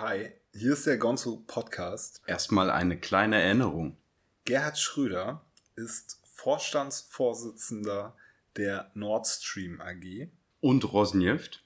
Hi, 0.00 0.30
hier 0.54 0.74
ist 0.74 0.86
der 0.86 0.96
Gonzo 0.96 1.42
Podcast. 1.44 2.22
Erstmal 2.24 2.70
eine 2.70 3.00
kleine 3.00 3.42
Erinnerung. 3.42 3.96
Gerhard 4.44 4.78
Schröder 4.78 5.44
ist 5.74 6.20
Vorstandsvorsitzender 6.34 8.16
der 8.54 8.92
Nord 8.94 9.26
Stream 9.26 9.80
AG. 9.80 10.28
Und 10.60 10.92
Rosneft 10.92 11.64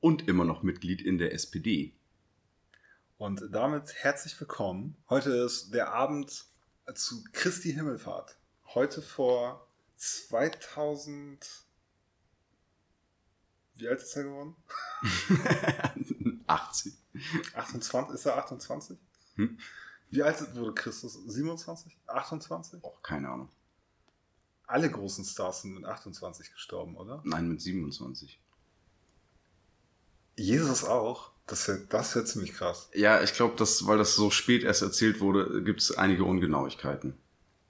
und 0.00 0.26
immer 0.28 0.46
noch 0.46 0.62
Mitglied 0.62 1.02
in 1.02 1.18
der 1.18 1.34
SPD. 1.34 1.92
Und 3.18 3.42
damit 3.52 3.92
herzlich 3.96 4.40
willkommen. 4.40 4.96
Heute 5.10 5.32
ist 5.32 5.74
der 5.74 5.92
Abend 5.92 6.46
zu 6.94 7.22
Christi 7.32 7.74
Himmelfahrt. 7.74 8.38
Heute 8.72 9.02
vor 9.02 9.68
2000. 9.96 11.66
Wie 13.74 13.88
alt 13.88 14.00
ist 14.00 14.16
er 14.16 14.22
geworden? 14.22 14.56
80. 16.46 17.03
28? 17.54 18.14
Ist 18.14 18.26
er 18.26 18.36
28? 18.38 18.98
Hm? 19.36 19.58
Wie 20.10 20.22
alt 20.22 20.54
wurde 20.54 20.74
Christus? 20.74 21.18
27? 21.26 21.96
28? 22.06 22.84
Auch 22.84 23.02
keine 23.02 23.28
Ahnung. 23.28 23.48
Alle 24.66 24.90
großen 24.90 25.24
Stars 25.24 25.62
sind 25.62 25.74
mit 25.74 25.84
28 25.84 26.52
gestorben, 26.52 26.96
oder? 26.96 27.20
Nein, 27.24 27.48
mit 27.48 27.60
27. 27.60 28.40
Jesus 30.36 30.84
auch? 30.84 31.30
Das 31.46 31.68
wäre 31.68 31.80
das 31.88 32.14
wär 32.14 32.24
ziemlich 32.24 32.54
krass. 32.54 32.88
Ja, 32.94 33.22
ich 33.22 33.34
glaube, 33.34 33.56
dass, 33.56 33.86
weil 33.86 33.98
das 33.98 34.14
so 34.14 34.30
spät 34.30 34.62
erst 34.64 34.82
erzählt 34.82 35.20
wurde, 35.20 35.62
gibt 35.62 35.80
es 35.80 35.96
einige 35.96 36.24
Ungenauigkeiten. 36.24 37.18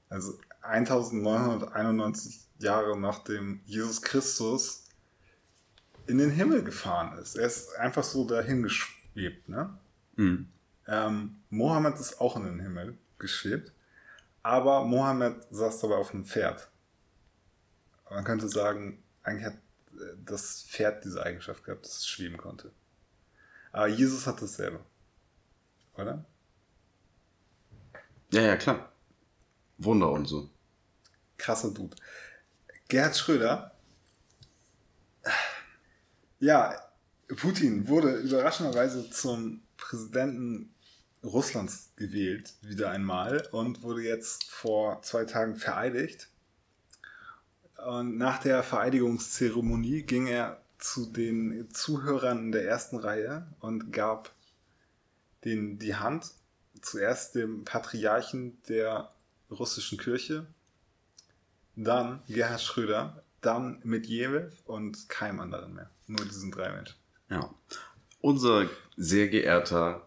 Also 0.09 0.39
1991 0.63 2.41
Jahre 2.59 2.99
nachdem 2.99 3.61
Jesus 3.65 4.01
Christus 4.03 4.85
in 6.07 6.19
den 6.19 6.31
Himmel 6.31 6.63
gefahren 6.63 7.19
ist. 7.19 7.37
Er 7.37 7.47
ist 7.47 7.75
einfach 7.77 8.05
so 8.05 8.27
dahin 8.27 8.63
geschwebt, 9.15 9.49
ne? 9.49 9.79
Mhm. 10.17 10.49
Ähm, 10.87 11.43
Mohammed 11.51 11.99
ist 11.99 12.21
auch 12.21 12.37
in 12.37 12.45
den 12.45 12.61
Himmel 12.61 12.99
geschwebt, 13.19 13.73
aber 14.43 14.85
Mohammed 14.85 15.47
saß 15.51 15.81
dabei 15.81 15.97
auf 15.97 16.13
einem 16.13 16.25
Pferd. 16.25 16.69
Man 18.11 18.25
könnte 18.25 18.49
sagen, 18.49 19.03
eigentlich 19.23 19.47
hat 19.47 19.55
äh, 19.95 20.17
das 20.25 20.65
Pferd 20.65 21.05
diese 21.05 21.23
Eigenschaft 21.23 21.65
gehabt, 21.65 21.85
dass 21.85 21.99
es 21.99 22.07
schweben 22.07 22.37
konnte. 22.37 22.71
Aber 23.73 23.89
Jesus 23.89 24.27
hat 24.27 24.41
dasselbe. 24.43 24.81
Oder? 25.97 26.25
Ja, 28.33 28.43
ja, 28.43 28.57
klar. 28.57 28.93
Wunder 29.79 30.11
und 30.11 30.27
so. 30.27 30.51
Krasser 31.39 31.73
Dude. 31.73 31.97
Gerhard 32.89 33.17
Schröder. 33.17 33.75
Ja, 36.39 36.84
Putin 37.37 37.89
wurde 37.89 38.17
überraschenderweise 38.17 39.11
zum 39.11 39.63
Präsidenten 39.77 40.75
Russlands 41.23 41.91
gewählt, 41.97 42.55
wieder 42.63 42.91
einmal, 42.91 43.49
und 43.53 43.83
wurde 43.83 44.03
jetzt 44.03 44.45
vor 44.51 45.01
zwei 45.03 45.25
Tagen 45.25 45.57
vereidigt. 45.57 46.29
Und 47.87 48.17
nach 48.19 48.39
der 48.39 48.63
Vereidigungszeremonie 48.63 50.03
ging 50.03 50.27
er 50.27 50.61
zu 50.79 51.07
den 51.07 51.69
Zuhörern 51.73 52.39
in 52.39 52.53
der 52.53 52.67
ersten 52.67 52.99
Reihe 52.99 53.47
und 53.61 53.93
gab 53.93 54.35
denen 55.45 55.79
die 55.79 55.95
Hand. 55.95 56.33
Zuerst 56.83 57.35
dem 57.35 57.65
Patriarchen 57.65 58.63
der 58.69 59.11
russischen 59.51 59.97
Kirche, 59.97 60.47
dann 61.77 62.23
Gerhard 62.29 62.61
Schröder, 62.61 63.23
dann 63.41 63.81
Medvedev 63.85 64.53
und 64.67 65.09
keinem 65.09 65.41
anderen 65.41 65.75
mehr. 65.75 65.91
Nur 66.07 66.25
diesen 66.25 66.51
drei 66.51 66.71
Menschen. 66.71 66.97
Ja. 67.31 67.55
Unser 68.21 68.69
sehr 68.97 69.29
geehrter 69.29 70.07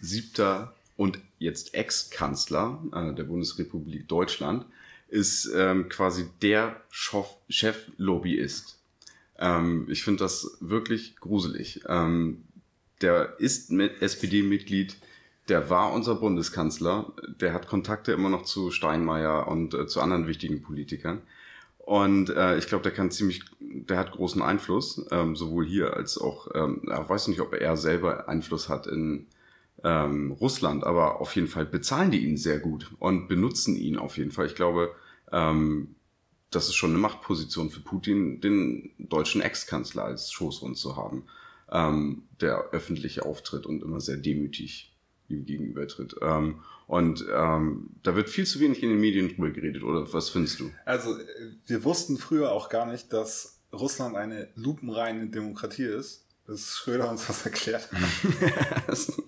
siebter 0.00 0.74
und 0.96 1.20
jetzt 1.38 1.74
Ex-Kanzler 1.74 2.82
äh, 2.92 3.14
der 3.14 3.24
Bundesrepublik 3.24 4.08
Deutschland 4.08 4.66
ist 5.08 5.50
ähm, 5.54 5.88
quasi 5.88 6.26
der 6.42 6.80
Chef-Lobbyist. 6.90 8.78
Ähm, 9.38 9.86
ich 9.88 10.02
finde 10.02 10.24
das 10.24 10.56
wirklich 10.60 11.16
gruselig. 11.16 11.82
Ähm, 11.88 12.44
der 13.02 13.38
ist 13.38 13.70
mit 13.70 14.02
SPD-Mitglied, 14.02 14.96
der 15.48 15.70
war 15.70 15.92
unser 15.92 16.16
Bundeskanzler, 16.16 17.12
der 17.40 17.52
hat 17.52 17.68
Kontakte 17.68 18.12
immer 18.12 18.30
noch 18.30 18.44
zu 18.44 18.70
Steinmeier 18.70 19.46
und 19.46 19.74
äh, 19.74 19.86
zu 19.86 20.00
anderen 20.00 20.26
wichtigen 20.26 20.62
Politikern. 20.62 21.22
Und 21.86 22.30
äh, 22.30 22.58
ich 22.58 22.66
glaube, 22.66 22.82
der 22.82 22.90
kann 22.90 23.12
ziemlich, 23.12 23.44
der 23.60 23.98
hat 23.98 24.10
großen 24.10 24.42
Einfluss, 24.42 25.06
ähm, 25.12 25.36
sowohl 25.36 25.64
hier 25.64 25.94
als 25.94 26.18
auch, 26.18 26.48
ähm, 26.52 26.82
ich 26.82 27.08
weiß 27.08 27.28
nicht, 27.28 27.40
ob 27.40 27.54
er 27.54 27.76
selber 27.76 28.28
Einfluss 28.28 28.68
hat 28.68 28.88
in 28.88 29.28
ähm, 29.84 30.32
Russland, 30.32 30.82
aber 30.82 31.20
auf 31.20 31.36
jeden 31.36 31.46
Fall 31.46 31.64
bezahlen 31.64 32.10
die 32.10 32.26
ihn 32.26 32.38
sehr 32.38 32.58
gut 32.58 32.90
und 32.98 33.28
benutzen 33.28 33.76
ihn 33.76 33.98
auf 33.98 34.18
jeden 34.18 34.32
Fall. 34.32 34.46
Ich 34.46 34.56
glaube, 34.56 34.96
ähm, 35.30 35.94
das 36.50 36.66
ist 36.66 36.74
schon 36.74 36.90
eine 36.90 36.98
Machtposition 36.98 37.70
für 37.70 37.80
Putin, 37.80 38.40
den 38.40 38.90
deutschen 38.98 39.40
Ex-Kanzler 39.40 40.06
als 40.06 40.32
Schoßhund 40.32 40.76
zu 40.76 40.96
haben, 40.96 41.26
ähm, 41.70 42.24
der 42.40 42.70
öffentlich 42.72 43.22
auftritt 43.22 43.64
und 43.64 43.84
immer 43.84 44.00
sehr 44.00 44.16
demütig 44.16 44.95
ihm 45.28 45.44
gegenübertritt. 45.44 46.16
Ähm, 46.22 46.60
und 46.86 47.24
ähm, 47.34 47.90
da 48.02 48.14
wird 48.14 48.30
viel 48.30 48.46
zu 48.46 48.60
wenig 48.60 48.82
in 48.82 48.90
den 48.90 49.00
Medien 49.00 49.28
drüber 49.28 49.50
geredet, 49.50 49.82
oder 49.82 50.12
was 50.12 50.30
findest 50.30 50.60
du? 50.60 50.70
Also, 50.84 51.16
wir 51.66 51.84
wussten 51.84 52.16
früher 52.16 52.52
auch 52.52 52.68
gar 52.68 52.86
nicht, 52.86 53.12
dass 53.12 53.60
Russland 53.72 54.16
eine 54.16 54.48
lupenreine 54.54 55.28
Demokratie 55.28 55.84
ist, 55.84 56.24
bis 56.46 56.76
Schröder 56.76 57.10
uns 57.10 57.26
das 57.26 57.44
erklärt 57.44 57.90
hat. 58.86 58.86
also, 58.86 59.24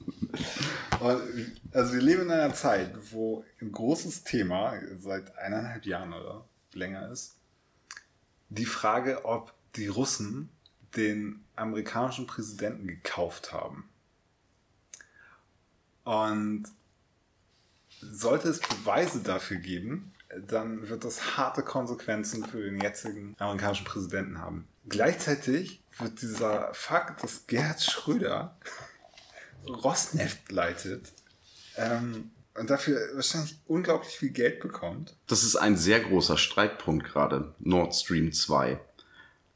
wir 1.93 2.01
leben 2.01 2.23
in 2.23 2.31
einer 2.31 2.55
Zeit, 2.55 2.95
wo 3.11 3.45
ein 3.61 3.73
großes 3.73 4.23
Thema 4.23 4.75
seit 4.99 5.37
eineinhalb 5.37 5.85
Jahren 5.85 6.13
oder 6.13 6.49
länger 6.75 7.11
ist, 7.11 7.39
die 8.51 8.67
Frage, 8.67 9.25
ob 9.25 9.53
die 9.77 9.89
Russen 9.89 10.51
den 10.97 11.45
amerikanischen 11.57 12.27
Präsidenten 12.27 12.87
gekauft 12.87 13.53
haben. 13.53 13.89
Und 16.09 16.65
sollte 18.01 18.49
es 18.49 18.61
Beweise 18.61 19.21
dafür 19.21 19.59
geben, 19.59 20.15
dann 20.47 20.89
wird 20.89 21.05
das 21.05 21.37
harte 21.37 21.63
Konsequenzen 21.63 22.47
für 22.47 22.63
den 22.63 22.81
jetzigen 22.81 23.35
amerikanischen 23.39 23.85
Präsidenten 23.85 24.39
haben. 24.39 24.67
Gleichzeitig 24.89 25.83
wird 25.99 26.23
dieser 26.23 26.73
Fakt, 26.73 27.23
dass 27.23 27.47
Gerhard 27.47 27.83
Schröder 27.83 28.57
Rosneft 29.69 30.51
leitet 30.51 31.13
ähm, 31.77 32.31
und 32.55 32.71
dafür 32.71 32.99
wahrscheinlich 33.13 33.59
unglaublich 33.67 34.17
viel 34.17 34.31
Geld 34.31 34.61
bekommt. 34.61 35.15
Das 35.27 35.43
ist 35.43 35.57
ein 35.57 35.77
sehr 35.77 36.01
großer 36.01 36.39
Streitpunkt 36.39 37.05
gerade, 37.05 37.55
Nord 37.59 37.95
Stream 37.95 38.33
2. 38.33 38.81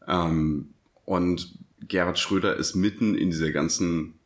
Ähm, 0.07 0.75
und 1.07 1.55
Gerhard 1.81 2.19
Schröder 2.19 2.57
ist 2.57 2.75
mitten 2.75 3.15
in 3.15 3.31
dieser 3.31 3.53
ganzen 3.53 4.19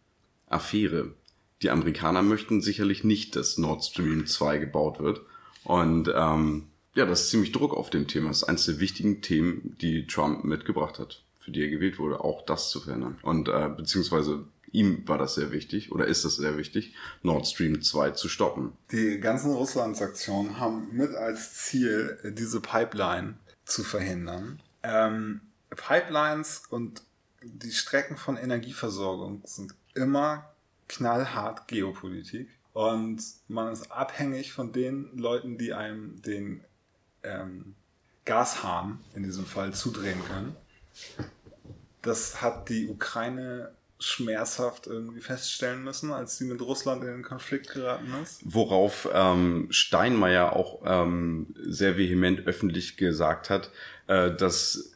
Affäre 0.48 1.14
die 1.62 1.70
Amerikaner 1.70 2.22
möchten 2.22 2.60
sicherlich 2.60 3.04
nicht, 3.04 3.36
dass 3.36 3.58
Nord 3.58 3.84
Stream 3.84 4.26
2 4.26 4.58
gebaut 4.58 5.00
wird. 5.00 5.22
Und 5.64 6.10
ähm, 6.14 6.68
ja, 6.94 7.06
das 7.06 7.22
ist 7.22 7.30
ziemlich 7.30 7.52
Druck 7.52 7.74
auf 7.74 7.90
dem 7.90 8.08
Thema. 8.08 8.28
Das 8.28 8.38
ist 8.38 8.44
eines 8.44 8.66
der 8.66 8.80
wichtigen 8.80 9.22
Themen, 9.22 9.76
die 9.80 10.06
Trump 10.06 10.44
mitgebracht 10.44 10.98
hat, 10.98 11.22
für 11.38 11.50
die 11.50 11.62
er 11.62 11.68
gewählt 11.68 11.98
wurde, 11.98 12.20
auch 12.20 12.44
das 12.44 12.70
zu 12.70 12.80
verändern. 12.80 13.18
Und 13.22 13.48
äh, 13.48 13.68
beziehungsweise 13.74 14.44
ihm 14.72 15.06
war 15.08 15.18
das 15.18 15.34
sehr 15.34 15.52
wichtig 15.52 15.92
oder 15.92 16.06
ist 16.06 16.24
das 16.24 16.36
sehr 16.36 16.56
wichtig, 16.58 16.94
Nord 17.22 17.46
Stream 17.46 17.82
2 17.82 18.10
zu 18.12 18.28
stoppen. 18.28 18.72
Die 18.92 19.18
ganzen 19.20 19.52
Russlandsaktionen 19.52 20.60
haben 20.60 20.88
mit 20.92 21.14
als 21.14 21.54
Ziel, 21.54 22.18
diese 22.36 22.60
Pipeline 22.60 23.36
zu 23.64 23.82
verhindern. 23.82 24.60
Ähm, 24.82 25.40
Pipelines 25.70 26.62
und 26.70 27.02
die 27.42 27.72
Strecken 27.72 28.16
von 28.16 28.36
Energieversorgung 28.36 29.42
sind 29.44 29.74
immer 29.94 30.50
knallhart 30.88 31.68
Geopolitik. 31.68 32.48
Und 32.72 33.22
man 33.48 33.72
ist 33.72 33.90
abhängig 33.90 34.52
von 34.52 34.72
den 34.72 35.16
Leuten, 35.16 35.56
die 35.56 35.72
einem 35.72 36.20
den 36.22 36.62
ähm, 37.22 37.74
Gashahn 38.24 38.98
in 39.14 39.22
diesem 39.22 39.46
Fall 39.46 39.72
zudrehen 39.72 40.22
können. 40.24 40.54
Das 42.02 42.42
hat 42.42 42.68
die 42.68 42.88
Ukraine 42.88 43.72
schmerzhaft 43.98 44.86
irgendwie 44.86 45.20
feststellen 45.20 45.82
müssen, 45.82 46.12
als 46.12 46.36
sie 46.36 46.44
mit 46.44 46.60
Russland 46.60 47.02
in 47.02 47.08
den 47.08 47.22
Konflikt 47.22 47.70
geraten 47.70 48.12
ist. 48.22 48.42
Worauf 48.44 49.08
ähm, 49.12 49.68
Steinmeier 49.70 50.54
auch 50.54 50.82
ähm, 50.84 51.54
sehr 51.56 51.96
vehement 51.96 52.46
öffentlich 52.46 52.98
gesagt 52.98 53.48
hat, 53.48 53.70
äh, 54.06 54.30
dass 54.34 54.92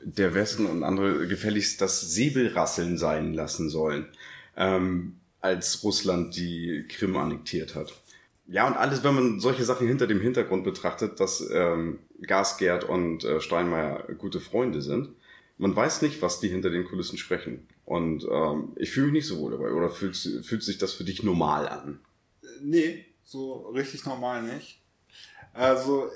der 0.00 0.34
Westen 0.34 0.66
und 0.66 0.84
andere 0.84 1.26
gefälligst 1.26 1.80
das 1.80 2.00
Säbelrasseln 2.00 2.98
sein 2.98 3.34
lassen 3.34 3.68
sollen. 3.68 4.06
Ähm, 4.56 5.16
als 5.40 5.82
Russland 5.82 6.36
die 6.36 6.86
Krim 6.88 7.16
annektiert 7.16 7.74
hat. 7.74 7.92
Ja, 8.48 8.66
und 8.66 8.74
alles, 8.74 9.02
wenn 9.02 9.14
man 9.14 9.40
solche 9.40 9.64
Sachen 9.64 9.88
hinter 9.88 10.06
dem 10.06 10.20
Hintergrund 10.20 10.64
betrachtet, 10.64 11.18
dass 11.18 11.44
ähm, 11.50 11.98
Gasgerd 12.22 12.84
und 12.84 13.24
äh, 13.24 13.40
Steinmeier 13.40 14.04
gute 14.18 14.40
Freunde 14.40 14.82
sind, 14.82 15.08
man 15.58 15.74
weiß 15.74 16.02
nicht, 16.02 16.22
was 16.22 16.38
die 16.40 16.48
hinter 16.48 16.70
den 16.70 16.84
Kulissen 16.84 17.18
sprechen. 17.18 17.66
Und 17.84 18.26
ähm, 18.30 18.72
ich 18.76 18.90
fühle 18.90 19.06
mich 19.06 19.14
nicht 19.14 19.26
so 19.26 19.38
wohl 19.38 19.52
dabei. 19.52 19.72
Oder 19.72 19.90
fühlt, 19.90 20.16
fühlt 20.16 20.62
sich 20.62 20.78
das 20.78 20.92
für 20.92 21.04
dich 21.04 21.22
normal 21.22 21.68
an? 21.68 22.00
Nee, 22.60 23.06
so 23.24 23.68
richtig 23.70 24.04
normal 24.04 24.42
nicht. 24.42 24.80
Also 25.52 26.10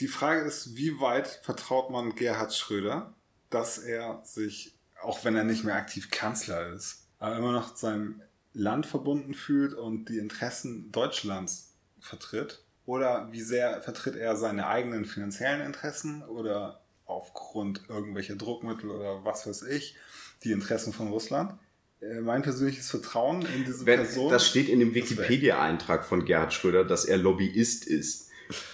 die 0.00 0.08
Frage 0.08 0.42
ist, 0.42 0.76
wie 0.76 1.00
weit 1.00 1.40
vertraut 1.42 1.90
man 1.90 2.14
Gerhard 2.14 2.54
Schröder, 2.54 3.14
dass 3.50 3.78
er 3.78 4.20
sich, 4.24 4.74
auch 5.02 5.24
wenn 5.24 5.36
er 5.36 5.44
nicht 5.44 5.64
mehr 5.64 5.76
aktiv 5.76 6.10
Kanzler 6.10 6.72
ist, 6.72 7.06
aber 7.18 7.36
immer 7.36 7.52
noch 7.52 7.76
seinem 7.76 8.20
Land 8.56 8.86
verbunden 8.86 9.34
fühlt 9.34 9.74
und 9.74 10.08
die 10.08 10.18
Interessen 10.18 10.90
Deutschlands 10.90 11.74
vertritt? 12.00 12.62
Oder 12.86 13.28
wie 13.32 13.42
sehr 13.42 13.82
vertritt 13.82 14.16
er 14.16 14.36
seine 14.36 14.66
eigenen 14.66 15.04
finanziellen 15.04 15.60
Interessen 15.60 16.22
oder 16.22 16.80
aufgrund 17.04 17.82
irgendwelcher 17.88 18.36
Druckmittel 18.36 18.90
oder 18.90 19.24
was 19.24 19.46
weiß 19.46 19.62
ich, 19.64 19.96
die 20.42 20.52
Interessen 20.52 20.92
von 20.92 21.08
Russland? 21.08 21.52
Äh, 22.00 22.20
mein 22.20 22.42
persönliches 22.42 22.90
Vertrauen 22.90 23.42
in 23.54 23.64
diese 23.64 23.84
Wenn, 23.84 24.00
Person. 24.00 24.30
Das 24.30 24.46
steht 24.46 24.68
in 24.68 24.80
dem 24.80 24.94
Wikipedia-Eintrag 24.94 26.04
von 26.04 26.24
Gerhard 26.24 26.54
Schröder, 26.54 26.84
dass 26.84 27.04
er 27.04 27.18
Lobbyist 27.18 27.86
ist. 27.86 28.30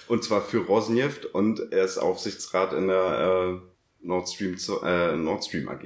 Und 0.06 0.22
zwar 0.22 0.42
für 0.42 0.58
Rosneft 0.58 1.24
und 1.24 1.72
er 1.72 1.84
ist 1.84 1.98
Aufsichtsrat 1.98 2.72
in 2.74 2.88
der 2.88 3.60
äh, 3.60 4.06
Nord, 4.06 4.28
Stream, 4.28 4.56
äh, 4.84 5.16
Nord 5.16 5.44
Stream 5.44 5.68
AG. 5.68 5.84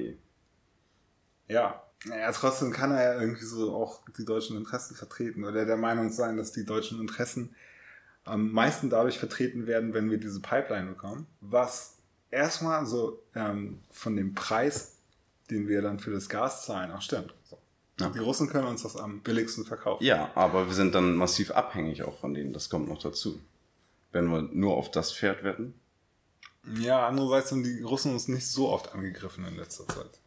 Ja. 1.47 1.86
Ja, 2.05 2.31
trotzdem 2.31 2.71
kann 2.71 2.91
er 2.91 3.03
ja 3.03 3.21
irgendwie 3.21 3.45
so 3.45 3.73
auch 3.73 4.01
die 4.17 4.25
deutschen 4.25 4.55
Interessen 4.55 4.95
vertreten 4.95 5.43
oder 5.43 5.65
der 5.65 5.77
Meinung 5.77 6.11
sein, 6.11 6.37
dass 6.37 6.51
die 6.51 6.65
deutschen 6.65 7.01
Interessen 7.01 7.55
am 8.23 8.51
meisten 8.51 8.89
dadurch 8.89 9.17
vertreten 9.17 9.67
werden, 9.67 9.93
wenn 9.93 10.11
wir 10.11 10.17
diese 10.17 10.41
Pipeline 10.41 10.89
bekommen. 10.89 11.27
Was 11.41 11.97
erstmal 12.29 12.85
so 12.85 13.23
ähm, 13.35 13.79
von 13.89 14.15
dem 14.15 14.35
Preis, 14.35 14.97
den 15.49 15.67
wir 15.67 15.81
dann 15.81 15.99
für 15.99 16.11
das 16.11 16.29
Gas 16.29 16.65
zahlen, 16.65 16.91
auch 16.91 17.01
stimmt. 17.01 17.33
So. 17.49 17.57
Ja. 17.99 18.09
Die 18.09 18.19
Russen 18.19 18.47
können 18.49 18.67
uns 18.67 18.83
das 18.83 18.95
am 18.95 19.21
billigsten 19.21 19.65
verkaufen. 19.65 20.03
Ja, 20.03 20.31
aber 20.35 20.67
wir 20.67 20.75
sind 20.75 20.93
dann 20.93 21.15
massiv 21.15 21.51
abhängig 21.51 22.03
auch 22.03 22.19
von 22.19 22.33
denen. 22.33 22.53
Das 22.53 22.69
kommt 22.69 22.87
noch 22.87 23.01
dazu. 23.01 23.39
Wenn 24.11 24.27
wir 24.27 24.41
nur 24.41 24.75
auf 24.75 24.91
das 24.91 25.11
Pferd 25.11 25.43
wetten. 25.43 25.73
Ja, 26.79 27.07
andererseits 27.07 27.51
haben 27.51 27.63
die 27.63 27.81
Russen 27.81 28.13
uns 28.13 28.27
nicht 28.27 28.47
so 28.47 28.69
oft 28.69 28.93
angegriffen 28.93 29.45
in 29.45 29.55
letzter 29.55 29.87
Zeit. 29.87 30.19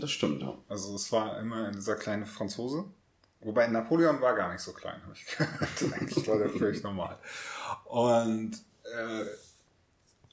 Das 0.00 0.10
stimmt, 0.10 0.42
ja. 0.42 0.56
Also 0.68 0.94
es 0.94 1.10
war 1.12 1.38
immer 1.40 1.70
dieser 1.72 1.96
kleine 1.96 2.26
Franzose. 2.26 2.84
Wobei 3.40 3.68
Napoleon 3.68 4.20
war 4.20 4.34
gar 4.34 4.52
nicht 4.52 4.62
so 4.62 4.72
klein, 4.72 5.00
habe 5.02 5.12
ich 5.14 5.24
gehört. 5.26 5.92
Eigentlich 6.00 6.26
war 6.26 6.38
der 6.38 6.50
völlig 6.50 6.82
normal. 6.82 7.18
Und 7.84 8.52
äh, 8.84 9.24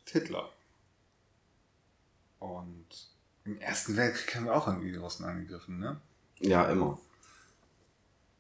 Hitler. 0.06 0.50
Und 2.40 2.86
im 3.44 3.60
Ersten 3.60 3.96
Weltkrieg 3.96 4.36
haben 4.36 4.46
wir 4.46 4.56
auch 4.56 4.68
irgendwie 4.68 4.92
die 4.92 4.98
Russen 4.98 5.26
angegriffen, 5.26 5.80
ne? 5.80 6.00
Ja, 6.40 6.66
immer. 6.70 7.00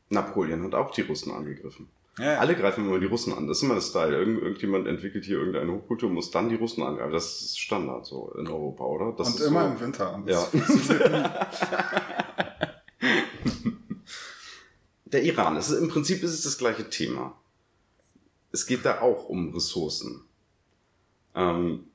Napoleon 0.09 0.63
hat 0.63 0.73
auch 0.73 0.91
die 0.91 1.01
Russen 1.01 1.31
angegriffen. 1.31 1.89
Ja, 2.17 2.33
ja. 2.33 2.39
Alle 2.39 2.55
greifen 2.55 2.85
immer 2.85 2.99
die 2.99 3.07
Russen 3.07 3.33
an. 3.33 3.47
Das 3.47 3.57
ist 3.57 3.63
immer 3.63 3.75
das 3.75 3.89
Style. 3.89 4.17
Irgend, 4.17 4.41
irgendjemand 4.41 4.87
entwickelt 4.87 5.25
hier 5.25 5.37
irgendeine 5.37 5.73
Hochkultur, 5.73 6.09
muss 6.09 6.31
dann 6.31 6.47
die 6.49 6.55
Russen 6.55 6.81
angreifen. 6.83 7.11
Das 7.11 7.41
ist 7.41 7.59
Standard 7.59 8.05
so 8.05 8.31
in 8.37 8.47
Europa, 8.47 8.85
oder? 8.85 9.13
Das 9.17 9.27
Und 9.27 9.39
ist 9.39 9.47
immer 9.47 9.67
so, 9.67 9.73
im 9.73 9.79
Winter. 9.81 10.13
Und 10.15 10.29
Ja. 10.29 10.47
Der 15.05 15.23
Iran, 15.23 15.55
es 15.55 15.69
ist, 15.69 15.79
im 15.79 15.89
Prinzip 15.89 16.23
ist 16.23 16.33
es 16.33 16.43
das 16.43 16.57
gleiche 16.57 16.89
Thema. 16.89 17.37
Es 18.51 18.65
geht 18.65 18.85
da 18.85 19.01
auch 19.01 19.29
um 19.29 19.53
Ressourcen. 19.53 20.25
Ähm, 21.35 21.85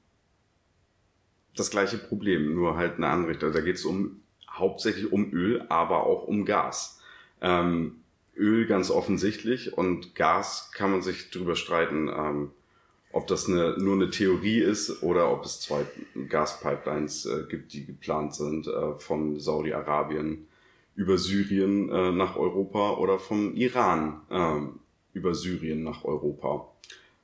das 1.56 1.70
gleiche 1.70 1.98
Problem, 1.98 2.54
nur 2.54 2.76
halt 2.76 2.96
eine 2.96 3.08
andere 3.08 3.32
Richtung. 3.32 3.52
Da 3.52 3.60
geht 3.60 3.76
es 3.76 3.84
um 3.84 4.22
hauptsächlich 4.48 5.10
um 5.12 5.32
Öl, 5.32 5.64
aber 5.68 6.04
auch 6.06 6.24
um 6.24 6.44
Gas. 6.44 7.00
Ähm, 7.40 8.02
Öl 8.36 8.66
ganz 8.66 8.90
offensichtlich 8.90 9.76
und 9.76 10.14
Gas 10.14 10.70
kann 10.72 10.90
man 10.92 11.02
sich 11.02 11.30
drüber 11.30 11.56
streiten, 11.56 12.08
ähm, 12.08 12.50
ob 13.12 13.26
das 13.26 13.48
eine, 13.48 13.76
nur 13.78 13.94
eine 13.94 14.10
Theorie 14.10 14.60
ist 14.60 15.02
oder 15.02 15.32
ob 15.32 15.44
es 15.44 15.60
zwei 15.60 15.84
Gaspipelines 16.28 17.26
äh, 17.26 17.44
gibt, 17.48 17.72
die 17.72 17.84
geplant 17.84 18.34
sind 18.34 18.66
äh, 18.66 18.94
von 18.94 19.38
Saudi-Arabien 19.40 20.46
über 20.94 21.18
Syrien 21.18 21.88
äh, 21.90 22.12
nach 22.12 22.36
Europa 22.36 22.92
oder 22.98 23.18
vom 23.18 23.54
Iran 23.54 24.20
ähm, 24.30 24.78
über 25.12 25.34
Syrien 25.34 25.82
nach 25.82 26.04
Europa. 26.04 26.68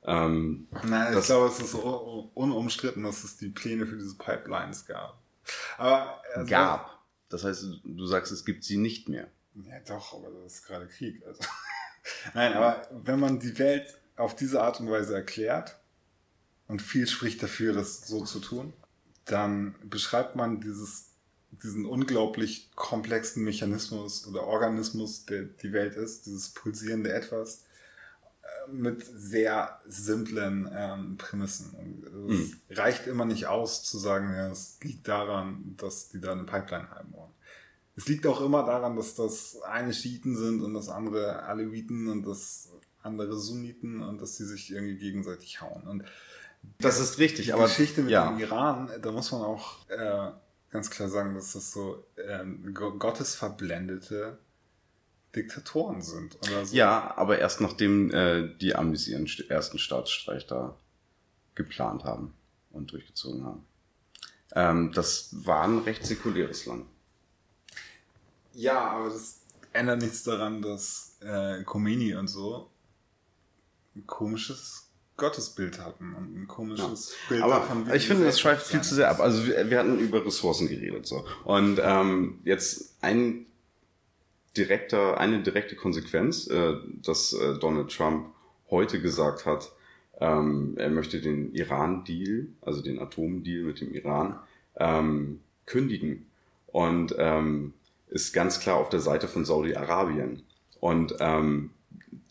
Ähm, 0.03 0.67
Nein, 0.83 1.07
ich 1.09 1.15
Das- 1.15 1.27
glaube, 1.27 1.47
es 1.47 1.59
ist 1.59 1.75
un- 1.75 2.29
unumstritten, 2.33 3.03
dass 3.03 3.23
es 3.23 3.37
die 3.37 3.49
Pläne 3.49 3.85
für 3.85 3.95
diese 3.97 4.15
Pipelines 4.17 4.85
gab. 4.85 5.17
Aber 5.77 6.21
also, 6.35 6.49
gab. 6.49 6.97
Das 7.29 7.43
heißt, 7.43 7.65
du 7.83 8.05
sagst, 8.05 8.31
es 8.31 8.45
gibt 8.45 8.63
sie 8.63 8.77
nicht 8.77 9.09
mehr. 9.09 9.27
Ja, 9.65 9.79
doch, 9.87 10.13
aber 10.13 10.29
das 10.43 10.53
ist 10.55 10.63
gerade 10.65 10.87
Krieg. 10.87 11.25
Also. 11.25 11.41
Nein, 12.33 12.53
aber 12.53 12.87
wenn 12.91 13.19
man 13.19 13.39
die 13.39 13.57
Welt 13.59 13.97
auf 14.15 14.35
diese 14.35 14.61
Art 14.61 14.79
und 14.79 14.89
Weise 14.89 15.15
erklärt, 15.15 15.77
und 16.67 16.81
viel 16.81 17.07
spricht 17.07 17.41
dafür, 17.41 17.73
das 17.73 18.07
so 18.07 18.23
zu 18.25 18.39
tun, 18.39 18.73
dann 19.25 19.75
beschreibt 19.83 20.35
man 20.35 20.59
dieses, 20.59 21.11
diesen 21.51 21.85
unglaublich 21.85 22.69
komplexen 22.75 23.43
Mechanismus 23.43 24.27
oder 24.27 24.43
Organismus, 24.43 25.25
der 25.25 25.43
die 25.43 25.71
Welt 25.71 25.95
ist, 25.95 26.25
dieses 26.25 26.49
pulsierende 26.49 27.13
Etwas, 27.13 27.63
äh, 28.43 28.71
mit 28.71 29.05
sehr 29.05 29.79
simplen 29.85 30.69
ähm, 30.73 31.17
Prämissen. 31.17 31.73
Es 32.29 32.51
Mhm. 32.51 32.61
reicht 32.69 33.07
immer 33.07 33.25
nicht 33.25 33.47
aus 33.47 33.83
zu 33.83 33.97
sagen, 33.97 34.33
ja, 34.33 34.49
es 34.51 34.77
liegt 34.83 35.07
daran, 35.07 35.75
dass 35.77 36.09
die 36.09 36.19
da 36.19 36.33
eine 36.33 36.43
Pipeline 36.43 36.89
haben 36.91 37.13
wollen. 37.13 37.31
Es 37.97 38.07
liegt 38.07 38.25
auch 38.27 38.39
immer 38.41 38.63
daran, 38.63 38.95
dass 38.95 39.15
das 39.15 39.59
eine 39.63 39.93
Schiiten 39.93 40.37
sind 40.37 40.61
und 40.61 40.73
das 40.75 40.87
andere 40.87 41.43
Aleviten 41.43 42.07
und 42.07 42.23
das 42.25 42.69
andere 43.01 43.35
Sunniten 43.35 44.01
und 44.03 44.21
dass 44.21 44.37
sie 44.37 44.45
sich 44.45 44.71
irgendwie 44.71 44.97
gegenseitig 44.97 45.61
hauen. 45.61 45.81
Und 45.87 46.03
Das 46.79 46.99
ist 46.99 47.17
richtig, 47.17 47.47
die 47.47 47.53
aber 47.53 47.63
Geschichte 47.63 48.03
mit 48.03 48.11
ja. 48.11 48.29
dem 48.29 48.39
Iran, 48.39 48.89
da 49.01 49.11
muss 49.11 49.31
man 49.31 49.41
auch 49.41 49.89
äh, 49.89 50.31
ganz 50.69 50.89
klar 50.91 51.09
sagen, 51.09 51.33
dass 51.33 51.53
das 51.53 51.71
so 51.71 52.03
ähm, 52.17 52.73
go- 52.73 52.97
gottesverblendete 52.97 54.37
Diktatoren 55.35 56.01
sind. 56.01 56.37
So. 56.41 56.75
Ja, 56.75 57.15
aber 57.17 57.39
erst 57.39 57.61
nachdem 57.61 58.11
äh, 58.11 58.47
die 58.57 58.75
Amis 58.75 59.07
ihren 59.07 59.25
st- 59.25 59.49
ersten 59.49 59.79
Staatsstreich 59.79 60.45
da 60.47 60.77
geplant 61.55 62.03
haben 62.03 62.33
und 62.71 62.91
durchgezogen 62.91 63.43
haben. 63.43 63.65
Ähm, 64.53 64.91
das 64.93 65.29
war 65.45 65.63
ein 65.63 65.79
recht 65.79 66.05
säkuläres 66.05 66.65
Land. 66.67 66.85
Ja, 68.57 68.89
aber 68.89 69.09
das 69.09 69.41
ändert 69.71 70.01
nichts 70.01 70.23
daran, 70.23 70.63
dass 70.63 71.17
äh, 71.21 71.63
Khomeini 71.63 72.15
und 72.15 72.27
so 72.27 72.71
ein 73.95 74.07
komisches 74.07 74.89
Gottesbild 75.15 75.79
hatten 75.79 76.15
und 76.15 76.35
ein 76.35 76.47
komisches 76.47 77.15
Bild 77.29 77.43
Aber 77.43 77.55
davon, 77.55 77.91
ich 77.93 78.07
finde, 78.07 78.25
das 78.25 78.39
schweift 78.39 78.65
viel 78.65 78.81
zu 78.81 78.95
sehr 78.95 79.11
ab. 79.11 79.19
Also 79.19 79.45
wir, 79.45 79.69
wir 79.69 79.77
hatten 79.77 79.99
über 79.99 80.25
Ressourcen 80.25 80.67
geredet 80.67 81.05
so. 81.05 81.23
Und 81.43 81.79
ähm, 81.83 82.39
jetzt 82.45 82.95
ein 83.01 83.45
direkter, 84.55 85.19
eine 85.19 85.43
direkte 85.43 85.75
Konsequenz, 85.75 86.47
äh, 86.47 86.77
dass 87.03 87.33
äh, 87.33 87.59
Donald 87.59 87.95
Trump 87.95 88.27
heute 88.71 88.99
gesagt 88.99 89.45
hat, 89.45 89.71
ähm, 90.19 90.73
er 90.77 90.89
möchte 90.89 91.21
den 91.21 91.53
Iran-Deal, 91.53 92.47
also 92.61 92.81
den 92.81 92.99
Atomdeal 92.99 93.65
mit 93.65 93.81
dem 93.81 93.93
Iran, 93.93 94.39
ähm, 94.77 95.41
kündigen. 95.67 96.25
Und 96.67 97.15
ähm, 97.19 97.73
ist 98.09 98.33
ganz 98.33 98.59
klar 98.59 98.77
auf 98.77 98.89
der 98.89 98.99
Seite 98.99 99.27
von 99.27 99.45
Saudi-Arabien. 99.45 100.43
Und 100.79 101.15
ähm, 101.19 101.71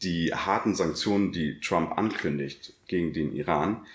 die 0.02 0.32
harten 0.32 0.74
Sanktionen, 0.74 1.32
die 1.32 1.60
Trump 1.60 1.96
ankündigt 1.96 2.74
gegen 2.86 3.12
den 3.12 3.32
Iran, 3.32 3.86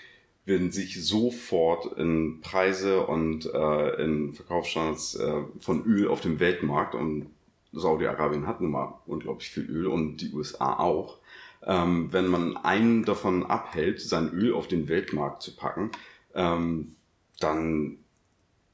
werden 0.45 0.71
sich 0.71 1.03
sofort 1.05 1.97
in 1.97 2.41
Preise 2.41 3.05
und 3.05 3.45
äh, 3.45 4.03
in 4.03 4.33
Verkaufsstandards 4.33 5.15
äh, 5.15 5.43
von 5.59 5.85
Öl 5.85 6.07
auf 6.07 6.21
dem 6.21 6.39
Weltmarkt 6.39 6.95
und 6.95 7.27
Saudi-Arabien 7.73 8.47
hat 8.47 8.59
nun 8.59 8.71
mal 8.71 8.99
unglaublich 9.05 9.49
viel 9.49 9.69
Öl 9.69 9.87
und 9.87 10.17
die 10.17 10.33
USA 10.33 10.77
auch. 10.77 11.19
Ähm, 11.63 12.11
wenn 12.11 12.27
man 12.27 12.57
einen 12.57 13.05
davon 13.05 13.45
abhält, 13.45 14.01
sein 14.01 14.31
Öl 14.31 14.53
auf 14.53 14.67
den 14.67 14.89
Weltmarkt 14.89 15.41
zu 15.41 15.55
packen, 15.55 15.91
ähm, 16.33 16.95
dann 17.39 17.99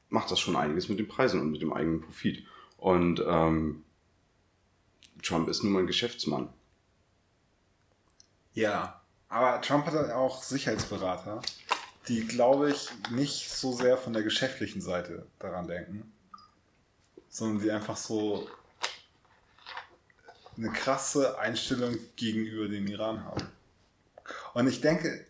macht 0.10 0.32
das 0.32 0.40
schon 0.40 0.56
einiges 0.56 0.90
mit 0.90 1.00
den 1.00 1.08
Preisen 1.08 1.42
und 1.42 1.52
mit 1.52 1.62
dem 1.62 1.74
eigenen 1.74 2.02
Profit. 2.02 2.46
Und 2.78 3.22
ähm, 3.26 3.84
Trump 5.24 5.50
ist 5.50 5.64
nun 5.64 5.74
mal 5.74 5.80
ein 5.80 5.88
Geschäftsmann. 5.88 6.50
Ja, 8.54 9.02
aber 9.30 9.62
Trump 9.62 9.86
hatte 9.86 10.16
auch 10.16 10.42
Sicherheitsberater, 10.42 11.42
die, 12.08 12.26
glaube 12.26 12.72
ich, 12.72 12.90
nicht 13.12 13.50
so 13.50 13.74
sehr 13.74 13.98
von 13.98 14.14
der 14.14 14.24
geschäftlichen 14.24 14.82
Seite 14.82 15.28
daran 15.40 15.68
denken, 15.68 16.12
sondern 17.30 17.62
die 17.62 17.72
einfach 17.72 17.98
so 17.98 18.48
eine 20.56 20.72
krasse 20.72 21.38
Einstellung 21.38 21.98
gegenüber 22.16 22.68
dem 22.68 22.88
Iran 22.88 23.24
haben. 23.26 23.48
Und 24.54 24.68
ich 24.68 24.82
denke, 24.82 25.26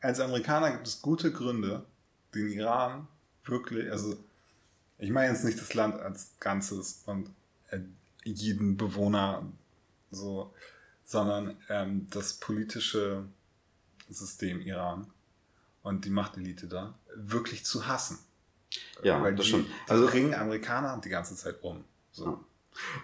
als 0.00 0.20
Amerikaner 0.20 0.72
gibt 0.72 0.86
es 0.86 1.00
gute 1.00 1.32
Gründe, 1.32 1.84
den 2.34 2.48
Iran 2.48 3.08
wirklich, 3.44 3.90
also 3.90 4.16
ich 4.98 5.10
meine 5.10 5.32
jetzt 5.32 5.44
nicht 5.44 5.60
das 5.60 5.74
Land 5.74 6.00
als 6.00 6.32
Ganzes 6.40 7.02
und 7.06 7.30
äh, 7.70 7.80
jeden 8.24 8.76
Bewohner 8.76 9.46
so, 10.10 10.54
sondern 11.04 11.56
ähm, 11.68 12.06
das 12.10 12.34
politische 12.34 13.24
System 14.08 14.60
Iran 14.60 15.06
und 15.82 16.04
die 16.04 16.10
Machtelite 16.10 16.66
da 16.66 16.98
wirklich 17.14 17.64
zu 17.64 17.86
hassen. 17.86 18.18
Ja, 19.02 19.22
Weil 19.22 19.34
das 19.34 19.46
die, 19.46 19.50
schon. 19.52 19.64
Die 19.64 19.90
Also 19.90 20.06
bringen 20.06 20.34
Amerikaner 20.34 21.00
die 21.04 21.08
ganze 21.08 21.36
Zeit 21.36 21.62
um. 21.62 21.84
So. 22.12 22.44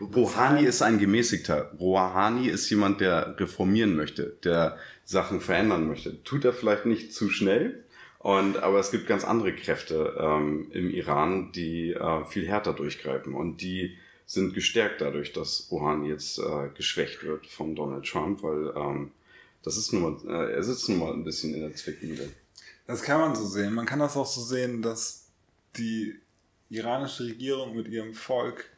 Rouhani 0.00 0.64
ist 0.64 0.82
ein 0.82 0.98
gemäßigter. 0.98 1.72
Rouhani 1.78 2.48
ist 2.48 2.68
jemand, 2.68 3.00
der 3.00 3.38
reformieren 3.38 3.96
möchte, 3.96 4.36
der 4.44 4.78
Sachen 5.04 5.40
verändern 5.40 5.86
möchte. 5.86 6.22
Tut 6.24 6.44
er 6.44 6.52
vielleicht 6.52 6.86
nicht 6.86 7.14
zu 7.14 7.30
schnell, 7.30 7.84
und, 8.22 8.56
aber 8.58 8.78
es 8.78 8.90
gibt 8.90 9.06
ganz 9.06 9.24
andere 9.24 9.52
Kräfte 9.54 10.16
ähm, 10.18 10.70
im 10.72 10.90
Iran, 10.90 11.50
die 11.52 11.92
äh, 11.92 12.24
viel 12.24 12.46
härter 12.46 12.72
durchgreifen 12.72 13.34
und 13.34 13.60
die 13.60 13.98
sind 14.26 14.54
gestärkt 14.54 15.00
dadurch, 15.00 15.32
dass 15.32 15.68
Rouhani 15.70 16.08
jetzt 16.08 16.38
äh, 16.38 16.68
geschwächt 16.74 17.24
wird 17.24 17.46
von 17.46 17.74
Donald 17.74 18.06
Trump, 18.06 18.42
weil 18.42 18.72
ähm, 18.76 19.10
das 19.62 19.76
ist 19.76 19.92
nun 19.92 20.02
mal, 20.02 20.16
äh, 20.26 20.52
er 20.54 20.62
sitzt 20.62 20.88
nun 20.88 20.98
mal 20.98 21.12
ein 21.12 21.24
bisschen 21.24 21.52
in 21.54 21.60
der 21.60 21.74
Zwickmühle. 21.74 22.30
Das 22.86 23.02
kann 23.02 23.20
man 23.20 23.34
so 23.34 23.44
sehen. 23.44 23.74
Man 23.74 23.86
kann 23.86 23.98
das 23.98 24.16
auch 24.16 24.26
so 24.26 24.40
sehen, 24.40 24.82
dass 24.82 25.26
die 25.76 26.16
iranische 26.70 27.24
Regierung 27.24 27.76
mit 27.76 27.88
ihrem 27.88 28.14
Volk 28.14 28.70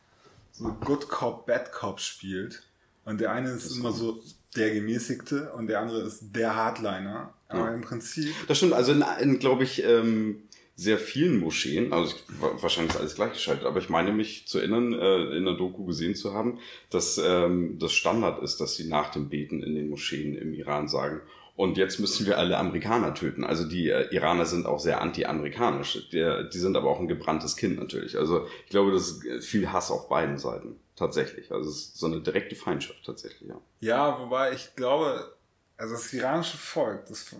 so 0.52 0.72
Good 0.84 1.08
Cop, 1.08 1.46
Bad 1.46 1.70
Cop 1.72 2.00
spielt. 2.00 2.62
Und 3.04 3.20
der 3.20 3.32
eine 3.32 3.50
ist 3.50 3.76
immer 3.76 3.92
so 3.92 4.22
der 4.56 4.72
Gemäßigte 4.72 5.52
und 5.52 5.66
der 5.68 5.80
andere 5.80 6.02
ist 6.02 6.20
der 6.34 6.54
Hardliner. 6.54 7.32
Aber 7.48 7.66
Ja. 7.70 7.74
im 7.74 7.82
Prinzip, 7.82 8.32
Das 8.48 8.56
stimmt, 8.58 8.72
also 8.72 8.92
in, 8.92 9.04
in 9.20 9.38
glaube 9.38 9.64
ich, 9.64 9.84
ähm, 9.84 10.42
sehr 10.76 10.98
vielen 10.98 11.38
Moscheen, 11.38 11.92
also 11.92 12.14
ich, 12.16 12.40
wa- 12.40 12.50
wahrscheinlich 12.60 12.94
ist 12.94 13.00
alles 13.00 13.14
gleichgeschaltet, 13.14 13.64
aber 13.64 13.78
ich 13.78 13.88
meine 13.90 14.12
mich 14.12 14.48
zu 14.48 14.58
erinnern, 14.58 14.92
äh, 14.92 15.36
in 15.36 15.44
der 15.44 15.54
Doku 15.54 15.84
gesehen 15.84 16.16
zu 16.16 16.34
haben, 16.34 16.58
dass 16.90 17.16
ähm, 17.24 17.78
das 17.78 17.92
Standard 17.92 18.42
ist, 18.42 18.60
dass 18.60 18.74
sie 18.74 18.88
nach 18.88 19.10
dem 19.10 19.28
Beten 19.28 19.62
in 19.62 19.74
den 19.76 19.88
Moscheen 19.88 20.36
im 20.36 20.52
Iran 20.52 20.88
sagen, 20.88 21.20
und 21.56 21.76
jetzt 21.78 22.00
müssen 22.00 22.26
wir 22.26 22.38
alle 22.38 22.58
Amerikaner 22.58 23.14
töten. 23.14 23.44
Also 23.44 23.68
die 23.68 23.88
äh, 23.88 24.12
Iraner 24.12 24.44
sind 24.44 24.66
auch 24.66 24.80
sehr 24.80 25.00
anti-amerikanisch. 25.00 26.08
Die, 26.10 26.48
die 26.52 26.58
sind 26.58 26.76
aber 26.76 26.90
auch 26.90 26.98
ein 26.98 27.06
gebranntes 27.06 27.56
Kind 27.56 27.78
natürlich. 27.78 28.18
Also 28.18 28.48
ich 28.64 28.70
glaube, 28.70 28.90
das 28.90 29.22
ist 29.22 29.46
viel 29.46 29.70
Hass 29.72 29.92
auf 29.92 30.08
beiden 30.08 30.38
Seiten. 30.38 30.74
Tatsächlich. 30.96 31.50
Also 31.50 31.70
es 31.70 31.76
ist 31.76 31.96
so 31.98 32.06
eine 32.06 32.20
direkte 32.20 32.54
Feindschaft 32.54 33.04
tatsächlich, 33.04 33.48
ja. 33.48 33.60
ja, 33.80 34.18
wobei 34.20 34.52
ich 34.52 34.76
glaube, 34.76 35.34
also 35.76 35.94
das 35.94 36.12
iranische 36.12 36.56
Volk, 36.56 37.06
das 37.06 37.34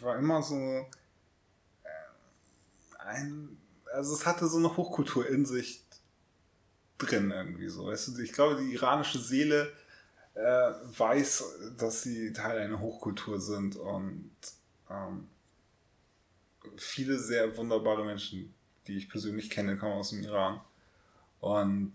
war 0.00 0.16
immer 0.16 0.42
so 0.42 0.54
äh, 0.54 0.86
ein, 2.98 3.58
also 3.92 4.14
es 4.14 4.24
hatte 4.24 4.46
so 4.46 4.58
eine 4.58 4.76
Hochkultur 4.76 5.28
in 5.28 5.44
sich 5.44 5.82
drin 6.98 7.30
irgendwie 7.30 7.68
so. 7.68 7.86
Weißt 7.86 8.08
du, 8.08 8.22
ich 8.22 8.32
glaube, 8.32 8.60
die 8.60 8.72
iranische 8.72 9.18
Seele 9.18 9.72
äh, 10.34 10.72
weiß, 10.96 11.44
dass 11.76 12.02
sie 12.02 12.32
Teil 12.32 12.58
einer 12.58 12.80
Hochkultur 12.80 13.40
sind 13.40 13.76
und 13.76 14.30
ähm, 14.90 15.28
viele 16.76 17.18
sehr 17.18 17.56
wunderbare 17.56 18.04
Menschen, 18.04 18.54
die 18.86 18.96
ich 18.96 19.08
persönlich 19.08 19.50
kenne, 19.50 19.76
kommen 19.76 19.94
aus 19.94 20.10
dem 20.10 20.22
Iran. 20.22 20.60
Und 21.40 21.92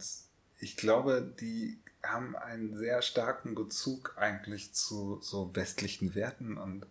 ich 0.62 0.77
glaube, 0.77 1.34
die 1.41 1.80
haben 2.03 2.36
einen 2.36 2.77
sehr 2.77 3.01
starken 3.01 3.56
Bezug 3.56 4.13
eigentlich 4.18 4.74
zu 4.74 5.20
so 5.22 5.56
westlichen 5.56 6.15
Werten 6.15 6.58
und 6.58 6.86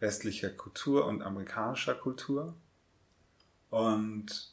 westlicher 0.00 0.50
Kultur 0.50 1.06
und 1.06 1.22
amerikanischer 1.22 1.94
Kultur. 1.94 2.54
Und 3.70 4.52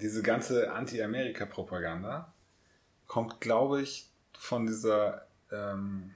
diese 0.00 0.22
ganze 0.22 0.72
Anti-Amerika-Propaganda 0.72 2.32
kommt, 3.06 3.40
glaube 3.40 3.82
ich, 3.82 4.08
von 4.38 4.66
dieser 4.66 5.26
ähm, 5.50 6.12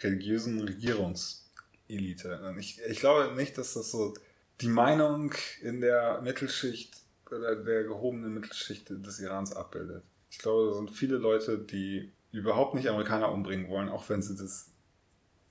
religiösen 0.00 0.60
Regierungselite. 0.60 2.40
Und 2.48 2.58
ich, 2.58 2.80
ich 2.82 3.00
glaube 3.00 3.34
nicht, 3.34 3.56
dass 3.58 3.74
das 3.74 3.90
so 3.90 4.14
die 4.62 4.68
Meinung 4.68 5.34
in 5.60 5.82
der 5.82 6.22
Mittelschicht 6.22 6.96
oder 7.30 7.54
der 7.54 7.84
gehobenen 7.84 8.32
Mittelschicht 8.32 8.88
des 8.88 9.20
Irans 9.20 9.54
abbildet. 9.54 10.02
Ich 10.30 10.38
glaube, 10.38 10.68
da 10.68 10.74
sind 10.74 10.90
viele 10.90 11.16
Leute, 11.16 11.58
die 11.58 12.10
überhaupt 12.32 12.74
nicht 12.74 12.88
Amerikaner 12.88 13.32
umbringen 13.32 13.68
wollen, 13.68 13.88
auch 13.88 14.08
wenn 14.08 14.22
sie 14.22 14.36
das 14.36 14.70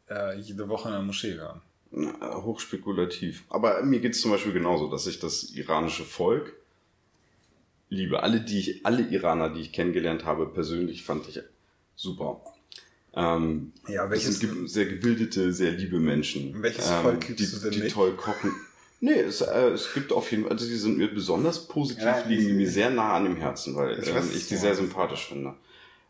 äh, 0.10 0.38
jede 0.40 0.68
Woche 0.70 0.90
in 0.90 0.94
der 0.94 1.02
Moschee 1.04 1.34
hören. 1.36 1.62
Na, 1.92 2.44
Hochspekulativ. 2.44 3.46
Aber 3.50 3.82
mir 3.84 4.00
geht 4.00 4.14
es 4.14 4.22
zum 4.22 4.32
Beispiel 4.32 4.54
genauso, 4.54 4.90
dass 4.90 5.08
ich 5.08 5.20
das 5.20 5.52
iranische 5.52 6.04
Volk 6.04 6.54
liebe. 7.90 8.22
Alle, 8.22 8.42
die 8.42 8.60
ich, 8.60 8.86
alle 8.86 9.04
Iraner, 9.08 9.50
die 9.50 9.62
ich 9.62 9.72
kennengelernt 9.72 10.26
habe, 10.26 10.48
persönlich 10.48 11.04
fand 11.04 11.28
ich 11.30 11.42
super. 11.96 12.42
Ähm, 13.16 13.72
Ja, 13.88 14.04
das 14.04 14.12
welches, 14.12 14.40
sind 14.40 14.54
ge 14.54 14.68
sehr 14.68 14.86
gebildete, 14.88 15.54
sehr 15.54 15.72
liebe 15.72 16.00
Menschen. 16.00 16.62
Welches 16.62 16.90
ähm, 16.90 17.02
Volk 17.02 17.28
liebst 17.30 17.40
die, 17.54 17.56
du 17.56 17.62
denn 17.62 17.72
Die 17.72 17.80
nicht? 17.82 17.94
toll 17.94 18.16
kochen. 18.16 18.52
Nee, 19.06 19.20
es, 19.20 19.42
äh, 19.42 19.70
es 19.70 19.94
gibt 19.94 20.12
auf 20.12 20.32
jeden 20.32 20.44
Fall, 20.44 20.54
also 20.54 20.66
die 20.66 20.74
sind 20.74 20.98
mir 20.98 21.08
besonders 21.08 21.68
positiv, 21.68 22.06
Ja, 22.06 22.24
liegen 22.26 22.48
die 22.48 22.54
mir 22.54 22.68
sehr 22.68 22.90
nah 22.90 23.14
an 23.14 23.26
dem 23.26 23.36
Herzen, 23.36 23.76
weil 23.76 24.00
Ich 24.00 24.12
weiß, 24.12 24.32
ähm, 24.32 24.32
ich 24.36 24.48
die 24.48 24.56
sehr 24.56 24.74
sympathisch 24.74 25.28
finde. 25.28 25.54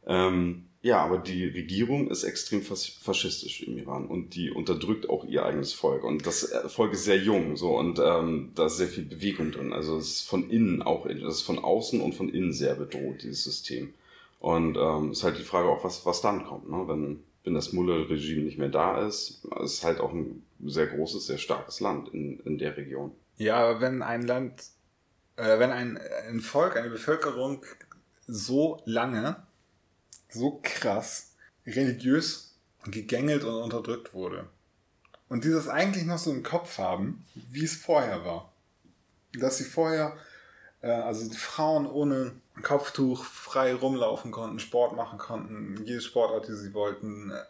Ähm, 0.07 0.67
ja, 0.81 1.03
aber 1.03 1.17
die 1.17 1.45
Regierung 1.45 2.09
ist 2.09 2.23
extrem 2.23 2.61
fas 2.61 2.85
faschistisch 2.85 3.63
im 3.63 3.77
Iran 3.77 4.05
und 4.07 4.33
die 4.35 4.49
unterdrückt 4.49 5.09
auch 5.09 5.25
ihr 5.25 5.45
eigenes 5.45 5.73
Volk. 5.73 6.05
Und 6.05 6.25
das 6.25 6.49
äh, 6.49 6.69
Volk 6.69 6.93
ist 6.93 7.03
sehr 7.03 7.17
jung 7.17 7.57
so 7.57 7.77
und 7.77 7.99
ähm, 7.99 8.53
da 8.55 8.67
ist 8.67 8.77
sehr 8.77 8.87
viel 8.87 9.03
Bewegung 9.03 9.51
drin. 9.51 9.73
Also 9.73 9.97
es 9.97 10.11
ist 10.11 10.21
von 10.21 10.49
innen 10.49 10.81
auch, 10.81 11.05
das 11.05 11.35
ist 11.35 11.41
von 11.41 11.59
außen 11.59 11.99
und 11.99 12.15
von 12.15 12.29
innen 12.29 12.53
sehr 12.53 12.75
bedroht, 12.75 13.23
dieses 13.23 13.43
System. 13.43 13.93
Und 14.39 14.77
ähm, 14.77 15.11
ist 15.11 15.23
halt 15.25 15.37
die 15.37 15.43
Frage 15.43 15.67
auch, 15.67 15.83
was, 15.83 16.05
was 16.05 16.21
dann 16.21 16.45
kommt, 16.45 16.69
ne? 16.69 16.85
wenn, 16.87 17.19
wenn 17.45 17.53
das 17.53 17.71
Mullah-Regime 17.71 18.41
nicht 18.43 18.57
mehr 18.57 18.69
da 18.69 19.05
ist. 19.05 19.45
Ist 19.63 19.83
halt 19.83 19.99
auch 19.99 20.11
ein 20.11 20.43
sehr 20.65 20.87
großes, 20.87 21.27
sehr 21.27 21.37
starkes 21.37 21.79
Land 21.79 22.09
in, 22.13 22.39
in 22.41 22.57
der 22.57 22.75
Region. 22.75 23.11
Ja, 23.37 23.57
aber 23.57 23.81
wenn 23.81 24.01
ein 24.01 24.23
Land, 24.23 24.63
äh, 25.37 25.59
wenn 25.59 25.71
ein, 25.71 25.99
ein 26.27 26.39
Volk, 26.39 26.75
eine 26.75 26.89
Bevölkerung 26.89 27.63
so 28.27 28.81
lange, 28.85 29.43
so 30.29 30.59
krass 30.63 31.35
religiös 31.65 32.57
gegängelt 32.85 33.43
und 33.43 33.53
unterdrückt 33.53 34.13
wurde 34.13 34.47
und 35.29 35.43
dieses 35.43 35.67
eigentlich 35.67 36.05
noch 36.05 36.17
so 36.17 36.31
im 36.31 36.43
Kopf 36.43 36.77
haben, 36.77 37.25
wie 37.33 37.63
es 37.63 37.75
vorher 37.75 38.25
war, 38.25 38.53
dass 39.33 39.57
sie 39.57 39.63
vorher, 39.63 40.17
äh, 40.81 40.89
also 40.89 41.29
die 41.29 41.37
Frauen 41.37 41.85
ohne 41.85 42.33
Kopftuch 42.61 43.23
frei 43.23 43.73
rumlaufen 43.73 44.31
konnten, 44.31 44.59
Sport 44.59 44.95
machen 44.95 45.19
konnten, 45.19 45.83
jede 45.85 46.01
Sportart, 46.01 46.47
die 46.47 46.55
sie 46.55 46.73
wollten, 46.73 47.31
äh, 47.31 47.43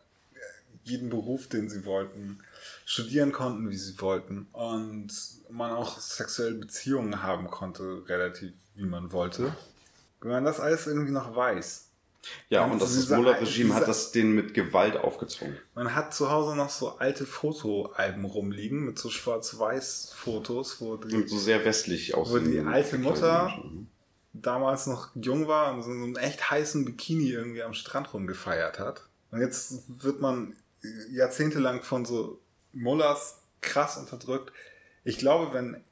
jeden 0.84 1.10
Beruf, 1.10 1.48
den 1.48 1.70
sie 1.70 1.86
wollten, 1.86 2.40
studieren 2.86 3.32
konnten, 3.32 3.70
wie 3.70 3.78
sie 3.78 4.00
wollten 4.02 4.48
und 4.52 5.08
man 5.50 5.72
auch 5.72 6.00
sexuelle 6.00 6.56
Beziehungen 6.56 7.24
haben 7.24 7.48
konnte, 7.48 8.04
relativ 8.08 8.54
wie 8.76 8.86
man 8.86 9.12
wollte. 9.12 9.56
Wenn 10.22 10.32
man 10.32 10.46
das 10.46 10.60
alles 10.60 10.88
irgendwie 10.88 11.12
noch 11.12 11.36
weiß. 11.36 11.84
Ja, 12.50 12.66
und 12.66 12.82
das, 12.82 13.10
Mullah-Regime 13.10 13.76
hat 13.76 13.88
das 13.88 14.12
denen 14.12 14.34
mit 14.34 14.54
Gewalt 14.56 14.98
aufgezwungen. 14.98 15.58
Man 15.76 15.94
hat 15.94 16.14
zu 16.14 16.32
Hause 16.32 16.56
noch 16.56 16.70
so 16.70 16.98
alte 16.98 17.26
Fotoalben 17.26 18.26
rumliegen 18.26 18.84
mit 18.86 18.98
so 18.98 19.10
Schwarz-Weiß-Fotos, 19.12 20.82
wo 20.82 20.98
die 20.98 21.16
Und 21.16 21.30
so 21.30 21.38
sehr 21.38 21.64
westlich 21.66 22.16
aus. 22.16 22.32
Wo 22.32 22.40
die 22.40 22.60
alte 22.60 22.98
Mutter- 22.98 23.54
damals 24.42 24.88
noch 24.88 25.10
jung 25.16 25.48
war 25.48 25.74
und 25.74 25.84
so 25.84 25.92
in 25.92 26.00
so 26.00 26.06
einem 26.06 26.16
echt 26.18 26.50
heißen 26.50 26.86
Bikini 26.86 27.30
irgendwie 27.30 27.64
am 27.64 27.74
Strand 27.74 28.14
rumgefeiert 28.14 28.80
hat. 28.80 29.08
Und 29.32 29.42
jetzt 29.42 29.84
wird 30.04 30.22
man 30.22 30.56
jahrzehntelang 31.12 31.82
von 31.82 32.06
so 32.06 32.40
Mullahs 32.74 33.42
krass 33.62 33.98
unterdrückt. 33.98 34.52
Ich 35.04 35.18
glaube, 35.18 35.54
wenn 35.54 35.84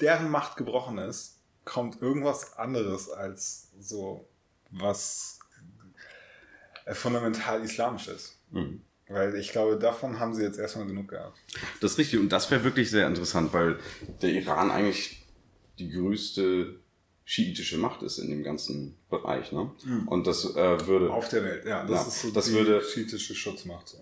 deren 0.00 0.30
Macht 0.30 0.56
gebrochen 0.56 0.98
ist, 0.98 1.40
kommt 1.64 2.00
irgendwas 2.00 2.56
anderes 2.56 3.10
als 3.10 3.70
so 3.80 4.28
was 4.70 5.40
äh, 6.84 6.94
fundamental 6.94 7.62
islamisch 7.62 8.08
ist. 8.08 8.38
Mhm. 8.50 8.82
Weil 9.08 9.36
ich 9.36 9.52
glaube, 9.52 9.78
davon 9.78 10.18
haben 10.18 10.34
sie 10.34 10.42
jetzt 10.42 10.58
erstmal 10.58 10.86
genug 10.86 11.08
gehabt. 11.08 11.38
Das 11.80 11.92
ist 11.92 11.98
richtig 11.98 12.18
und 12.18 12.30
das 12.30 12.50
wäre 12.50 12.64
wirklich 12.64 12.90
sehr 12.90 13.06
interessant, 13.06 13.52
weil 13.52 13.78
der 14.20 14.30
Iran 14.30 14.70
eigentlich 14.70 15.24
die 15.78 15.90
größte 15.90 16.80
schiitische 17.28 17.76
Macht 17.76 18.02
ist 18.02 18.18
in 18.18 18.30
dem 18.30 18.42
ganzen 18.44 18.94
Bereich. 19.10 19.50
Ne? 19.52 19.70
Und 20.06 20.26
das 20.28 20.44
äh, 20.54 20.86
würde 20.86 21.12
Auf 21.12 21.28
der 21.28 21.42
Welt, 21.44 21.66
ja. 21.66 21.84
Das 21.84 21.90
Ja, 22.02 22.06
ist 22.06 22.22
so 22.22 22.30
das 22.30 22.46
die 22.46 22.52
würde- 22.52 22.80
schiitische 22.82 23.34
Schutzmacht. 23.34 23.88
So. 23.88 23.98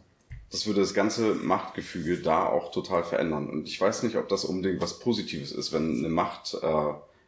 das 0.51 0.67
würde 0.67 0.81
das 0.83 0.93
ganze 0.93 1.35
Machtgefüge 1.35 2.19
da 2.19 2.47
auch 2.47 2.71
total 2.71 3.03
verändern. 3.03 3.49
Und 3.49 3.67
ich 3.67 3.81
weiß 3.81 4.03
nicht, 4.03 4.17
ob 4.17 4.29
das 4.29 4.45
unbedingt 4.45 4.81
was 4.83 4.99
Positives 5.01 5.53
ist, 5.53 5.73
wenn 5.73 5.99
eine 5.99 6.09
Macht, 6.11 6.55
äh, 6.63 6.67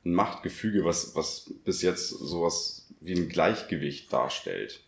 ein 0.05 0.13
Machtgefüge, 0.15 0.85
was, 0.85 1.17
was 1.17 1.51
bis 1.65 1.81
jetzt 1.83 2.11
sowas 2.11 2.87
wie 3.01 3.15
ein 3.15 3.29
Gleichgewicht 3.31 4.13
darstellt. 4.13 4.83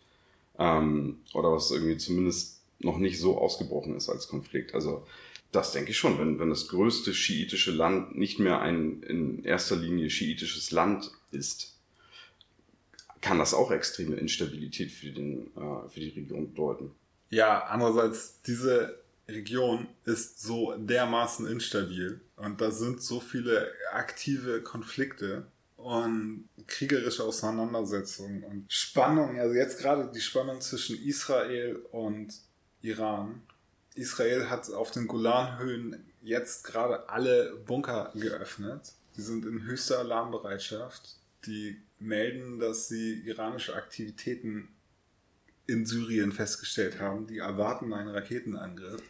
Ähm, 0.59 1.17
oder 1.33 1.51
was 1.51 1.71
irgendwie 1.71 1.97
zumindest 1.97 2.59
noch 2.79 2.97
nicht 2.99 3.19
so 3.19 3.37
ausgebrochen 3.39 3.95
ist 3.95 4.09
als 4.09 4.27
Konflikt. 4.27 4.73
Also 4.75 5.05
Das 5.51 5.71
denke 5.71 5.91
ich 5.91 5.97
schon. 5.97 6.19
Wenn, 6.19 6.39
wenn 6.39 6.49
das 6.49 6.67
größte 6.67 7.13
schiitische 7.13 7.71
Land 7.71 8.15
nicht 8.15 8.39
mehr 8.39 8.61
ein 8.61 9.01
in 9.03 9.43
erster 9.43 9.75
Linie 9.75 10.09
schiitisches 10.09 10.71
Land 10.71 11.11
ist, 11.31 11.75
kann 13.21 13.39
das 13.39 13.53
auch 13.53 13.71
extreme 13.71 14.15
Instabilität 14.15 14.91
für, 14.91 15.11
den, 15.11 15.47
äh, 15.57 15.89
für 15.89 15.99
die 15.99 16.09
Region 16.09 16.51
bedeuten. 16.51 16.91
Ja, 17.29 17.65
andererseits, 17.65 18.41
diese 18.41 18.99
Region 19.27 19.87
ist 20.05 20.41
so 20.41 20.73
dermaßen 20.77 21.47
instabil 21.47 22.21
und 22.35 22.61
da 22.61 22.71
sind 22.71 23.01
so 23.01 23.19
viele 23.19 23.71
aktive 23.91 24.61
Konflikte 24.61 25.45
und 25.77 26.49
kriegerische 26.67 27.23
Auseinandersetzungen 27.23 28.43
und 28.43 28.71
Spannungen. 28.71 29.39
Also 29.39 29.53
jetzt 29.55 29.79
gerade 29.79 30.11
die 30.13 30.21
Spannung 30.21 30.59
zwischen 30.61 31.01
Israel 31.03 31.75
und 31.91 32.33
Iran. 32.81 33.41
Israel 33.95 34.49
hat 34.49 34.71
auf 34.71 34.91
den 34.91 35.07
Golanhöhen 35.07 36.05
jetzt 36.21 36.63
gerade 36.63 37.09
alle 37.09 37.55
Bunker 37.65 38.11
geöffnet. 38.15 38.93
Die 39.17 39.21
sind 39.21 39.45
in 39.45 39.63
höchster 39.63 39.99
Alarmbereitschaft. 39.99 41.17
Die 41.45 41.81
melden, 41.99 42.59
dass 42.59 42.87
sie 42.87 43.21
iranische 43.25 43.75
Aktivitäten 43.75 44.69
in 45.67 45.85
Syrien 45.85 46.31
festgestellt 46.31 46.99
haben. 46.99 47.27
Die 47.27 47.39
erwarten 47.39 47.93
einen 47.93 48.09
Raketenangriff 48.09 49.01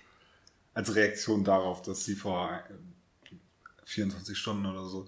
als 0.74 0.96
Reaktion 0.96 1.44
darauf, 1.44 1.82
dass 1.82 2.06
sie 2.06 2.16
vor 2.16 2.64
24 3.86 4.38
Stunden 4.38 4.66
oder 4.66 4.86
so 4.86 5.08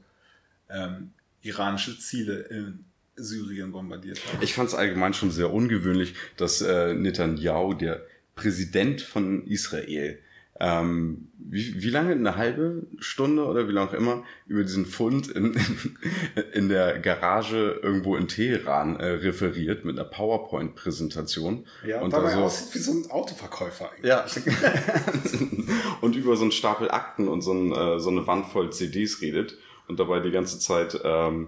ähm, 0.70 1.14
iranische 1.42 1.98
Ziele 2.00 2.40
in 2.42 2.86
Syrien 3.16 3.72
bombardiert 3.72 4.20
haben. 4.28 4.42
Ich 4.42 4.54
fand 4.54 4.70
es 4.70 4.76
allgemein 4.76 5.14
schon 5.14 5.32
sehr 5.32 5.54
ungewöhnlich, 5.54 6.16
dass 6.38 6.62
äh, 6.62 6.94
Netanyahu, 6.94 7.74
der 7.74 8.06
Präsident 8.42 9.02
von 9.02 9.46
Israel, 9.46 10.20
ähm, 10.60 11.30
wie, 11.40 11.82
wie 11.82 11.90
lange? 11.90 12.12
Eine 12.12 12.38
halbe 12.38 12.84
Stunde 13.00 13.46
oder 13.46 13.68
wie 13.68 13.72
lange 13.72 13.90
auch 13.90 13.94
immer 13.94 14.24
über 14.46 14.62
diesen 14.62 14.86
Fund 14.86 15.28
in, 15.28 15.60
in 16.54 16.70
der 16.70 17.00
Garage 17.00 17.80
irgendwo 17.82 18.16
in 18.16 18.28
Teheran 18.28 19.00
äh, 19.00 19.06
referiert 19.08 19.86
mit 19.86 19.98
einer 19.98 20.08
PowerPoint-Präsentation. 20.08 21.66
Ja, 21.84 22.02
und, 22.02 22.14
dabei 22.14 22.34
so, 22.34 22.42
aussieht 22.42 22.76
wie 22.76 22.80
so 22.80 22.92
ein 22.92 23.10
Autoverkäufer 23.10 23.92
eigentlich. 23.92 24.06
Ja. 24.06 24.26
und 26.02 26.16
über 26.16 26.36
so 26.36 26.44
einen 26.44 26.52
Stapel 26.52 26.92
Akten 26.92 27.28
und 27.28 27.42
so, 27.42 27.54
ein, 27.54 27.72
äh, 27.72 28.00
so 28.00 28.12
eine 28.12 28.28
Wand 28.28 28.46
voll 28.46 28.72
CDs 28.72 29.22
redet 29.22 29.58
und 29.88 30.00
dabei 30.00 30.20
die 30.20 30.32
ganze 30.32 30.60
Zeit 30.60 31.00
ähm, 31.04 31.48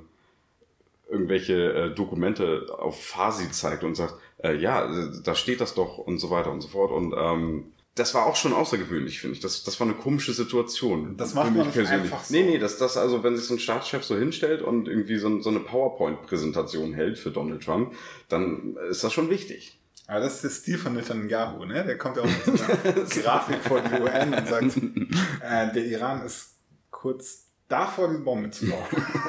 irgendwelche 1.10 1.74
äh, 1.74 1.96
Dokumente 1.96 2.68
auf 2.78 3.04
Fasi 3.04 3.52
zeigt 3.52 3.84
und 3.84 3.96
sagt, 3.96 4.16
äh, 4.44 4.56
ja, 4.56 4.90
da 5.24 5.36
steht 5.36 5.62
das 5.62 5.74
doch 5.74 5.98
und 5.98 6.20
so 6.20 6.30
weiter 6.30 6.52
und 6.52 6.62
so 6.62 6.68
fort. 6.70 6.92
Und 6.92 7.14
ähm, 7.18 7.74
das 7.96 8.16
war 8.16 8.26
auch 8.26 8.36
schon 8.36 8.54
außergewöhnlich, 8.54 9.20
finde 9.20 9.36
ich. 9.36 9.42
Das, 9.42 9.64
das 9.64 9.80
war 9.80 9.86
eine 9.86 9.96
komische 9.96 10.34
Situation. 10.34 11.16
Das 11.16 11.36
macht 11.36 11.56
man 11.56 11.68
nicht 11.68 11.78
einfach 11.78 12.24
so. 12.24 12.34
Nee, 12.34 12.44
nee, 12.44 12.58
das, 12.58 12.78
das, 12.78 12.98
also, 12.98 13.24
wenn 13.24 13.38
sich 13.38 13.46
so 13.46 13.54
ein 13.54 13.60
Staatschef 13.60 14.04
so 14.04 14.18
hinstellt 14.18 14.64
und 14.64 14.88
irgendwie 14.88 15.18
so, 15.18 15.42
so 15.42 15.50
eine 15.50 15.60
PowerPoint-Präsentation 15.60 16.94
hält 16.94 17.20
für 17.20 17.30
Donald 17.30 17.64
Trump, 17.64 17.94
dann 18.30 18.78
ist 18.90 19.04
das 19.04 19.14
schon 19.14 19.30
wichtig. 19.30 19.80
Aber 20.08 20.20
das 20.20 20.36
ist 20.36 20.44
der 20.44 20.50
Stil 20.50 20.78
von 20.80 20.94
Netanyahu, 20.96 21.66
ne? 21.66 21.86
Der 21.86 21.98
kommt 21.98 22.18
ja 22.18 22.24
auch 22.24 22.28
mit 22.46 22.46
so 22.46 22.52
einer 22.52 23.06
Grafik 23.24 23.62
vor 23.62 23.80
die 23.80 24.02
UN 24.02 24.34
und 24.34 24.48
sagt, 24.48 24.78
äh, 25.42 25.74
der 25.74 25.86
Iran 25.86 26.26
ist 26.26 26.56
kurz 26.90 27.43
davor, 27.68 28.12
die 28.12 28.24
Bombe 28.24 28.50
zu 28.52 28.68
bauen. 28.68 28.88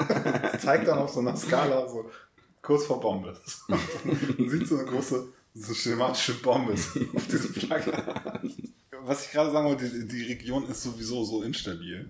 das 0.42 0.62
zeigt 0.62 0.88
dann 0.88 0.98
auf 0.98 1.10
so 1.10 1.20
einer 1.20 1.36
Skala 1.36 1.88
so 1.88 2.10
kurz 2.62 2.86
vor 2.86 3.00
Bombe. 3.00 3.38
Man 3.68 4.48
sieht 4.48 4.66
so 4.66 4.78
eine 4.78 4.86
große 4.86 5.32
so 5.54 5.74
schematische 5.74 6.34
Bombe 6.34 6.72
auf 6.72 7.26
diesem 7.28 7.52
Plakat. 7.52 8.42
Was 9.02 9.26
ich 9.26 9.32
gerade 9.32 9.52
sagen 9.52 9.66
wollte, 9.66 9.88
die, 9.88 10.08
die 10.08 10.24
Region 10.24 10.68
ist 10.68 10.82
sowieso 10.82 11.24
so 11.24 11.42
instabil, 11.42 12.08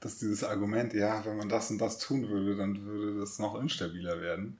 dass 0.00 0.18
dieses 0.18 0.42
Argument, 0.42 0.92
ja, 0.92 1.24
wenn 1.24 1.36
man 1.36 1.48
das 1.48 1.70
und 1.70 1.78
das 1.78 1.98
tun 1.98 2.28
würde, 2.28 2.56
dann 2.56 2.84
würde 2.84 3.20
das 3.20 3.38
noch 3.38 3.60
instabiler 3.60 4.20
werden. 4.20 4.58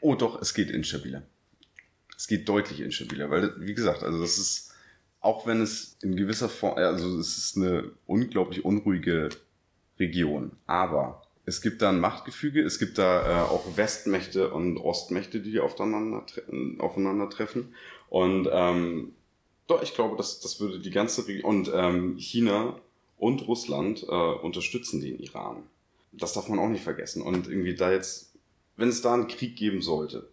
Oh 0.00 0.14
doch, 0.14 0.40
es 0.40 0.54
geht 0.54 0.70
instabiler. 0.70 1.22
Es 2.16 2.28
geht 2.28 2.48
deutlich 2.48 2.80
instabiler, 2.80 3.30
weil, 3.30 3.54
wie 3.58 3.74
gesagt, 3.74 4.02
also 4.02 4.20
das 4.20 4.38
ist, 4.38 4.73
auch 5.24 5.46
wenn 5.46 5.60
es 5.60 5.96
in 6.02 6.16
gewisser 6.16 6.48
Form, 6.48 6.76
also 6.76 7.18
es 7.18 7.38
ist 7.38 7.56
eine 7.56 7.90
unglaublich 8.06 8.64
unruhige 8.64 9.30
Region, 9.98 10.52
aber 10.66 11.22
es 11.46 11.60
gibt 11.60 11.82
da 11.82 11.90
ein 11.90 12.00
Machtgefüge, 12.00 12.62
es 12.62 12.78
gibt 12.78 12.98
da 12.98 13.22
äh, 13.22 13.42
auch 13.42 13.76
Westmächte 13.76 14.50
und 14.50 14.78
Ostmächte, 14.78 15.40
die 15.40 15.60
aufeinander, 15.60 16.24
aufeinandertreffen. 16.78 17.74
Und 18.08 18.48
ähm, 18.50 19.12
doch, 19.66 19.82
ich 19.82 19.94
glaube, 19.94 20.16
das, 20.16 20.40
das 20.40 20.60
würde 20.60 20.80
die 20.80 20.90
ganze 20.90 21.26
Region 21.26 21.56
und 21.56 21.72
ähm, 21.74 22.16
China 22.18 22.80
und 23.18 23.46
Russland 23.46 24.02
äh, 24.02 24.06
unterstützen 24.06 25.00
den 25.00 25.18
Iran. 25.18 25.64
Das 26.12 26.32
darf 26.32 26.48
man 26.48 26.58
auch 26.58 26.68
nicht 26.68 26.84
vergessen. 26.84 27.22
Und 27.22 27.48
irgendwie 27.48 27.74
da 27.74 27.92
jetzt, 27.92 28.34
wenn 28.76 28.88
es 28.88 29.02
da 29.02 29.14
einen 29.14 29.28
Krieg 29.28 29.56
geben 29.56 29.82
sollte, 29.82 30.28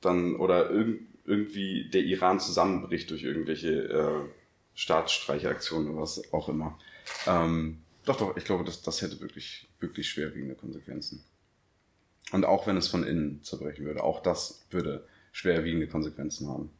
dann 0.00 0.36
oder 0.36 0.70
irg 0.70 1.00
irgendwie 1.26 1.88
der 1.90 2.02
Iran 2.02 2.40
zusammenbricht 2.40 3.10
durch 3.10 3.22
irgendwelche 3.22 3.70
äh, 3.70 4.28
Staatsstreicheraktionen 4.74 5.90
oder 5.92 6.02
was 6.02 6.32
auch 6.32 6.48
immer, 6.48 6.78
ähm, 7.26 7.82
doch, 8.04 8.16
doch, 8.16 8.36
ich 8.36 8.44
glaube, 8.44 8.64
das, 8.64 8.82
das 8.82 9.02
hätte 9.02 9.20
wirklich, 9.20 9.68
wirklich 9.80 10.08
schwerwiegende 10.08 10.54
Konsequenzen. 10.54 11.24
Und 12.32 12.44
auch 12.44 12.66
wenn 12.66 12.76
es 12.76 12.88
von 12.88 13.04
innen 13.04 13.42
zerbrechen 13.42 13.84
würde, 13.84 14.02
auch 14.02 14.22
das 14.22 14.64
würde 14.70 15.06
schwerwiegende 15.32 15.88
Konsequenzen 15.88 16.48
haben. 16.48 16.70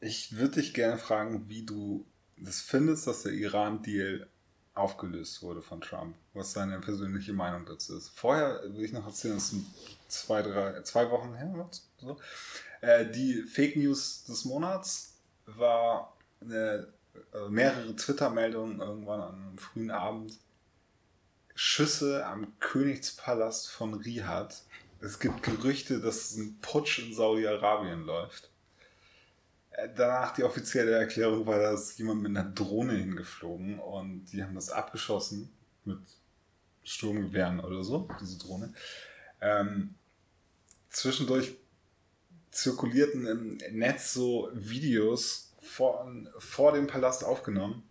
Ich 0.00 0.36
würde 0.36 0.60
dich 0.60 0.74
gerne 0.74 0.98
fragen, 0.98 1.48
wie 1.48 1.64
du 1.64 2.06
das 2.36 2.60
findest, 2.60 3.06
dass 3.06 3.22
der 3.22 3.32
Iran-Deal 3.32 4.28
aufgelöst 4.74 5.42
wurde 5.42 5.62
von 5.62 5.80
Trump. 5.80 6.16
Was 6.34 6.52
deine 6.52 6.80
persönliche 6.80 7.32
Meinung 7.32 7.64
dazu 7.66 7.96
ist. 7.96 8.08
Vorher 8.08 8.60
will 8.74 8.84
ich 8.84 8.92
noch 8.92 9.06
erzählen, 9.06 9.34
das 9.34 9.50
sind 9.50 9.66
zwei, 10.08 10.42
drei, 10.42 10.82
zwei 10.82 11.10
Wochen 11.10 11.34
her. 11.34 11.70
So. 11.98 12.18
Äh, 12.84 13.10
die 13.10 13.42
Fake 13.42 13.76
News 13.76 14.24
des 14.24 14.44
Monats 14.44 15.14
war 15.46 16.14
eine 16.42 16.92
äh, 17.32 17.48
mehrere 17.48 17.96
Twitter-Meldungen 17.96 18.80
irgendwann 18.80 19.20
an 19.20 19.34
einem 19.34 19.58
frühen 19.58 19.90
Abend. 19.90 20.38
Schüsse 21.54 22.26
am 22.26 22.58
Königspalast 22.60 23.70
von 23.70 23.94
Riyadh. 23.94 24.54
Es 25.00 25.18
gibt 25.18 25.42
Gerüchte, 25.42 26.00
dass 26.00 26.36
ein 26.36 26.58
Putsch 26.60 26.98
in 26.98 27.14
Saudi-Arabien 27.14 28.04
läuft. 28.04 28.50
Äh, 29.70 29.88
danach 29.96 30.34
die 30.34 30.44
offizielle 30.44 30.92
Erklärung 30.92 31.46
war, 31.46 31.60
dass 31.60 31.96
jemand 31.96 32.20
mit 32.20 32.36
einer 32.36 32.50
Drohne 32.50 32.94
hingeflogen 32.94 33.78
und 33.78 34.26
die 34.26 34.42
haben 34.42 34.54
das 34.54 34.68
abgeschossen 34.68 35.50
mit 35.86 36.00
Sturmgewehren 36.82 37.60
oder 37.60 37.82
so, 37.82 38.06
diese 38.20 38.36
Drohne. 38.36 38.74
Ähm, 39.40 39.94
zwischendurch 40.90 41.56
zirkulierten 42.54 43.26
im 43.26 43.58
Netz 43.76 44.12
so 44.14 44.48
Videos 44.54 45.52
vor, 45.60 46.10
vor 46.38 46.72
dem 46.72 46.86
Palast 46.86 47.24
aufgenommen, 47.24 47.82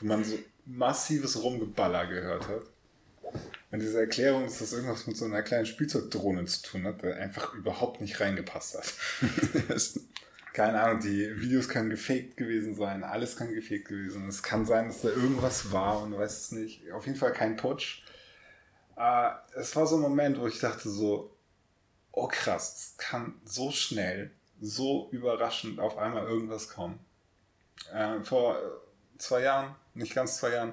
wo 0.00 0.06
man 0.06 0.24
so 0.24 0.38
massives 0.64 1.42
Rumgeballer 1.42 2.06
gehört 2.06 2.48
hat. 2.48 2.62
Und 3.70 3.80
diese 3.80 4.00
Erklärung, 4.00 4.44
dass 4.44 4.58
das 4.58 4.72
irgendwas 4.72 5.06
mit 5.06 5.16
so 5.16 5.26
einer 5.26 5.42
kleinen 5.42 5.66
Spielzeugdrohne 5.66 6.46
zu 6.46 6.62
tun 6.62 6.84
hat, 6.84 7.02
der 7.02 7.16
einfach 7.16 7.54
überhaupt 7.54 8.00
nicht 8.00 8.18
reingepasst 8.18 8.78
hat. 8.78 8.94
Keine 10.54 10.80
Ahnung, 10.80 11.00
die 11.00 11.40
Videos 11.40 11.68
können 11.68 11.90
gefaked 11.90 12.36
gewesen 12.36 12.74
sein, 12.74 13.04
alles 13.04 13.36
kann 13.36 13.52
gefaked 13.52 13.88
gewesen 13.88 14.20
sein. 14.20 14.28
Es 14.28 14.42
kann 14.42 14.64
sein, 14.64 14.88
dass 14.88 15.02
da 15.02 15.08
irgendwas 15.08 15.70
war 15.70 16.02
und 16.02 16.12
du 16.12 16.18
weißt 16.18 16.44
es 16.44 16.52
nicht. 16.52 16.90
Auf 16.92 17.06
jeden 17.06 17.18
Fall 17.18 17.32
kein 17.32 17.56
Putsch. 17.56 18.02
Äh, 18.96 19.30
es 19.54 19.76
war 19.76 19.86
so 19.86 19.96
ein 19.96 20.02
Moment, 20.02 20.40
wo 20.40 20.46
ich 20.46 20.58
dachte 20.58 20.88
so, 20.88 21.30
oh 22.12 22.28
krass, 22.28 22.76
es 22.76 22.96
kann 22.96 23.40
so 23.44 23.70
schnell, 23.70 24.32
so 24.60 25.08
überraschend 25.12 25.78
auf 25.80 25.98
einmal 25.98 26.26
irgendwas 26.26 26.68
kommen. 26.68 26.98
Äh, 27.92 28.22
vor 28.22 28.58
zwei 29.18 29.42
Jahren, 29.42 29.74
nicht 29.94 30.14
ganz 30.14 30.38
zwei 30.38 30.52
Jahren, 30.52 30.72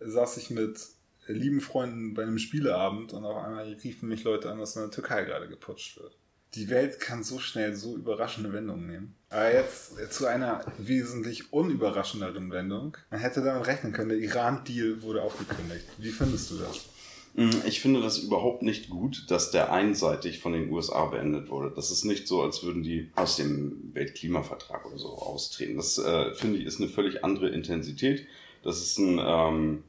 saß 0.00 0.38
ich 0.38 0.50
mit 0.50 0.80
lieben 1.26 1.60
Freunden 1.60 2.14
bei 2.14 2.22
einem 2.22 2.38
Spieleabend 2.38 3.12
und 3.12 3.24
auf 3.24 3.42
einmal 3.42 3.64
riefen 3.64 4.08
mich 4.08 4.24
Leute 4.24 4.50
an, 4.50 4.58
dass 4.58 4.76
in 4.76 4.82
der 4.82 4.90
Türkei 4.90 5.24
gerade 5.24 5.48
geputscht 5.48 5.98
wird. 5.98 6.16
Die 6.54 6.68
Welt 6.68 6.98
kann 6.98 7.22
so 7.22 7.38
schnell 7.38 7.76
so 7.76 7.94
überraschende 7.94 8.52
Wendungen 8.52 8.86
nehmen. 8.88 9.14
Aber 9.28 9.52
jetzt 9.52 9.92
zu 10.12 10.26
einer 10.26 10.64
wesentlich 10.78 11.52
unüberraschenderen 11.52 12.50
Wendung. 12.50 12.96
Man 13.10 13.20
hätte 13.20 13.42
damit 13.42 13.68
rechnen 13.68 13.92
können, 13.92 14.08
der 14.08 14.18
Iran-Deal 14.18 15.02
wurde 15.02 15.22
aufgekündigt. 15.22 15.86
Wie 15.98 16.10
findest 16.10 16.50
du 16.50 16.58
das? 16.58 16.86
Mm, 17.34 17.50
ich 17.66 17.80
finde 17.80 18.00
das 18.00 18.18
überhaupt 18.18 18.62
nicht 18.62 18.90
gut, 18.90 19.24
dass 19.28 19.50
der 19.50 19.72
einseitig 19.72 20.40
von 20.40 20.52
den 20.52 20.70
USA 20.70 21.06
beendet 21.06 21.50
wurde. 21.50 21.72
Das 21.74 21.90
ist 21.90 22.04
nicht 22.04 22.26
so, 22.26 22.42
als 22.42 22.62
würden 22.62 22.82
die 22.82 23.10
aus 23.14 23.36
dem 23.36 23.90
Weltklimavertrag 23.94 24.86
oder 24.86 24.98
so 24.98 25.08
austreten. 25.08 25.76
Das 25.76 25.98
äh, 25.98 26.34
finde 26.34 26.58
ich 26.58 26.66
ist 26.66 26.80
eine 26.80 26.88
völlig 26.88 27.24
andere 27.24 27.48
Intensität. 27.48 28.26
Das 28.62 28.80
ist 28.80 28.98
ein 28.98 29.20
ähm, 29.22 29.84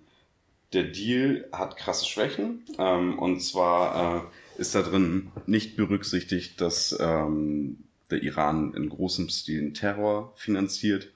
der 0.74 0.84
Deal 0.84 1.50
hat 1.52 1.76
krasse 1.76 2.06
Schwächen 2.06 2.64
ähm, 2.78 3.20
und 3.20 3.42
zwar 3.42 4.24
äh, 4.58 4.62
ist 4.62 4.74
da 4.76 4.82
drin 4.82 5.32
nicht 5.46 5.76
berücksichtigt, 5.76 6.62
dass 6.62 6.98
ähm, 7.00 7.84
der 8.10 8.24
Iran 8.24 8.74
in 8.74 8.90
großem 8.90 9.30
Stil 9.30 9.74
Terror 9.74 10.34
finanziert 10.36 11.10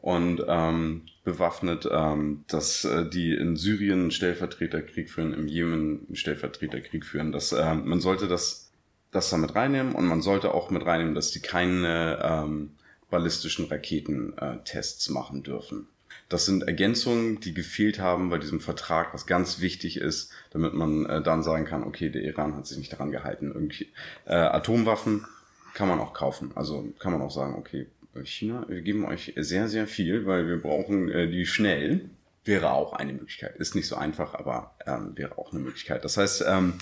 und 0.00 0.42
ähm, 0.48 1.02
bewaffnet, 1.24 1.88
ähm, 1.90 2.44
dass 2.48 2.84
äh, 2.84 3.08
die 3.08 3.34
in 3.34 3.56
Syrien 3.56 4.00
einen 4.00 4.10
Stellvertreterkrieg 4.10 5.10
führen, 5.10 5.34
im 5.34 5.46
Jemen 5.46 6.06
einen 6.06 6.16
Stellvertreterkrieg 6.16 7.04
führen. 7.04 7.32
Dass, 7.32 7.52
äh, 7.52 7.74
man 7.74 8.00
sollte 8.00 8.26
das, 8.26 8.70
das 9.12 9.30
da 9.30 9.36
mit 9.36 9.54
reinnehmen 9.54 9.94
und 9.94 10.06
man 10.06 10.22
sollte 10.22 10.54
auch 10.54 10.70
mit 10.70 10.86
reinnehmen, 10.86 11.14
dass 11.14 11.30
die 11.30 11.40
keine 11.40 12.18
ähm, 12.22 12.70
ballistischen 13.10 13.66
Raketentests 13.66 15.08
äh, 15.08 15.12
machen 15.12 15.42
dürfen. 15.42 15.88
Das 16.28 16.46
sind 16.46 16.62
Ergänzungen, 16.62 17.40
die 17.40 17.54
gefehlt 17.54 17.98
haben 17.98 18.30
bei 18.30 18.38
diesem 18.38 18.60
Vertrag, 18.60 19.12
was 19.12 19.26
ganz 19.26 19.60
wichtig 19.60 19.96
ist, 19.96 20.32
damit 20.50 20.74
man 20.74 21.04
äh, 21.06 21.22
dann 21.22 21.42
sagen 21.42 21.64
kann, 21.64 21.82
okay, 21.82 22.08
der 22.08 22.22
Iran 22.22 22.56
hat 22.56 22.66
sich 22.66 22.78
nicht 22.78 22.92
daran 22.92 23.10
gehalten. 23.10 23.50
Irgendwie 23.52 23.88
äh, 24.26 24.34
Atomwaffen 24.34 25.26
kann 25.74 25.88
man 25.88 26.00
auch 26.00 26.14
kaufen. 26.14 26.52
Also 26.54 26.92
kann 26.98 27.12
man 27.12 27.20
auch 27.20 27.30
sagen, 27.30 27.56
okay, 27.56 27.86
China, 28.24 28.64
wir 28.68 28.82
geben 28.82 29.04
euch 29.04 29.32
sehr, 29.36 29.68
sehr 29.68 29.86
viel, 29.86 30.26
weil 30.26 30.46
wir 30.48 30.58
brauchen 30.58 31.10
äh, 31.10 31.28
die 31.28 31.46
schnell. 31.46 32.10
Wäre 32.44 32.72
auch 32.72 32.94
eine 32.94 33.12
Möglichkeit. 33.12 33.56
Ist 33.56 33.74
nicht 33.74 33.86
so 33.86 33.96
einfach, 33.96 34.34
aber 34.34 34.74
ähm, 34.86 35.12
wäre 35.14 35.36
auch 35.38 35.52
eine 35.52 35.60
Möglichkeit. 35.60 36.04
Das 36.04 36.16
heißt, 36.16 36.44
ähm, 36.48 36.74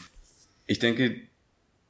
ich 0.66 0.78
denke, 0.78 1.20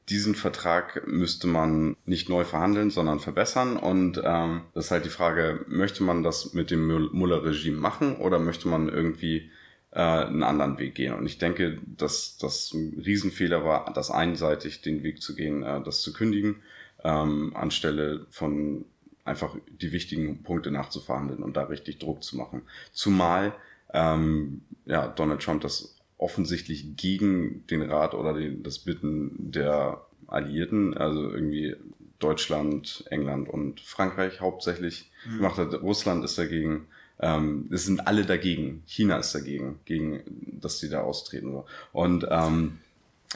diesen 0.09 0.33
Vertrag 0.33 1.07
müsste 1.07 1.47
man 1.47 1.95
nicht 2.05 2.29
neu 2.29 2.43
verhandeln, 2.43 2.89
sondern 2.89 3.19
verbessern. 3.19 3.77
Und 3.77 4.19
ähm, 4.23 4.61
das 4.73 4.85
ist 4.85 4.91
halt 4.91 5.05
die 5.05 5.09
Frage, 5.09 5.65
möchte 5.67 6.03
man 6.03 6.23
das 6.23 6.53
mit 6.53 6.71
dem 6.71 6.87
Muller-Regime 7.11 7.77
machen 7.77 8.15
oder 8.15 8.39
möchte 8.39 8.67
man 8.67 8.89
irgendwie 8.89 9.51
äh, 9.91 9.99
einen 9.99 10.43
anderen 10.43 10.79
Weg 10.79 10.95
gehen? 10.95 11.13
Und 11.13 11.27
ich 11.27 11.37
denke, 11.37 11.77
dass 11.85 12.37
das 12.37 12.73
ein 12.73 13.01
Riesenfehler 13.05 13.63
war, 13.63 13.93
das 13.93 14.09
einseitig 14.09 14.81
den 14.81 15.03
Weg 15.03 15.21
zu 15.21 15.35
gehen, 15.35 15.61
äh, 15.61 15.81
das 15.83 16.01
zu 16.01 16.11
kündigen, 16.11 16.63
ähm, 17.03 17.55
anstelle 17.55 18.25
von 18.31 18.85
einfach 19.29 19.55
die 19.69 19.91
wichtigen 19.91 20.43
Punkte 20.43 20.71
nachzuverhandeln 20.71 21.43
und 21.43 21.55
da 21.55 21.63
richtig 21.63 21.99
Druck 21.99 22.23
zu 22.23 22.35
machen. 22.35 22.63
Zumal 22.91 23.53
ähm, 23.93 24.61
ja, 24.85 25.07
Donald 25.07 25.41
Trump 25.41 25.61
das 25.61 25.95
offensichtlich 26.17 26.97
gegen 26.97 27.65
den 27.67 27.81
Rat 27.81 28.13
oder 28.13 28.33
den, 28.33 28.63
das 28.63 28.79
Bitten 28.79 29.51
der 29.51 30.01
Alliierten, 30.27 30.95
also 30.95 31.31
irgendwie 31.31 31.75
Deutschland, 32.19 33.05
England 33.09 33.49
und 33.49 33.79
Frankreich 33.79 34.41
hauptsächlich 34.41 35.09
mhm. 35.25 35.37
gemacht 35.37 35.57
hat. 35.57 35.81
Russland 35.81 36.23
ist 36.25 36.37
dagegen. 36.37 36.87
Ähm, 37.21 37.69
es 37.71 37.85
sind 37.85 38.07
alle 38.07 38.25
dagegen. 38.25 38.83
China 38.85 39.17
ist 39.17 39.33
dagegen, 39.33 39.79
gegen, 39.85 40.21
dass 40.61 40.79
die 40.79 40.89
da 40.89 41.01
austreten. 41.01 41.63
Und 41.93 42.27
ähm, 42.29 42.79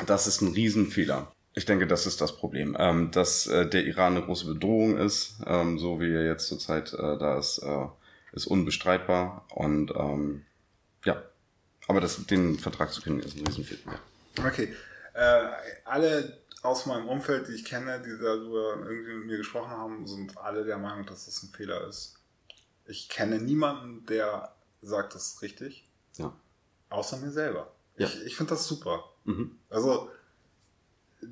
das 0.05 0.27
ist 0.27 0.41
ein 0.41 0.53
Riesenfehler. 0.53 1.32
Ich 1.55 1.65
denke, 1.65 1.85
das 1.85 2.05
ist 2.05 2.19
das 2.21 2.35
Problem. 2.35 2.75
Ähm, 2.79 3.11
dass 3.11 3.47
äh, 3.47 3.67
der 3.67 3.85
Iran 3.85 4.15
eine 4.15 4.25
große 4.25 4.45
Bedrohung 4.45 4.97
ist, 4.97 5.35
ähm, 5.45 5.77
so 5.77 5.99
wie 5.99 6.11
er 6.11 6.25
jetzt 6.25 6.47
zurzeit 6.47 6.93
äh, 6.93 7.17
da 7.17 7.37
ist, 7.37 7.59
äh, 7.59 7.85
ist 8.33 8.47
unbestreitbar. 8.47 9.45
Und 9.53 9.91
ähm, 9.95 10.45
ja, 11.05 11.21
aber 11.87 12.01
das, 12.01 12.25
den 12.25 12.57
Vertrag 12.57 12.91
zu 12.91 13.01
kennen, 13.01 13.19
ist 13.19 13.37
ein 13.37 13.45
Riesenfehler. 13.45 13.99
Okay. 14.39 14.73
Äh, 15.13 15.49
alle 15.85 16.39
aus 16.63 16.85
meinem 16.85 17.07
Umfeld, 17.07 17.47
die 17.47 17.53
ich 17.53 17.65
kenne, 17.65 18.01
die 18.01 18.17
darüber 18.23 18.77
irgendwie 18.87 19.13
mit 19.15 19.25
mir 19.27 19.37
gesprochen 19.37 19.69
haben, 19.69 20.07
sind 20.07 20.37
alle 20.37 20.63
der 20.63 20.77
Meinung, 20.77 21.05
dass 21.05 21.25
das 21.25 21.43
ein 21.43 21.49
Fehler 21.49 21.87
ist. 21.87 22.15
Ich 22.85 23.09
kenne 23.09 23.37
niemanden, 23.37 24.05
der 24.05 24.55
sagt, 24.81 25.13
das 25.13 25.33
ist 25.33 25.41
richtig. 25.41 25.87
Ja. 26.17 26.33
Außer 26.89 27.17
mir 27.17 27.31
selber. 27.31 27.73
Ja. 27.97 28.07
Ich, 28.07 28.25
ich 28.25 28.35
finde 28.35 28.51
das 28.51 28.65
super. 28.65 29.03
Mhm. 29.25 29.59
Also, 29.69 30.09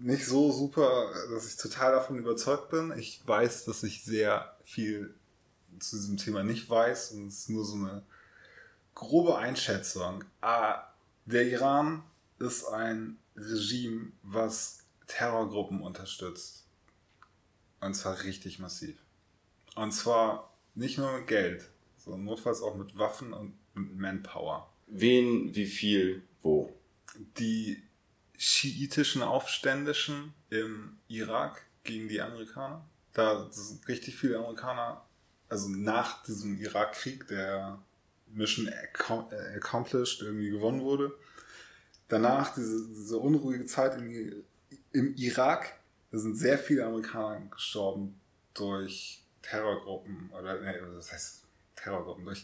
nicht 0.01 0.25
so 0.25 0.51
super, 0.51 1.12
dass 1.32 1.47
ich 1.47 1.58
total 1.58 1.91
davon 1.91 2.17
überzeugt 2.17 2.69
bin. 2.69 2.93
Ich 2.97 3.21
weiß, 3.25 3.65
dass 3.65 3.84
ich 3.84 4.04
sehr 4.04 4.56
viel 4.63 5.13
zu 5.80 5.95
diesem 5.95 6.17
Thema 6.17 6.43
nicht 6.43 6.69
weiß 6.69 7.12
und 7.12 7.27
es 7.27 7.39
ist 7.39 7.49
nur 7.49 7.65
so 7.65 7.75
eine 7.75 8.04
grobe 8.93 9.38
Einschätzung. 9.38 10.23
Ah, 10.41 10.84
der 11.25 11.47
Iran 11.47 12.04
ist 12.39 12.65
ein 12.65 13.17
Regime, 13.36 14.12
was 14.23 14.80
Terrorgruppen 15.08 15.82
unterstützt. 15.82 16.65
Und 17.80 17.95
zwar 17.95 18.23
richtig 18.23 18.60
massiv. 18.60 18.97
Und 19.75 19.91
zwar 19.91 20.54
nicht 20.75 20.97
nur 20.97 21.12
mit 21.17 21.27
Geld, 21.27 21.69
sondern 21.97 22.25
notfalls 22.25 22.62
auch 22.62 22.75
mit 22.75 22.97
Waffen 22.97 23.34
und 23.34 23.54
mit 23.73 23.95
Manpower. 23.95 24.69
Wen, 24.88 25.56
wie 25.56 25.65
viel, 25.65 26.23
wo? 26.41 26.73
Die 27.38 27.82
schiitischen 28.41 29.21
Aufständischen 29.21 30.34
im 30.49 30.97
Irak 31.08 31.63
gegen 31.84 32.08
die 32.08 32.21
Amerikaner. 32.21 32.84
Da 33.13 33.47
sind 33.51 33.88
richtig 33.88 34.15
viele 34.15 34.39
Amerikaner, 34.39 35.06
also 35.47 35.69
nach 35.69 36.23
diesem 36.23 36.60
Irakkrieg, 36.60 37.27
der 37.27 37.77
Mission 38.34 38.67
Accomplished 39.56 40.23
irgendwie 40.23 40.49
gewonnen 40.49 40.82
wurde. 40.82 41.15
Danach 42.08 42.51
diese, 42.56 42.88
diese 42.88 43.19
unruhige 43.19 43.67
Zeit 43.67 43.95
im, 43.99 44.43
im 44.91 45.15
Irak, 45.17 45.80
da 46.10 46.17
sind 46.17 46.36
sehr 46.36 46.58
viele 46.58 46.88
Amerikaner 46.88 47.45
gestorben 47.51 48.19
durch 48.56 49.23
Terrorgruppen 49.43 50.32
oder 50.32 50.60
nee, 50.62 50.80
das 50.95 51.12
heißt 51.12 51.43
Terrorgruppen 51.75 52.25
durch 52.25 52.43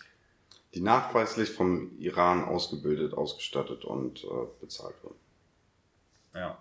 die 0.75 0.81
nachweislich 0.81 1.49
vom 1.49 1.97
Iran 1.97 2.43
ausgebildet, 2.43 3.13
ausgestattet 3.13 3.83
und 3.83 4.23
äh, 4.23 4.27
bezahlt 4.61 4.95
wurden. 5.03 5.26
Ja. 6.33 6.57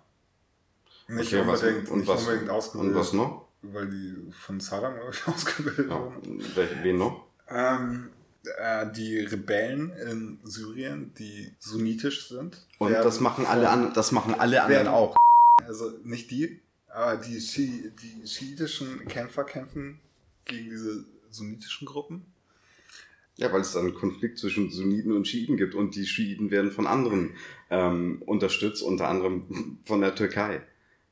Nicht 1.07 1.33
okay, 1.33 1.41
unbedingt, 1.41 1.83
was, 1.83 1.89
und 1.91 1.99
nicht 1.99 2.07
was, 2.07 2.21
unbedingt 2.21 2.49
ausgebildet. 2.49 2.95
Und 2.95 2.99
was 2.99 3.13
noch? 3.13 3.47
Weil 3.61 3.89
die 3.89 4.31
von 4.31 4.59
Saddam, 4.59 4.95
glaube 4.95 5.11
ich, 5.11 5.27
ausgebildet 5.33 5.89
ja. 5.89 5.99
wurden. 5.99 6.43
Wen 6.83 6.97
noch? 6.97 7.25
Ähm, 7.49 8.09
äh, 8.57 8.91
die 8.91 9.19
Rebellen 9.19 9.91
in 9.91 10.39
Syrien, 10.43 11.13
die 11.17 11.53
sunnitisch 11.59 12.27
sind. 12.29 12.65
Und 12.77 12.91
das 12.91 13.19
machen 13.19 13.45
alle 13.45 13.69
an, 13.69 13.93
das 13.93 14.11
machen 14.11 14.35
alle 14.35 14.63
anderen 14.63 14.87
auch. 14.87 15.15
Also 15.65 15.91
nicht 16.03 16.31
die, 16.31 16.59
aber 16.87 17.17
die, 17.17 17.39
Schi 17.39 17.91
die 18.01 18.27
schiitischen 18.27 19.07
Kämpfer 19.07 19.43
kämpfen 19.43 19.99
gegen 20.45 20.69
diese 20.69 21.05
sunnitischen 21.29 21.85
Gruppen. 21.87 22.25
Ja, 23.37 23.53
weil 23.53 23.61
es 23.61 23.75
einen 23.75 23.93
Konflikt 23.93 24.39
zwischen 24.39 24.71
Sunniten 24.71 25.11
und 25.11 25.27
Schiiten 25.27 25.57
gibt 25.57 25.75
und 25.75 25.95
die 25.95 26.07
Schiiten 26.07 26.49
werden 26.49 26.71
von 26.71 26.87
anderen 26.87 27.35
ähm, 27.69 28.21
unterstützt, 28.25 28.81
unter 28.81 29.07
anderem 29.07 29.77
von 29.83 30.01
der 30.01 30.15
Türkei. 30.15 30.61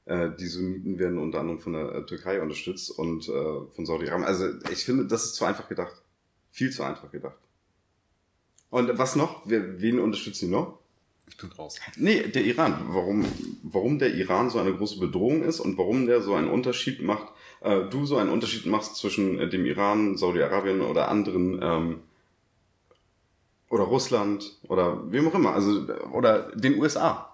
Äh, 0.06 0.32
die 0.40 0.48
Sunniten 0.48 1.00
werden 1.00 1.20
unter 1.20 1.40
anderem 1.40 1.60
von 1.60 1.74
der 1.74 1.94
äh, 1.94 2.06
Türkei 2.06 2.42
unterstützt 2.42 2.90
und 2.92 3.30
äh, 3.30 3.32
von 3.76 3.86
Saudi-Arabien. 3.86 4.28
Also 4.28 4.50
ich 4.72 4.84
finde, 4.84 5.06
das 5.06 5.26
ist 5.26 5.36
zu 5.36 5.46
einfach 5.46 5.70
gedacht. 5.70 6.02
Viel 6.50 6.72
zu 6.72 6.84
einfach 6.84 7.12
gedacht. 7.12 7.38
Und 8.70 8.98
was 8.98 9.16
noch? 9.16 9.44
Wen 9.46 10.00
unterstützen 10.00 10.48
die 10.48 10.52
noch? 10.52 10.80
Ich 11.30 11.38
bin 11.38 11.52
raus. 11.52 11.80
Nee, 11.98 12.28
der 12.28 12.44
Iran. 12.44 12.78
Warum, 12.88 13.26
warum 13.64 14.00
der 14.00 14.14
Iran 14.14 14.50
so 14.50 14.60
eine 14.60 14.74
große 14.74 15.00
Bedrohung 15.00 15.44
ist 15.44 15.60
und 15.60 15.78
warum 15.78 16.06
der 16.06 16.22
so 16.22 16.36
einen 16.36 16.50
Unterschied 16.50 17.02
macht, 17.02 17.28
äh, 17.62 17.82
du 17.90 18.06
so 18.06 18.18
einen 18.18 18.30
Unterschied 18.30 18.66
machst 18.66 18.96
zwischen 18.96 19.40
äh, 19.40 19.50
dem 19.50 19.66
Iran, 19.66 20.18
Saudi-Arabien 20.18 20.82
oder 20.82 21.10
anderen 21.10 21.60
ähm, 21.62 22.00
oder 23.76 23.84
Russland 23.84 24.58
oder 24.64 25.12
wem 25.12 25.28
auch 25.28 25.36
immer, 25.36 25.54
also 25.54 25.86
oder 26.12 26.52
den 26.56 26.80
USA. 26.80 27.32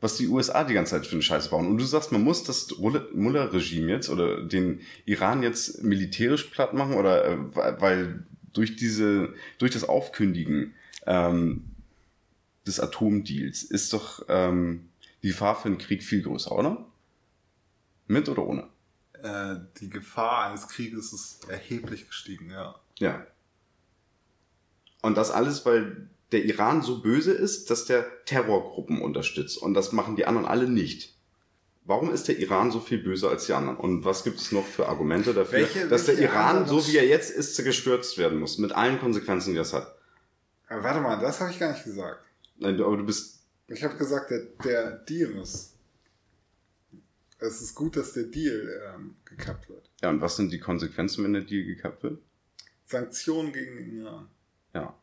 Was 0.00 0.16
die 0.16 0.28
USA 0.28 0.64
die 0.64 0.74
ganze 0.74 0.92
Zeit 0.92 1.06
für 1.06 1.16
eine 1.16 1.22
Scheiße 1.22 1.50
bauen. 1.50 1.66
Und 1.66 1.78
du 1.78 1.84
sagst, 1.84 2.12
man 2.12 2.22
muss 2.22 2.44
das 2.44 2.68
Mullah-Regime 2.78 3.90
jetzt 3.90 4.08
oder 4.08 4.42
den 4.42 4.80
Iran 5.06 5.42
jetzt 5.42 5.82
militärisch 5.82 6.44
platt 6.44 6.72
machen 6.72 6.94
oder 6.94 7.24
äh, 7.26 7.36
weil 7.80 8.24
durch 8.52 8.76
diese, 8.76 9.34
durch 9.58 9.72
das 9.72 9.84
Aufkündigen 9.84 10.74
ähm, 11.06 11.64
des 12.66 12.80
Atomdeals 12.80 13.62
ist 13.64 13.92
doch 13.92 14.24
ähm, 14.28 14.88
die 15.22 15.28
Gefahr 15.28 15.56
für 15.56 15.66
einen 15.66 15.78
Krieg 15.78 16.02
viel 16.02 16.22
größer, 16.22 16.52
oder? 16.52 16.86
Mit 18.06 18.28
oder 18.28 18.46
ohne? 18.46 18.68
Äh, 19.22 19.56
die 19.80 19.90
Gefahr 19.90 20.46
eines 20.46 20.68
Krieges 20.68 21.12
ist 21.12 21.48
erheblich 21.50 22.06
gestiegen, 22.06 22.50
ja. 22.50 22.76
Ja. 23.00 23.26
Und 25.02 25.16
das 25.16 25.30
alles, 25.30 25.64
weil 25.64 26.08
der 26.32 26.44
Iran 26.44 26.82
so 26.82 27.00
böse 27.00 27.32
ist, 27.32 27.70
dass 27.70 27.86
der 27.86 28.06
Terrorgruppen 28.24 29.00
unterstützt. 29.00 29.58
Und 29.58 29.74
das 29.74 29.92
machen 29.92 30.16
die 30.16 30.26
anderen 30.26 30.46
alle 30.46 30.68
nicht. 30.68 31.16
Warum 31.84 32.12
ist 32.12 32.28
der 32.28 32.38
Iran 32.38 32.70
so 32.70 32.80
viel 32.80 32.98
böser 32.98 33.30
als 33.30 33.46
die 33.46 33.54
anderen? 33.54 33.78
Und 33.78 34.04
was 34.04 34.22
gibt 34.22 34.38
es 34.38 34.52
noch 34.52 34.66
für 34.66 34.88
Argumente 34.88 35.32
dafür, 35.32 35.60
welche, 35.60 35.88
dass 35.88 36.06
welche 36.06 36.20
der 36.20 36.30
Iran, 36.30 36.66
so 36.66 36.86
wie 36.86 36.98
er 36.98 37.06
jetzt 37.06 37.30
ist, 37.30 37.56
gestürzt 37.64 38.18
werden 38.18 38.38
muss? 38.38 38.58
Mit 38.58 38.72
allen 38.72 38.98
Konsequenzen, 39.00 39.52
die 39.52 39.56
das 39.56 39.72
hat. 39.72 39.96
Aber 40.68 40.82
warte 40.82 41.00
mal, 41.00 41.18
das 41.18 41.40
habe 41.40 41.50
ich 41.50 41.58
gar 41.58 41.72
nicht 41.72 41.84
gesagt. 41.84 42.26
Nein, 42.58 42.78
aber 42.78 42.96
du 42.98 43.06
bist. 43.06 43.40
Ich 43.68 43.82
habe 43.82 43.96
gesagt, 43.96 44.30
der, 44.30 44.40
der 44.62 44.90
Deal 44.98 45.30
ist. 45.40 45.76
Es 47.38 47.62
ist 47.62 47.74
gut, 47.74 47.96
dass 47.96 48.12
der 48.12 48.24
Deal 48.24 48.68
ähm, 48.94 49.16
gekappt 49.24 49.70
wird. 49.70 49.88
Ja, 50.02 50.10
und 50.10 50.20
was 50.20 50.36
sind 50.36 50.52
die 50.52 50.60
Konsequenzen, 50.60 51.24
wenn 51.24 51.32
der 51.32 51.42
Deal 51.42 51.64
gekappt 51.64 52.02
wird? 52.02 52.20
Sanktionen 52.84 53.52
gegen 53.52 53.76
den 53.76 54.00
Iran. 54.00 54.28
Ja. 54.78 54.94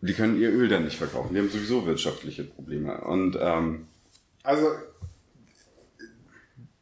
Die 0.00 0.14
können 0.14 0.38
ihr 0.38 0.50
Öl 0.50 0.68
dann 0.68 0.84
nicht 0.84 0.96
verkaufen. 0.96 1.34
Die 1.34 1.40
haben 1.40 1.50
sowieso 1.50 1.84
wirtschaftliche 1.84 2.44
Probleme. 2.44 3.00
Und 3.00 3.36
ähm, 3.40 3.88
also 4.44 4.70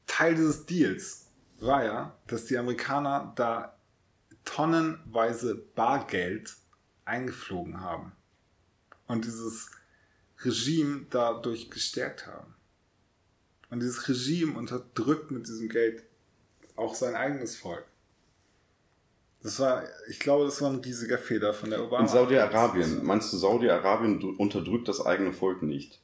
Teil 0.06 0.34
dieses 0.34 0.66
Deals 0.66 1.26
war 1.58 1.84
ja, 1.84 2.16
dass 2.26 2.44
die 2.44 2.58
Amerikaner 2.58 3.32
da 3.36 3.78
tonnenweise 4.44 5.54
Bargeld 5.54 6.54
eingeflogen 7.04 7.80
haben 7.80 8.12
und 9.06 9.24
dieses 9.24 9.70
Regime 10.44 11.06
dadurch 11.08 11.70
gestärkt 11.70 12.26
haben. 12.26 12.54
Und 13.70 13.80
dieses 13.80 14.08
Regime 14.08 14.56
unterdrückt 14.58 15.30
mit 15.30 15.48
diesem 15.48 15.68
Geld 15.68 16.04
auch 16.76 16.94
sein 16.94 17.14
eigenes 17.16 17.56
Volk. 17.56 17.86
Das 19.46 19.60
war, 19.60 19.84
ich 20.08 20.18
glaube, 20.18 20.44
das 20.44 20.60
war 20.60 20.70
ein 20.70 20.80
riesiger 20.80 21.18
Fehler 21.18 21.54
von 21.54 21.70
der 21.70 21.80
Obama. 21.80 22.02
In 22.02 22.08
Saudi-Arabien, 22.08 23.04
meinst 23.04 23.32
du, 23.32 23.36
Saudi-Arabien 23.36 24.20
unterdrückt 24.38 24.88
das 24.88 25.06
eigene 25.06 25.32
Volk 25.32 25.62
nicht? 25.62 26.00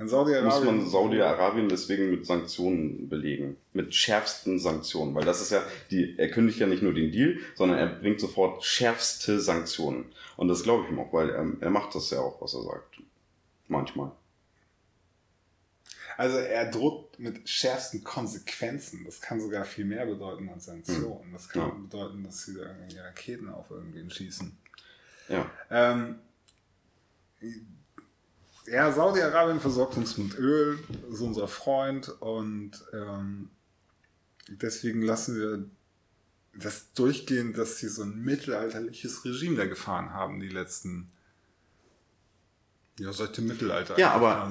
In 0.00 0.08
Saudi-Arabien. 0.08 0.48
Muss 0.48 0.64
man 0.64 0.90
Saudi-Arabien 0.90 1.68
deswegen 1.68 2.10
mit 2.10 2.26
Sanktionen 2.26 3.08
belegen. 3.08 3.58
Mit 3.74 3.94
schärfsten 3.94 4.58
Sanktionen. 4.58 5.14
Weil 5.14 5.24
das 5.24 5.40
ist 5.40 5.52
ja, 5.52 5.62
die, 5.92 6.18
er 6.18 6.28
kündigt 6.30 6.58
ja 6.58 6.66
nicht 6.66 6.82
nur 6.82 6.92
den 6.92 7.12
Deal, 7.12 7.36
sondern 7.54 7.78
er 7.78 7.86
bringt 7.86 8.18
sofort 8.18 8.64
schärfste 8.64 9.38
Sanktionen. 9.38 10.06
Und 10.36 10.48
das 10.48 10.64
glaube 10.64 10.82
ich 10.82 10.90
ihm 10.90 10.98
auch, 10.98 11.12
weil 11.12 11.30
er, 11.30 11.46
er 11.60 11.70
macht 11.70 11.94
das 11.94 12.10
ja 12.10 12.18
auch, 12.18 12.42
was 12.42 12.54
er 12.54 12.62
sagt. 12.62 12.96
Manchmal. 13.68 14.10
Also 16.16 16.38
er 16.38 16.70
droht 16.70 17.18
mit 17.18 17.48
schärfsten 17.48 18.04
Konsequenzen. 18.04 19.04
Das 19.04 19.20
kann 19.20 19.40
sogar 19.40 19.64
viel 19.64 19.84
mehr 19.84 20.06
bedeuten 20.06 20.48
als 20.48 20.66
Sanktionen. 20.66 21.32
Das 21.32 21.48
kann 21.48 21.68
ja. 21.68 21.74
bedeuten, 21.74 22.22
dass 22.22 22.44
sie 22.44 22.54
da 22.54 22.62
irgendwie 22.62 22.98
Raketen 22.98 23.48
auf 23.48 23.70
irgendwen 23.70 24.10
schießen. 24.10 24.56
Ja. 25.28 25.50
Ähm, 25.70 26.18
ja, 28.66 28.92
Saudi-Arabien 28.92 29.60
versorgt 29.60 29.96
uns 29.96 30.16
mit 30.16 30.38
Öl, 30.38 30.78
ist 31.10 31.20
unser 31.20 31.48
Freund 31.48 32.08
und 32.20 32.72
ähm, 32.92 33.50
deswegen 34.48 35.02
lassen 35.02 35.36
wir 35.36 35.64
das 36.56 36.92
durchgehen, 36.92 37.52
dass 37.52 37.78
sie 37.78 37.88
so 37.88 38.02
ein 38.02 38.22
mittelalterliches 38.22 39.24
Regime 39.24 39.56
da 39.56 39.66
gefahren 39.66 40.12
haben, 40.12 40.40
die 40.40 40.48
letzten 40.48 41.10
ja, 42.98 43.12
seit 43.12 43.36
dem 43.36 43.48
Mittelalter. 43.48 43.98
Ja, 43.98 44.12
aber, 44.12 44.48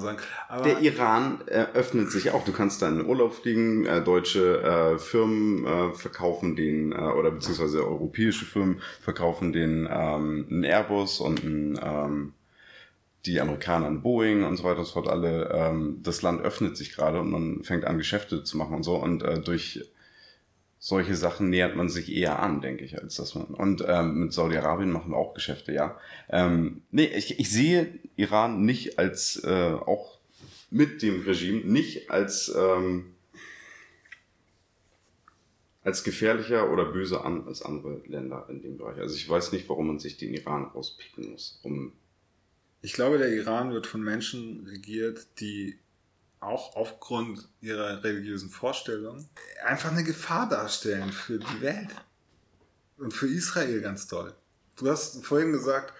aber, 0.49 0.63
der 0.63 0.79
Iran 0.81 1.39
äh, 1.47 1.65
öffnet 1.73 2.11
sich 2.11 2.31
auch. 2.31 2.43
Du 2.43 2.51
kannst 2.51 2.81
da 2.81 2.89
in 2.89 3.05
Urlaub 3.05 3.33
fliegen, 3.33 3.85
äh, 3.85 4.03
deutsche 4.03 4.61
äh, 4.61 4.99
Firmen 4.99 5.65
äh, 5.65 5.93
verkaufen 5.93 6.57
den, 6.57 6.91
äh, 6.91 6.95
oder 6.95 7.31
beziehungsweise 7.31 7.85
europäische 7.85 8.45
Firmen 8.45 8.81
verkaufen 8.99 9.53
den 9.53 9.87
ähm, 9.89 10.47
einen 10.49 10.63
Airbus 10.65 11.21
und 11.21 11.41
ein, 11.43 11.79
ähm, 11.81 12.33
die 13.25 13.39
Amerikaner 13.39 13.87
ein 13.87 14.01
Boeing 14.01 14.43
und 14.43 14.57
so 14.57 14.65
weiter 14.65 14.79
und 14.79 14.85
so 14.85 14.93
fort. 14.93 15.07
Alle, 15.07 15.49
ähm, 15.53 15.99
das 16.03 16.21
Land 16.21 16.41
öffnet 16.41 16.75
sich 16.75 16.93
gerade 16.93 17.21
und 17.21 17.31
man 17.31 17.63
fängt 17.63 17.85
an, 17.85 17.97
Geschäfte 17.97 18.43
zu 18.43 18.57
machen 18.57 18.75
und 18.75 18.83
so. 18.83 18.95
Und 18.95 19.23
äh, 19.23 19.39
durch 19.39 19.89
solche 20.85 21.15
Sachen 21.15 21.49
nähert 21.49 21.77
man 21.77 21.87
sich 21.87 22.11
eher 22.13 22.39
an, 22.39 22.59
denke 22.59 22.83
ich, 22.83 23.01
als 23.01 23.15
dass 23.15 23.35
man. 23.35 23.45
Und 23.45 23.85
ähm, 23.87 24.15
mit 24.15 24.33
Saudi-Arabien 24.33 24.91
machen 24.91 25.11
wir 25.11 25.17
auch 25.17 25.33
Geschäfte, 25.33 25.71
ja. 25.71 25.97
Ähm, 26.27 26.81
nee, 26.91 27.05
ich, 27.05 27.39
ich 27.39 27.49
sehe 27.49 27.97
Iran 28.17 28.65
nicht 28.65 28.99
als, 28.99 29.41
äh, 29.45 29.71
auch 29.71 30.19
mit 30.71 31.01
dem 31.01 31.21
Regime, 31.21 31.61
nicht 31.61 32.11
als, 32.11 32.53
ähm, 32.53 33.15
als 35.83 36.03
gefährlicher 36.03 36.69
oder 36.69 36.83
böser 36.91 37.23
an 37.23 37.47
als 37.47 37.61
andere 37.61 38.01
Länder 38.05 38.45
in 38.49 38.61
dem 38.61 38.77
Bereich. 38.77 38.97
Also 38.97 39.15
ich 39.15 39.29
weiß 39.29 39.53
nicht, 39.53 39.69
warum 39.69 39.87
man 39.87 39.99
sich 39.99 40.17
den 40.17 40.33
Iran 40.33 40.65
rauspicken 40.65 41.31
muss. 41.31 41.61
Um 41.63 41.93
ich 42.81 42.91
glaube, 42.91 43.19
der 43.19 43.31
Iran 43.33 43.71
wird 43.71 43.87
von 43.87 44.03
Menschen 44.03 44.67
regiert, 44.67 45.39
die 45.39 45.79
auch 46.41 46.75
aufgrund 46.75 47.47
ihrer 47.61 48.03
religiösen 48.03 48.49
Vorstellungen 48.49 49.29
einfach 49.63 49.91
eine 49.91 50.03
Gefahr 50.03 50.47
darstellen 50.49 51.11
für 51.11 51.39
die 51.39 51.61
Welt. 51.61 51.89
Und 52.97 53.13
für 53.13 53.27
Israel 53.27 53.81
ganz 53.81 54.07
toll. 54.07 54.33
Du 54.75 54.89
hast 54.89 55.25
vorhin 55.25 55.51
gesagt, 55.51 55.93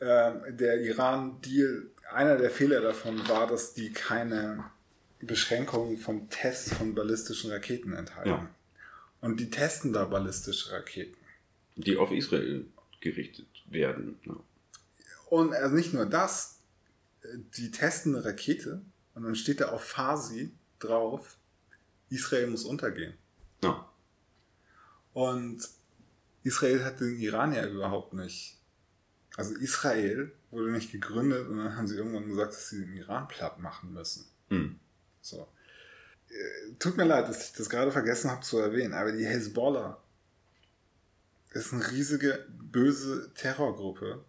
äh, 0.00 0.52
der 0.52 0.80
Iran-Deal, 0.80 1.90
einer 2.12 2.36
der 2.36 2.50
Fehler 2.50 2.80
davon 2.80 3.26
war, 3.28 3.46
dass 3.46 3.74
die 3.74 3.92
keine 3.92 4.64
Beschränkungen 5.20 5.98
vom 5.98 6.30
Test 6.30 6.74
von 6.74 6.94
ballistischen 6.94 7.50
Raketen 7.50 7.92
enthalten. 7.92 8.28
Ja. 8.28 8.50
Und 9.20 9.40
die 9.40 9.50
testen 9.50 9.92
da 9.92 10.04
ballistische 10.04 10.72
Raketen. 10.72 11.16
Die 11.76 11.96
auf 11.96 12.12
Israel 12.12 12.66
gerichtet 13.00 13.48
werden. 13.66 14.18
Ja. 14.24 14.34
Und 15.28 15.52
also 15.52 15.74
nicht 15.74 15.92
nur 15.92 16.06
das, 16.06 16.60
die 17.56 17.70
testen 17.70 18.14
eine 18.14 18.24
Rakete 18.24 18.82
und 19.14 19.24
dann 19.24 19.34
steht 19.34 19.60
da 19.60 19.70
auf 19.70 19.84
Farsi 19.84 20.52
drauf, 20.78 21.36
Israel 22.10 22.48
muss 22.48 22.64
untergehen. 22.64 23.14
Ja. 23.62 23.88
Und 25.12 25.68
Israel 26.42 26.84
hat 26.84 27.00
den 27.00 27.18
Iran 27.18 27.52
ja 27.52 27.66
überhaupt 27.66 28.14
nicht. 28.14 28.58
Also 29.36 29.54
Israel 29.56 30.32
wurde 30.50 30.70
nicht 30.70 30.90
gegründet 30.90 31.48
und 31.48 31.58
dann 31.58 31.76
haben 31.76 31.86
sie 31.86 31.96
irgendwann 31.96 32.28
gesagt, 32.28 32.52
dass 32.52 32.70
sie 32.70 32.84
den 32.84 32.96
Iran 32.96 33.28
platt 33.28 33.58
machen 33.58 33.92
müssen. 33.92 34.26
Mhm. 34.48 34.78
So. 35.20 35.48
Äh, 36.28 36.74
tut 36.78 36.96
mir 36.96 37.04
leid, 37.04 37.28
dass 37.28 37.48
ich 37.48 37.52
das 37.52 37.68
gerade 37.68 37.92
vergessen 37.92 38.30
habe 38.30 38.42
zu 38.42 38.58
erwähnen, 38.58 38.94
aber 38.94 39.12
die 39.12 39.26
Hezbollah 39.26 40.02
ist 41.50 41.72
eine 41.72 41.90
riesige, 41.90 42.46
böse 42.50 43.32
Terrorgruppe, 43.34 44.24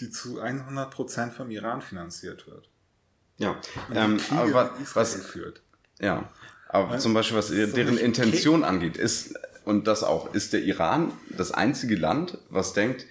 die 0.00 0.10
zu 0.10 0.40
100% 0.42 1.30
vom 1.30 1.50
Iran 1.50 1.82
finanziert 1.82 2.46
wird. 2.46 2.70
Ja, 3.38 3.60
ähm, 3.92 4.18
aber 4.30 4.74
was, 4.94 5.14
führt. 5.16 5.62
Ja, 6.00 6.30
aber 6.68 6.90
Weil, 6.90 7.00
zum 7.00 7.14
Beispiel, 7.14 7.36
was 7.36 7.48
deren 7.48 7.98
Intention 7.98 8.60
Kick. 8.60 8.68
angeht, 8.68 8.96
ist, 8.96 9.34
und 9.64 9.86
das 9.86 10.02
auch, 10.02 10.34
ist 10.34 10.52
der 10.52 10.62
Iran 10.62 11.12
das 11.30 11.52
einzige 11.52 11.96
Land, 11.96 12.38
was 12.50 12.72
denkt, 12.72 13.06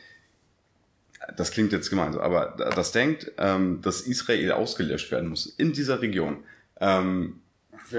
das 1.38 1.52
klingt 1.52 1.72
jetzt 1.72 1.90
gemein, 1.90 2.16
aber 2.18 2.56
das 2.76 2.92
denkt, 2.92 3.32
ähm, 3.38 3.82
dass 3.82 4.02
Israel 4.02 4.52
ausgelöscht 4.52 5.12
werden 5.12 5.30
muss 5.30 5.48
in 5.48 5.74
dieser 5.74 6.02
Region. 6.02 6.44
Ähm, 6.80 7.42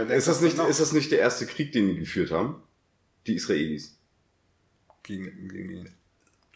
ist, 0.09 0.29
das 0.29 0.41
nicht, 0.41 0.59
ist 0.59 0.81
das 0.81 0.93
nicht 0.93 1.11
der 1.11 1.21
erste 1.21 1.47
Krieg, 1.47 1.73
den 1.73 1.89
die 1.89 1.99
geführt 1.99 2.31
haben? 2.31 2.63
Die 3.27 3.35
Israelis. 3.35 3.97
Gegen, 5.03 5.49
gegen 5.49 5.89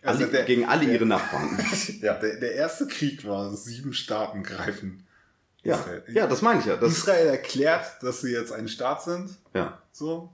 also 0.03 0.25
alle, 0.25 0.33
der, 0.33 0.45
gegen 0.45 0.65
alle 0.65 0.85
der, 0.85 0.95
ihre 0.95 1.07
Nachbarn. 1.07 1.59
ja, 2.01 2.15
der, 2.15 2.37
der 2.37 2.55
erste 2.55 2.87
Krieg 2.87 3.25
war, 3.25 3.55
sieben 3.57 3.93
Staaten 3.93 4.43
greifen 4.43 5.07
ja, 5.63 5.77
Israel. 5.77 6.05
ja, 6.09 6.27
das 6.27 6.43
meine 6.43 6.61
ich 6.61 6.67
ja. 6.67 6.75
Israel 6.77 7.27
erklärt, 7.27 8.03
dass 8.03 8.21
sie 8.21 8.33
jetzt 8.33 8.53
ein 8.53 8.69
Staat 8.69 9.03
sind. 9.03 9.37
Ja. 9.55 9.83
So. 9.93 10.33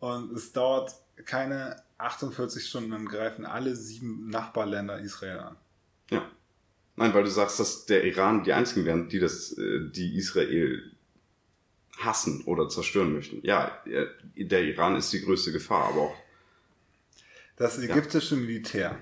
Und 0.00 0.32
es 0.32 0.52
dauert 0.52 0.94
keine 1.24 1.82
48 1.98 2.66
Stunden, 2.66 2.90
dann 2.90 3.06
greifen 3.06 3.44
alle 3.44 3.76
sieben 3.76 4.28
Nachbarländer 4.28 4.98
Israel 4.98 5.38
an. 5.38 5.56
Ja. 6.10 6.30
Nein, 6.96 7.14
weil 7.14 7.24
du 7.24 7.30
sagst, 7.30 7.60
dass 7.60 7.86
der 7.86 8.04
Iran 8.04 8.44
die 8.44 8.52
einzigen 8.52 8.84
wären, 8.84 9.08
die 9.08 9.18
das, 9.18 9.56
äh, 9.56 9.88
die 9.90 10.16
Israel 10.16 10.82
hassen 11.98 12.44
oder 12.44 12.68
zerstören 12.68 13.12
möchten. 13.12 13.40
Ja, 13.42 13.82
der 13.84 14.64
Iran 14.64 14.96
ist 14.96 15.12
die 15.12 15.22
größte 15.22 15.52
Gefahr, 15.52 15.88
aber 15.88 16.00
auch. 16.00 16.16
Das 17.56 17.78
ägyptische 17.78 18.36
ja. 18.36 18.40
Militär. 18.40 18.98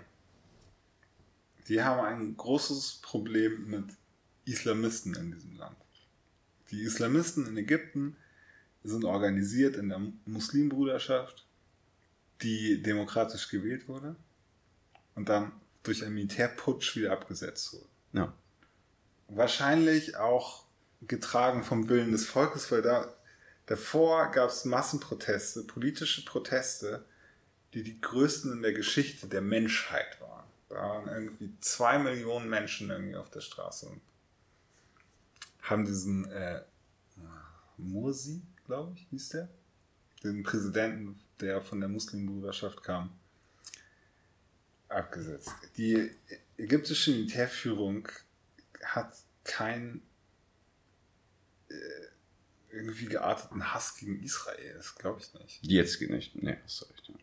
Die 1.68 1.82
haben 1.82 2.04
ein 2.04 2.37
großes 2.37 3.00
Problem 3.02 3.66
mit 3.68 3.84
Islamisten 4.50 5.14
in 5.14 5.32
diesem 5.32 5.56
Land. 5.56 5.76
Die 6.70 6.82
Islamisten 6.82 7.46
in 7.46 7.56
Ägypten 7.56 8.16
sind 8.84 9.04
organisiert 9.04 9.76
in 9.76 9.88
der 9.88 10.00
Muslimbruderschaft, 10.26 11.46
die 12.42 12.82
demokratisch 12.82 13.48
gewählt 13.48 13.88
wurde 13.88 14.16
und 15.14 15.28
dann 15.28 15.52
durch 15.82 16.04
einen 16.04 16.14
Militärputsch 16.14 16.96
wieder 16.96 17.12
abgesetzt 17.12 17.72
wurde. 17.72 17.87
Ja. 18.12 18.32
Wahrscheinlich 19.28 20.16
auch 20.16 20.64
getragen 21.02 21.62
vom 21.62 21.88
Willen 21.88 22.12
des 22.12 22.26
Volkes, 22.26 22.70
weil 22.70 22.82
da 22.82 23.14
davor 23.66 24.30
gab 24.30 24.50
es 24.50 24.64
Massenproteste, 24.64 25.64
politische 25.64 26.24
Proteste, 26.24 27.04
die 27.74 27.82
die 27.82 28.00
größten 28.00 28.52
in 28.52 28.62
der 28.62 28.72
Geschichte 28.72 29.26
der 29.26 29.42
Menschheit 29.42 30.20
waren. 30.20 30.44
Da 30.68 30.76
waren 30.76 31.08
irgendwie 31.08 31.52
zwei 31.61 31.98
Millionen 31.98 32.48
Menschen 32.48 32.90
irgendwie 32.90 33.16
auf 33.16 33.30
der 33.30 33.40
Straße 33.40 33.87
und 33.87 34.00
haben 35.70 35.85
diesen 35.85 36.31
äh, 36.31 36.62
Mursi, 37.76 38.42
glaube 38.66 38.94
ich, 38.94 39.07
hieß 39.11 39.31
der, 39.31 39.48
den 40.22 40.42
Präsidenten, 40.42 41.18
der 41.40 41.61
von 41.61 41.81
der 41.81 41.88
Muslimbruderschaft 41.88 42.83
kam, 42.83 43.11
abgesetzt. 44.88 45.52
Die 45.76 46.11
ägyptische 46.57 47.12
Militärführung 47.12 48.09
hat 48.83 49.12
keinen 49.44 50.02
äh, 51.68 51.74
irgendwie 52.70 53.07
gearteten 53.07 53.72
Hass 53.72 53.96
gegen 53.96 54.22
Israel. 54.22 54.74
Das 54.74 54.94
glaube 54.94 55.20
ich 55.20 55.33
nicht. 55.35 55.61
Jetzt 55.62 55.98
geht 55.98 56.11
nicht. 56.11 56.35
Nee, 56.42 56.59
das 56.62 56.74
ist 56.74 56.90
recht. 56.90 57.09
Ja. 57.09 57.14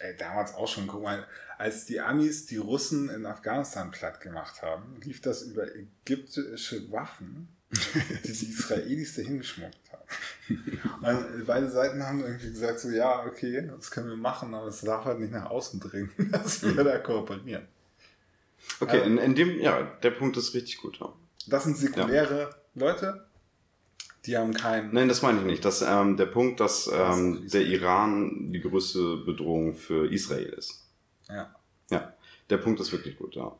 Ey, 0.00 0.16
damals 0.16 0.54
auch 0.54 0.68
schon. 0.68 0.86
Guck 0.86 1.02
mal, 1.02 1.26
als 1.56 1.86
die 1.86 2.00
Amis 2.00 2.46
die 2.46 2.56
Russen 2.56 3.08
in 3.08 3.26
Afghanistan 3.26 3.90
platt 3.90 4.20
gemacht 4.20 4.62
haben, 4.62 5.00
lief 5.02 5.20
das 5.20 5.42
über 5.42 5.74
ägyptische 5.74 6.90
Waffen 6.92 7.48
die 8.24 8.32
die 8.32 8.46
Israelis 8.46 9.14
dahin 9.16 9.38
geschmuggelt 9.38 9.76
haben. 9.92 11.26
Und 11.36 11.46
beide 11.46 11.70
Seiten 11.70 12.02
haben 12.02 12.20
irgendwie 12.20 12.50
gesagt, 12.50 12.80
so 12.80 12.90
ja, 12.90 13.24
okay, 13.26 13.70
das 13.76 13.90
können 13.90 14.08
wir 14.08 14.16
machen, 14.16 14.54
aber 14.54 14.68
es 14.68 14.80
darf 14.80 15.04
halt 15.04 15.20
nicht 15.20 15.32
nach 15.32 15.50
außen 15.50 15.78
dringen, 15.80 16.10
dass 16.32 16.62
wir 16.62 16.82
da 16.82 16.98
kooperieren. 16.98 17.66
Okay, 18.80 19.04
in, 19.04 19.18
in 19.18 19.34
dem, 19.34 19.60
ja, 19.60 19.82
der 20.02 20.10
Punkt 20.10 20.36
ist 20.36 20.54
richtig 20.54 20.78
gut. 20.78 20.98
Ja. 21.00 21.12
Das 21.46 21.64
sind 21.64 21.76
säkuläre 21.76 22.50
Leute, 22.74 23.26
die 24.24 24.36
haben 24.36 24.54
keinen. 24.54 24.92
Nein, 24.92 25.08
das 25.08 25.22
meine 25.22 25.40
ich 25.40 25.44
nicht. 25.44 25.64
Das, 25.64 25.82
ähm, 25.82 26.16
der 26.16 26.26
Punkt, 26.26 26.60
dass 26.60 26.90
ähm, 26.92 27.48
der 27.48 27.62
Iran 27.62 28.52
die 28.52 28.60
größte 28.60 29.18
Bedrohung 29.18 29.74
für 29.74 30.12
Israel 30.12 30.50
ist. 30.50 30.86
Ja. 31.28 31.54
Ja, 31.90 32.12
der 32.50 32.58
Punkt 32.58 32.80
ist 32.80 32.92
wirklich 32.92 33.16
gut, 33.16 33.34
ja. 33.34 33.52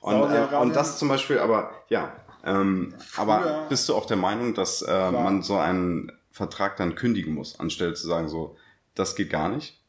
Und, 0.00 0.32
äh, 0.32 0.56
und 0.56 0.74
das 0.74 0.98
zum 0.98 1.08
Beispiel, 1.08 1.38
aber 1.38 1.84
ja, 1.88 2.16
ähm, 2.44 2.94
aber 3.16 3.66
bist 3.68 3.88
du 3.88 3.94
auch 3.94 4.06
der 4.06 4.16
Meinung, 4.16 4.54
dass 4.54 4.82
äh, 4.82 5.10
man 5.10 5.42
so 5.42 5.56
einen 5.56 6.12
Vertrag 6.30 6.76
dann 6.76 6.94
kündigen 6.94 7.34
muss, 7.34 7.60
anstelle 7.60 7.94
zu 7.94 8.06
sagen, 8.06 8.28
so, 8.28 8.56
das 8.94 9.14
geht 9.14 9.30
gar 9.30 9.48
nicht 9.48 9.80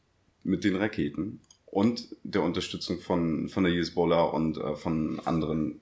mit 0.42 0.64
den 0.64 0.76
Raketen 0.76 1.40
und 1.66 2.14
der 2.22 2.42
Unterstützung 2.42 3.00
von, 3.00 3.48
von 3.48 3.64
der 3.64 3.72
Hezbollah 3.72 4.22
und 4.22 4.58
äh, 4.58 4.76
von 4.76 5.20
anderen 5.24 5.80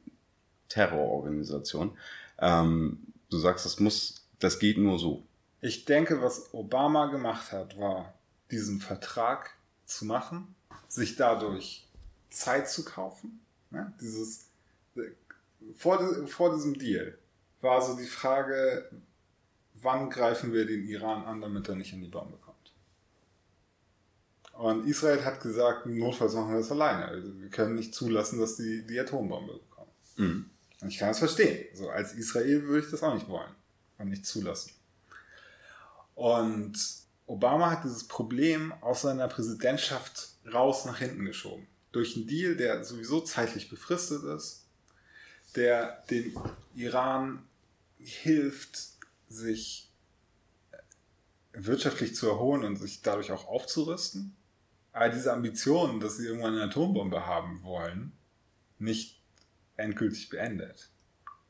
Terrororganisationen. 0.68 1.92
Ähm, 2.38 3.00
du 3.28 3.38
sagst, 3.38 3.66
das 3.66 3.78
muss, 3.78 4.26
das 4.38 4.58
geht 4.58 4.78
nur 4.78 4.98
so. 4.98 5.26
Ich 5.60 5.84
denke, 5.84 6.22
was 6.22 6.54
Obama 6.54 7.06
gemacht 7.06 7.52
hat, 7.52 7.78
war, 7.78 8.14
diesen 8.50 8.80
Vertrag 8.80 9.50
zu 9.84 10.06
machen, 10.06 10.54
sich 10.88 11.16
dadurch 11.16 11.86
Zeit 12.30 12.70
zu 12.70 12.84
kaufen. 12.84 13.40
Ne? 13.70 13.92
Dieses, 14.00 14.46
vor, 15.76 16.26
vor 16.26 16.54
diesem 16.54 16.74
Deal 16.74 17.18
war 17.60 17.80
so 17.80 17.96
die 17.96 18.06
Frage, 18.06 18.90
wann 19.74 20.10
greifen 20.10 20.52
wir 20.52 20.66
den 20.66 20.86
Iran 20.86 21.24
an, 21.24 21.40
damit 21.40 21.68
er 21.68 21.76
nicht 21.76 21.92
in 21.92 22.02
die 22.02 22.08
Bombe 22.08 22.36
kommt. 22.38 22.52
Und 24.52 24.86
Israel 24.86 25.24
hat 25.24 25.40
gesagt, 25.40 25.86
notfalls 25.86 26.34
machen 26.34 26.50
wir 26.50 26.58
das 26.58 26.70
alleine. 26.70 27.06
Also 27.06 27.40
wir 27.40 27.48
können 27.48 27.74
nicht 27.74 27.94
zulassen, 27.94 28.38
dass 28.38 28.56
die 28.56 28.86
die 28.86 29.00
Atombombe 29.00 29.54
bekommen. 29.54 29.90
Mhm. 30.16 30.50
Und 30.80 30.88
ich 30.88 30.98
kann 30.98 31.08
das 31.08 31.18
verstehen. 31.18 31.66
So 31.74 31.88
als 31.88 32.12
Israel 32.12 32.62
würde 32.64 32.84
ich 32.84 32.90
das 32.90 33.02
auch 33.02 33.14
nicht 33.14 33.28
wollen 33.28 33.54
und 33.98 34.10
nicht 34.10 34.26
zulassen. 34.26 34.72
Und 36.14 36.76
Obama 37.26 37.70
hat 37.70 37.84
dieses 37.84 38.04
Problem 38.04 38.72
aus 38.82 39.02
seiner 39.02 39.28
Präsidentschaft 39.28 40.34
raus 40.52 40.84
nach 40.84 40.98
hinten 40.98 41.24
geschoben. 41.24 41.66
Durch 41.92 42.16
einen 42.16 42.26
Deal, 42.26 42.56
der 42.56 42.84
sowieso 42.84 43.20
zeitlich 43.20 43.70
befristet 43.70 44.24
ist, 44.24 44.61
der 45.54 46.02
den 46.10 46.34
Iran 46.74 47.42
hilft, 47.98 48.78
sich 49.28 49.88
wirtschaftlich 51.52 52.14
zu 52.14 52.28
erholen 52.28 52.64
und 52.64 52.76
sich 52.76 53.02
dadurch 53.02 53.30
auch 53.30 53.46
aufzurüsten. 53.46 54.34
Aber 54.92 55.08
diese 55.08 55.32
Ambitionen, 55.32 56.00
dass 56.00 56.16
sie 56.16 56.26
irgendwann 56.26 56.54
eine 56.54 56.64
Atombombe 56.64 57.26
haben 57.26 57.62
wollen, 57.62 58.12
nicht 58.78 59.20
endgültig 59.76 60.28
beendet. 60.28 60.90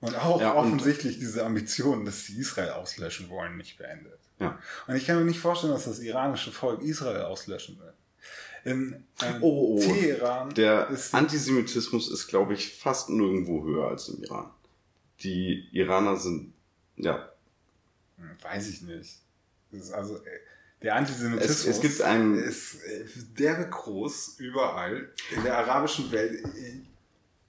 Und 0.01 0.17
auch 0.17 0.41
Ja, 0.41 0.53
und- 0.53 0.67
offensichtlich 0.67 1.19
diese 1.19 1.45
Ambitionen, 1.45 2.05
dass 2.05 2.27
sie 2.27 2.37
Israel 2.39 2.71
auslöschen 2.71 3.29
wollen, 3.29 3.57
nicht 3.57 3.79
beendet. 3.79 4.19
Ja. 4.39 4.59
Und 4.87 4.97
ich 4.97 5.07
kann 5.07 5.17
mir 5.17 5.25
nicht 5.25 5.39
vorstellen, 5.39 5.73
dass 5.73 5.85
das 5.85 6.01
iranische 6.01 6.51
Volk 6.51 6.83
Israel 6.83 7.23
auslöschen 7.23 7.79
will. 7.79 7.93
In 8.65 9.05
ähm, 9.23 9.35
Oh, 9.41 9.43
oh, 9.49 9.77
oh. 9.77 9.81
Teheran 9.81 10.51
Der 10.55 10.89
ist 10.91 11.15
Antisemitismus 11.15 12.11
ist, 12.11 12.29
glaube 12.29 12.55
ich, 12.55 12.75
fast 12.77 13.11
nirgendwo 13.11 13.65
höher 13.65 13.89
als 13.89 14.09
im 14.09 14.23
Iran. 14.23 14.51
Die 15.23 15.69
Iraner 15.73 16.17
sind, 16.17 16.53
ja, 16.97 17.29
Weiß 18.43 18.69
ich 18.69 18.83
nicht. 18.83 19.19
Das 19.73 19.81
ist 19.83 19.93
also, 19.93 20.17
äh, 20.19 20.21
der 20.83 20.95
Antisemitismus 20.97 21.65
Es- 21.65 21.77
es 21.77 21.81
gibt 21.81 22.01
einen- 22.03 22.35
ist 22.39 22.77
äh, 22.85 23.05
derbe 23.39 23.69
groß 23.69 24.37
überall 24.39 25.09
in 25.35 25.43
der 25.43 25.59
arabischen 25.59 26.11
Welt. 26.13 26.45
äh, 26.45 26.81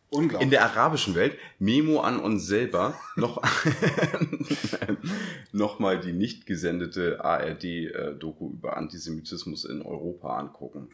Unglaublich. 0.09 0.45
in 0.45 0.51
der 0.51 0.63
arabischen 0.63 1.15
Welt, 1.15 1.37
Memo 1.59 2.01
an 2.01 2.19
uns 2.19 2.45
selber, 2.45 2.99
noch, 3.15 3.41
noch 5.51 5.79
mal 5.79 5.99
die 5.99 6.13
nicht 6.13 6.45
gesendete 6.45 7.23
ARD-Doku 7.23 8.51
über 8.51 8.77
Antisemitismus 8.77 9.65
in 9.65 9.81
Europa 9.81 10.37
angucken. 10.37 10.89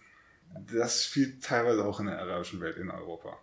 Das 0.67 1.05
spielt 1.05 1.43
teilweise 1.43 1.85
auch 1.85 1.99
in 1.99 2.07
der 2.07 2.19
arabischen 2.19 2.59
Welt 2.61 2.77
in 2.77 2.89
Europa. 2.89 3.37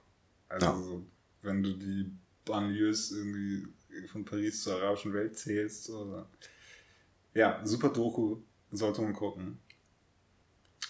Also, 0.48 0.66
Ja. 0.66 0.76
so, 0.76 1.06
wenn 1.42 1.62
du 1.62 1.72
die 1.74 2.10
Banlieues 2.44 3.12
irgendwie 3.12 3.66
von 4.10 4.24
Paris 4.24 4.62
zur 4.62 4.74
arabischen 4.76 5.12
Welt 5.12 5.36
zählst. 5.38 5.90
Oder 5.90 6.28
ja, 7.34 7.60
super 7.64 7.88
Doku, 7.88 8.38
sollte 8.70 9.02
man 9.02 9.12
gucken. 9.12 9.58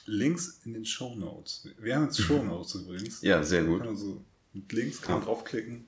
Links 0.06 0.60
in 0.64 0.74
den 0.74 0.84
Show 0.84 1.14
Notes. 1.16 1.68
Wir 1.78 1.96
haben 1.96 2.04
jetzt 2.04 2.20
Show 2.20 2.42
Notes 2.42 2.74
übrigens. 2.76 3.22
Ja, 3.22 3.42
sehr 3.42 3.64
gut. 3.64 3.78
Kann 3.78 3.86
man 3.88 3.96
so 3.96 4.24
mit 4.52 4.72
Links 4.72 5.00
kann 5.02 5.14
man 5.16 5.22
Ja. 5.22 5.26
draufklicken. 5.26 5.86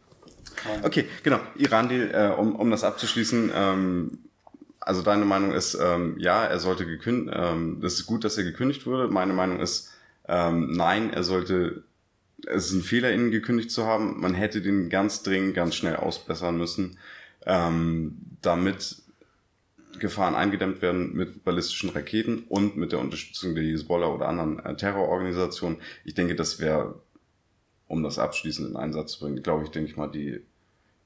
Kann 0.57 0.85
Okay, 0.85 1.07
genau. 1.23 1.41
Iran-Deal, 1.57 2.11
äh, 2.13 2.35
um, 2.39 2.57
um 2.57 2.71
das 2.71 2.83
abzuschließen, 2.85 3.51
ähm, 3.55 4.19
also 4.81 5.03
deine 5.03 5.25
Meinung 5.25 5.53
ist, 5.53 5.77
ähm, 5.81 6.19
ja, 6.19 6.45
er 6.45 6.59
sollte 6.59 6.87
gekündigt, 6.87 7.37
ähm, 7.39 7.81
das 7.81 7.95
ist 7.95 8.07
gut, 8.07 8.25
dass 8.25 8.39
er 8.39 8.45
gekündigt 8.45 8.87
wurde. 8.87 9.09
Meine 9.09 9.33
Meinung 9.35 9.61
ist, 9.61 9.91
ähm, 10.29 10.73
nein, 10.73 11.13
er 11.13 11.25
sollte, 11.25 11.85
es 12.47 12.67
ist 12.67 12.73
ein 12.73 12.83
Fehler, 12.83 13.13
ihn 13.13 13.31
gekündigt 13.31 13.71
zu 13.71 13.87
haben. 13.87 14.21
Man 14.21 14.35
hätte 14.35 14.61
den 14.61 14.91
ganz 14.91 15.23
dringend, 15.23 15.55
ganz 15.55 15.75
schnell 15.75 15.97
ausbessern 15.97 16.59
müssen, 16.59 16.99
ähm, 17.47 18.19
damit 18.43 19.03
Gefahren 19.99 20.35
eingedämmt 20.35 20.83
werden 20.83 21.15
mit 21.15 21.45
ballistischen 21.45 21.91
Raketen 21.91 22.45
und 22.49 22.77
mit 22.77 22.93
der 22.93 23.01
Unterstützung 23.01 23.55
der 23.55 23.65
Hezbollah 23.65 24.09
oder 24.09 24.29
anderen 24.29 24.59
äh, 24.61 24.77
Terrororganisationen. 24.77 25.79
Ich 26.05 26.15
denke, 26.15 26.37
das 26.37 26.61
wäre, 26.61 27.01
um 27.89 28.03
das 28.03 28.19
abschließend 28.19 28.71
in 28.71 28.77
Einsatz 28.77 29.13
zu 29.13 29.21
bringen, 29.21 29.43
glaube 29.43 29.65
ich, 29.65 29.71
denke 29.71 29.91
ich 29.91 29.97
mal, 29.97 30.09
die, 30.09 30.43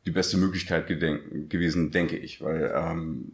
die 0.04 0.10
beste 0.10 0.36
Möglichkeit 0.36 0.88
gedenk 0.88 1.48
gewesen, 1.48 1.92
denke 1.92 2.16
ich, 2.16 2.42
weil 2.42 2.72
ähm, 2.74 3.32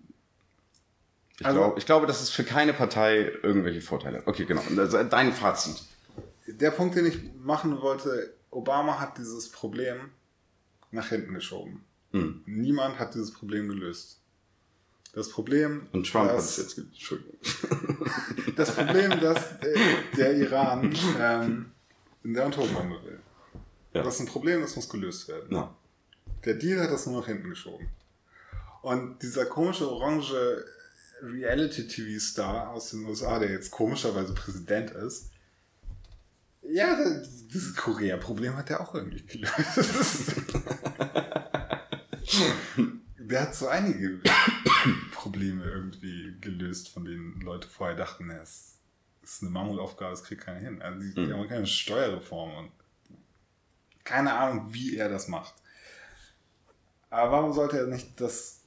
ich, 1.41 1.47
Also- 1.47 1.59
glaub, 1.61 1.79
ich 1.79 1.87
glaube, 1.87 2.07
dass 2.07 2.21
es 2.21 2.31
für 2.31 2.45
keine 2.45 2.73
Partei 2.73 3.33
irgendwelche 3.43 3.81
Vorteile 3.81 4.19
hat. 4.19 4.27
Okay, 4.27 4.45
genau. 4.45 4.63
Dein 5.05 5.33
Fazit. 5.33 5.83
Der 6.47 6.71
Punkt, 6.71 6.95
den 6.97 7.07
ich 7.07 7.19
machen 7.39 7.81
wollte, 7.81 8.35
Obama 8.51 8.99
hat 8.99 9.19
dieses 9.19 9.51
Problem 9.51 10.11
nach 10.91 11.09
hinten 11.09 11.35
geschoben. 11.35 11.85
Hm. 12.13 12.43
Niemand 12.47 12.99
hat 12.99 13.15
dieses 13.15 13.33
Problem 13.33 13.69
gelöst. 13.69 14.21
Das 15.13 15.29
Problem, 15.31 15.87
Und 15.93 16.11
Trump 16.11 16.31
hat 16.31 16.37
dass- 16.39 16.57
es 16.59 16.77
jetzt. 16.77 16.79
Entschuldigung. 16.79 17.35
das 18.57 18.75
Problem, 18.75 19.21
dass 19.21 19.53
äh, 19.61 19.77
der 20.17 20.37
Iran 20.37 20.95
ähm, 21.19 21.73
in 22.25 22.35
der 22.35 22.47
Atombombe 22.47 23.03
will. 23.05 23.21
Ja. 23.93 24.03
Das 24.03 24.15
ist 24.15 24.21
ein 24.21 24.27
Problem, 24.27 24.61
das 24.63 24.75
muss 24.77 24.89
gelöst 24.89 25.29
werden. 25.29 25.55
Ja. 25.55 25.75
Der 26.45 26.55
Deal 26.55 26.81
hat 26.81 26.91
das 26.91 27.07
nur 27.07 27.21
nach 27.21 27.27
hinten 27.27 27.51
geschoben. 27.51 27.89
Und 28.83 29.23
dieser 29.23 29.47
komische 29.47 29.91
orange 29.91 30.65
Reality-TV-Star 31.23 32.69
aus 32.71 32.91
den 32.91 33.05
USA, 33.05 33.39
der 33.39 33.51
jetzt 33.51 33.71
komischerweise 33.71 34.35
Präsident 34.35 34.91
ist, 34.93 35.31
ja, 36.63 36.97
das- 37.03 37.47
dieses 37.49 37.75
Korea-Problem 37.77 38.57
hat 38.57 38.69
er 38.71 38.81
auch 38.81 38.95
irgendwie 38.95 39.25
gelöst. 39.25 40.33
der 43.19 43.43
hat 43.43 43.55
so 43.55 43.69
einige 43.69 44.21
Probleme 45.13 45.65
irgendwie 45.65 46.35
gelöst, 46.41 46.89
von 46.89 47.05
denen 47.05 47.41
Leute 47.41 47.69
vorher 47.69 47.97
dachten, 47.97 48.31
ja, 48.31 48.43
es 48.43 48.75
ist 49.23 49.43
eine 49.43 49.51
Mammutaufgabe, 49.51 50.13
es 50.15 50.25
kriegt 50.25 50.43
keiner 50.43 50.61
hin. 50.61 50.83
Also 50.83 51.01
die, 51.01 51.15
die 51.15 51.21
Mhm. 51.21 51.33
amerikanische 51.35 51.75
Steuerreform 51.83 52.55
und 52.57 52.71
keine 54.05 54.33
Ahnung, 54.35 54.73
wie 54.73 54.97
er 54.97 55.09
das 55.11 55.29
macht. 55.29 55.55
Aber 57.11 57.33
warum 57.33 57.53
sollte 57.53 57.79
er 57.79 57.87
nicht 57.87 58.21
das 58.21 58.58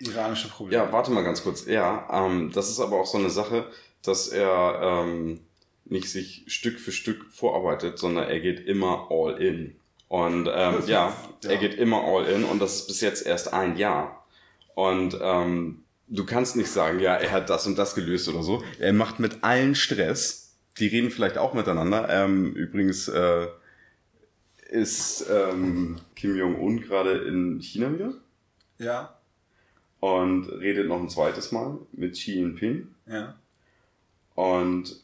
iranische 0.00 0.48
Problem? 0.48 0.80
Ja, 0.80 0.92
warte 0.92 1.10
mal 1.10 1.24
ganz 1.24 1.42
kurz. 1.42 1.66
Ja, 1.66 2.08
ähm, 2.12 2.50
das 2.52 2.70
ist 2.70 2.80
aber 2.80 3.00
auch 3.00 3.06
so 3.06 3.18
eine 3.18 3.30
Sache, 3.30 3.66
dass 4.02 4.28
er 4.28 4.80
ähm, 4.82 5.40
nicht 5.84 6.10
sich 6.10 6.44
Stück 6.48 6.78
für 6.80 6.92
Stück 6.92 7.26
vorarbeitet, 7.30 7.98
sondern 7.98 8.28
er 8.28 8.40
geht 8.40 8.60
immer 8.60 9.08
all 9.10 9.40
in. 9.40 9.76
Und 10.08 10.48
ähm, 10.52 10.82
ja, 10.86 11.14
ja. 11.44 11.50
er 11.50 11.56
geht 11.58 11.74
immer 11.74 12.02
all 12.02 12.26
in 12.26 12.44
und 12.44 12.60
das 12.60 12.76
ist 12.76 12.86
bis 12.88 13.00
jetzt 13.00 13.26
erst 13.26 13.52
ein 13.52 13.76
Jahr. 13.76 14.26
Und 14.74 15.16
ähm, 15.20 15.84
du 16.08 16.24
kannst 16.26 16.56
nicht 16.56 16.70
sagen, 16.70 17.00
ja, 17.00 17.14
er 17.14 17.30
hat 17.30 17.50
das 17.50 17.66
und 17.66 17.78
das 17.78 17.94
gelöst 17.94 18.28
oder 18.28 18.42
so. 18.42 18.62
Er 18.78 18.92
macht 18.92 19.20
mit 19.20 19.44
allen 19.44 19.74
Stress. 19.74 20.56
Die 20.78 20.86
reden 20.86 21.10
vielleicht 21.10 21.38
auch 21.38 21.54
miteinander. 21.54 22.08
Ähm, 22.08 22.54
übrigens 22.54 23.08
äh, 23.08 23.46
ist 24.70 25.26
ähm, 25.30 25.96
Kim 26.16 26.36
Jong-un 26.36 26.80
gerade 26.80 27.18
in 27.18 27.60
China 27.60 27.92
wieder 27.92 28.14
Ja, 28.78 29.19
und 30.00 30.48
redet 30.48 30.88
noch 30.88 31.00
ein 31.00 31.08
zweites 31.08 31.52
Mal 31.52 31.78
mit 31.92 32.14
Xi 32.14 32.34
Jinping. 32.34 32.88
ja. 33.06 33.34
Und 34.34 35.02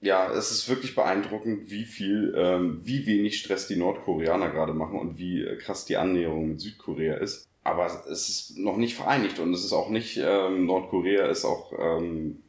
ja, 0.00 0.32
es 0.32 0.50
ist 0.50 0.68
wirklich 0.68 0.94
beeindruckend, 0.94 1.70
wie 1.70 1.84
viel, 1.84 2.32
ähm, 2.34 2.80
wie 2.82 3.04
wenig 3.04 3.38
Stress 3.38 3.68
die 3.68 3.76
Nordkoreaner 3.76 4.48
gerade 4.48 4.72
machen 4.72 4.98
und 4.98 5.18
wie 5.18 5.44
krass 5.58 5.84
die 5.84 5.98
Annäherung 5.98 6.48
mit 6.48 6.60
Südkorea 6.60 7.16
ist. 7.16 7.46
aber 7.62 8.04
es 8.10 8.28
ist 8.30 8.56
noch 8.56 8.78
nicht 8.78 8.94
vereinigt 8.94 9.38
und 9.38 9.52
es 9.52 9.64
ist 9.64 9.74
auch 9.74 9.90
nicht, 9.90 10.18
ähm, 10.22 10.64
Nordkorea 10.64 11.26
ist 11.26 11.44
auch 11.44 11.72
ähm, 11.78 12.42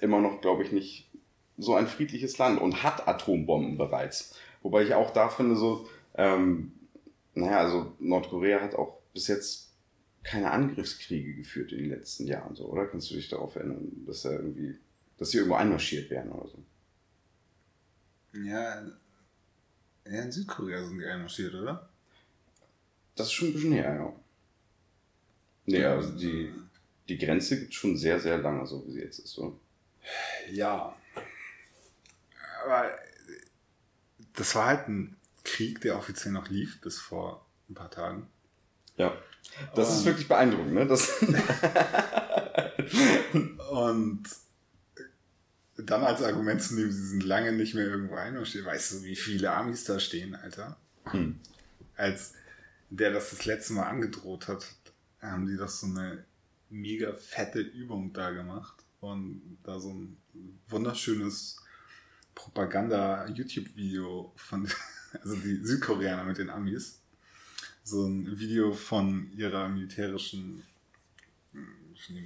immer 0.00 0.20
noch, 0.20 0.40
glaube 0.40 0.64
ich, 0.64 0.72
nicht 0.72 1.08
so 1.56 1.74
ein 1.74 1.86
friedliches 1.86 2.36
Land 2.38 2.60
und 2.60 2.82
hat 2.82 3.06
Atombomben 3.06 3.78
bereits. 3.78 4.34
Wobei 4.62 4.82
ich 4.82 4.94
auch 4.94 5.12
da 5.12 5.28
finde, 5.28 5.54
so, 5.54 5.88
ähm, 6.16 6.72
naja, 7.34 7.58
also 7.58 7.92
Nordkorea 8.00 8.60
hat 8.60 8.74
auch 8.74 8.98
bis 9.14 9.28
jetzt 9.28 9.69
keine 10.22 10.50
Angriffskriege 10.50 11.34
geführt 11.34 11.72
in 11.72 11.78
den 11.78 11.90
letzten 11.90 12.26
Jahren, 12.26 12.54
so, 12.54 12.66
oder? 12.66 12.86
Kannst 12.86 13.10
du 13.10 13.14
dich 13.14 13.28
darauf 13.28 13.56
erinnern, 13.56 14.04
dass 14.06 14.24
er 14.24 14.32
irgendwie, 14.32 14.78
dass 15.18 15.30
sie 15.30 15.38
irgendwo 15.38 15.56
einmarschiert 15.56 16.10
werden 16.10 16.32
oder 16.32 16.48
so? 16.48 16.62
Ja, 18.38 18.82
ja 20.04 20.22
in 20.22 20.32
Südkorea 20.32 20.84
sind 20.84 20.98
die 20.98 21.06
einmarschiert, 21.06 21.54
oder? 21.54 21.88
Das 23.16 23.28
ist 23.28 23.32
schon 23.32 23.48
ein 23.48 23.54
bisschen 23.54 23.72
her, 23.72 23.94
ja. 23.94 24.12
Nee, 25.66 25.84
also 25.84 26.16
die, 26.16 26.52
die 27.08 27.18
Grenze 27.18 27.60
gibt 27.60 27.74
schon 27.74 27.96
sehr, 27.96 28.18
sehr 28.18 28.38
lange, 28.38 28.66
so 28.66 28.86
wie 28.86 28.92
sie 28.92 29.00
jetzt 29.00 29.18
ist, 29.18 29.32
so. 29.32 29.58
Ja. 30.50 30.96
Aber 32.64 32.90
das 34.34 34.54
war 34.54 34.66
halt 34.66 34.88
ein 34.88 35.16
Krieg, 35.44 35.80
der 35.80 35.96
offiziell 35.96 36.32
noch 36.32 36.48
lief, 36.48 36.80
bis 36.80 36.98
vor 36.98 37.46
ein 37.68 37.74
paar 37.74 37.90
Tagen. 37.90 38.28
Ja. 38.96 39.16
Das 39.74 39.90
und 39.90 39.96
ist 39.96 40.04
wirklich 40.04 40.28
beeindruckend, 40.28 40.74
ne? 40.74 40.86
Das 40.86 41.22
und 43.70 44.22
dann 45.76 46.04
als 46.04 46.22
Argument 46.22 46.62
zu 46.62 46.74
nehmen, 46.74 46.92
sie 46.92 47.06
sind 47.08 47.24
lange 47.24 47.52
nicht 47.52 47.74
mehr 47.74 47.86
irgendwo 47.86 48.16
einmarschiert. 48.16 48.64
Weißt 48.64 48.92
du, 48.92 49.02
wie 49.04 49.16
viele 49.16 49.52
Amis 49.52 49.84
da 49.84 49.98
stehen, 49.98 50.34
Alter? 50.34 50.76
Hm. 51.04 51.40
Als 51.96 52.34
der 52.90 53.12
das 53.12 53.30
das 53.30 53.46
letzte 53.46 53.72
Mal 53.74 53.84
angedroht 53.84 54.48
hat, 54.48 54.66
haben 55.20 55.46
die 55.46 55.56
doch 55.56 55.68
so 55.68 55.86
eine 55.86 56.24
mega 56.68 57.12
fette 57.14 57.60
Übung 57.60 58.12
da 58.12 58.30
gemacht 58.30 58.74
und 59.00 59.58
da 59.64 59.80
so 59.80 59.92
ein 59.92 60.16
wunderschönes 60.68 61.56
Propaganda-YouTube-Video 62.34 64.32
von, 64.36 64.68
also 65.22 65.36
die 65.36 65.64
Südkoreaner 65.64 66.24
mit 66.24 66.38
den 66.38 66.50
Amis, 66.50 66.99
so 67.84 68.06
ein 68.06 68.38
Video 68.38 68.72
von 68.72 69.32
ihrer 69.32 69.68
militärischen 69.68 70.62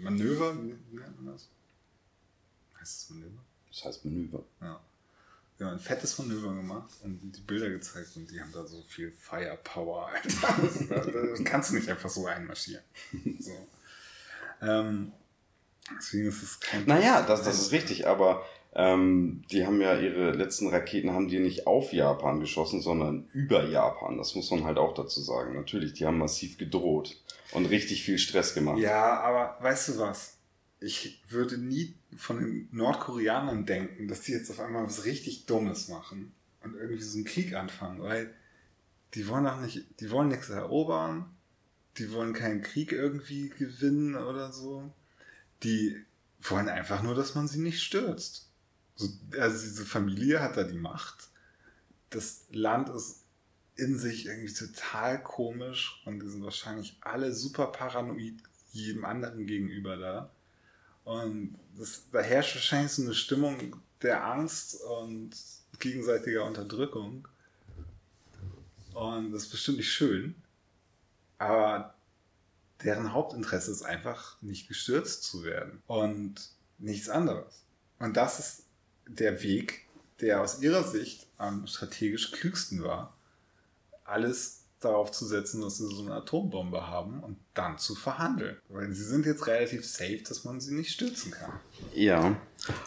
Manöver, 0.02 0.56
wie 0.62 0.96
nennt 0.96 1.22
man 1.22 1.34
das? 1.34 1.48
Heißt 2.78 3.02
das 3.02 3.10
Manöver? 3.10 3.42
Das 3.68 3.84
heißt 3.84 4.04
Manöver. 4.04 4.44
Ja. 4.60 4.80
Ja, 5.58 5.70
ein 5.70 5.78
fettes 5.78 6.18
Manöver 6.18 6.52
gemacht 6.52 6.90
und 7.02 7.20
die 7.20 7.40
Bilder 7.40 7.70
gezeigt 7.70 8.16
und 8.16 8.28
die 8.28 8.40
haben 8.40 8.50
da 8.52 8.66
so 8.66 8.82
viel 8.82 9.12
Firepower, 9.12 10.08
Alter. 10.08 10.88
da, 10.88 11.00
da 11.00 11.44
kannst 11.44 11.70
du 11.70 11.76
nicht 11.76 11.88
einfach 11.88 12.10
so 12.10 12.26
einmarschieren. 12.26 12.82
So. 13.38 13.68
Ähm, 14.60 15.12
deswegen 15.96 16.28
ist 16.28 16.42
es 16.42 16.58
kein. 16.58 16.84
Naja, 16.86 17.22
das, 17.22 17.44
das 17.44 17.60
ist 17.60 17.72
richtig, 17.72 18.08
aber 18.08 18.44
ähm, 18.74 19.42
die 19.50 19.66
haben 19.66 19.80
ja 19.80 19.98
ihre 19.98 20.32
letzten 20.32 20.68
Raketen 20.68 21.12
haben 21.12 21.28
die 21.28 21.38
nicht 21.38 21.66
auf 21.66 21.92
Japan 21.92 22.40
geschossen, 22.40 22.80
sondern 22.80 23.28
über 23.32 23.68
Japan. 23.68 24.18
Das 24.18 24.34
muss 24.34 24.50
man 24.50 24.64
halt 24.64 24.78
auch 24.78 24.94
dazu 24.94 25.20
sagen. 25.20 25.54
Natürlich, 25.54 25.92
die 25.92 26.06
haben 26.06 26.18
massiv 26.18 26.58
gedroht 26.58 27.16
und 27.52 27.66
richtig 27.66 28.02
viel 28.02 28.18
Stress 28.18 28.54
gemacht. 28.54 28.78
Ja, 28.78 29.20
aber 29.20 29.56
weißt 29.60 29.88
du 29.88 29.98
was? 29.98 30.34
ich 30.84 31.22
würde 31.28 31.56
nie 31.56 31.94
von 32.14 32.38
den 32.38 32.68
Nordkoreanern 32.70 33.64
denken, 33.64 34.06
dass 34.06 34.20
die 34.20 34.32
jetzt 34.32 34.50
auf 34.50 34.60
einmal 34.60 34.84
was 34.84 35.04
richtig 35.04 35.46
Dummes 35.46 35.88
machen 35.88 36.32
und 36.62 36.74
irgendwie 36.76 37.02
so 37.02 37.16
einen 37.16 37.24
Krieg 37.24 37.54
anfangen, 37.54 38.02
weil 38.02 38.34
die 39.14 39.26
wollen 39.28 39.46
auch 39.46 39.60
nicht, 39.60 39.84
die 40.00 40.10
wollen 40.10 40.28
nichts 40.28 40.50
erobern, 40.50 41.34
die 41.96 42.12
wollen 42.12 42.34
keinen 42.34 42.62
Krieg 42.62 42.92
irgendwie 42.92 43.48
gewinnen 43.48 44.14
oder 44.14 44.52
so. 44.52 44.92
Die 45.62 45.96
wollen 46.40 46.68
einfach 46.68 47.02
nur, 47.02 47.14
dass 47.14 47.34
man 47.34 47.48
sie 47.48 47.60
nicht 47.60 47.80
stürzt. 47.80 48.50
Also 48.98 49.60
diese 49.60 49.84
Familie 49.84 50.40
hat 50.40 50.56
da 50.56 50.64
die 50.64 50.78
Macht. 50.78 51.28
Das 52.10 52.44
Land 52.50 52.88
ist 52.90 53.24
in 53.76 53.98
sich 53.98 54.26
irgendwie 54.26 54.52
total 54.52 55.22
komisch 55.22 56.00
und 56.04 56.20
die 56.20 56.28
sind 56.28 56.44
wahrscheinlich 56.44 56.96
alle 57.00 57.32
super 57.32 57.66
paranoid 57.66 58.34
jedem 58.72 59.04
anderen 59.04 59.46
gegenüber 59.46 59.96
da. 59.96 60.30
Und 61.04 61.58
das, 61.76 62.04
da 62.10 62.20
herrscht 62.20 62.54
wahrscheinlich 62.54 62.92
so 62.92 63.02
eine 63.02 63.14
Stimmung 63.14 63.76
der 64.02 64.24
Angst 64.24 64.80
und 64.82 65.30
gegenseitiger 65.78 66.44
Unterdrückung. 66.44 67.28
Und 68.94 69.32
das 69.32 69.44
ist 69.44 69.50
bestimmt 69.50 69.78
nicht 69.78 69.92
schön. 69.92 70.34
Aber 71.38 71.94
deren 72.82 73.12
Hauptinteresse 73.12 73.70
ist 73.70 73.82
einfach, 73.82 74.40
nicht 74.40 74.68
gestürzt 74.68 75.24
zu 75.24 75.44
werden. 75.44 75.82
Und 75.86 76.34
nichts 76.78 77.08
anderes. 77.08 77.64
Und 77.98 78.16
das 78.16 78.38
ist 78.38 78.63
der 79.06 79.42
Weg, 79.42 79.86
der 80.20 80.40
aus 80.40 80.60
ihrer 80.60 80.84
Sicht 80.84 81.26
am 81.38 81.66
strategisch 81.66 82.32
klügsten 82.32 82.82
war. 82.82 83.16
Alles 84.04 84.64
darauf 84.80 85.10
zu 85.10 85.24
setzen, 85.24 85.62
dass 85.62 85.78
sie 85.78 85.86
so 85.86 86.02
eine 86.02 86.14
Atombombe 86.14 86.86
haben 86.86 87.22
und 87.22 87.38
dann 87.54 87.78
zu 87.78 87.94
verhandeln. 87.94 88.58
Weil 88.68 88.92
sie 88.92 89.04
sind 89.04 89.26
jetzt 89.26 89.46
relativ 89.46 89.86
safe, 89.86 90.22
dass 90.28 90.44
man 90.44 90.60
sie 90.60 90.74
nicht 90.74 90.92
stürzen 90.92 91.32
kann. 91.32 91.58
Ja. 91.94 92.36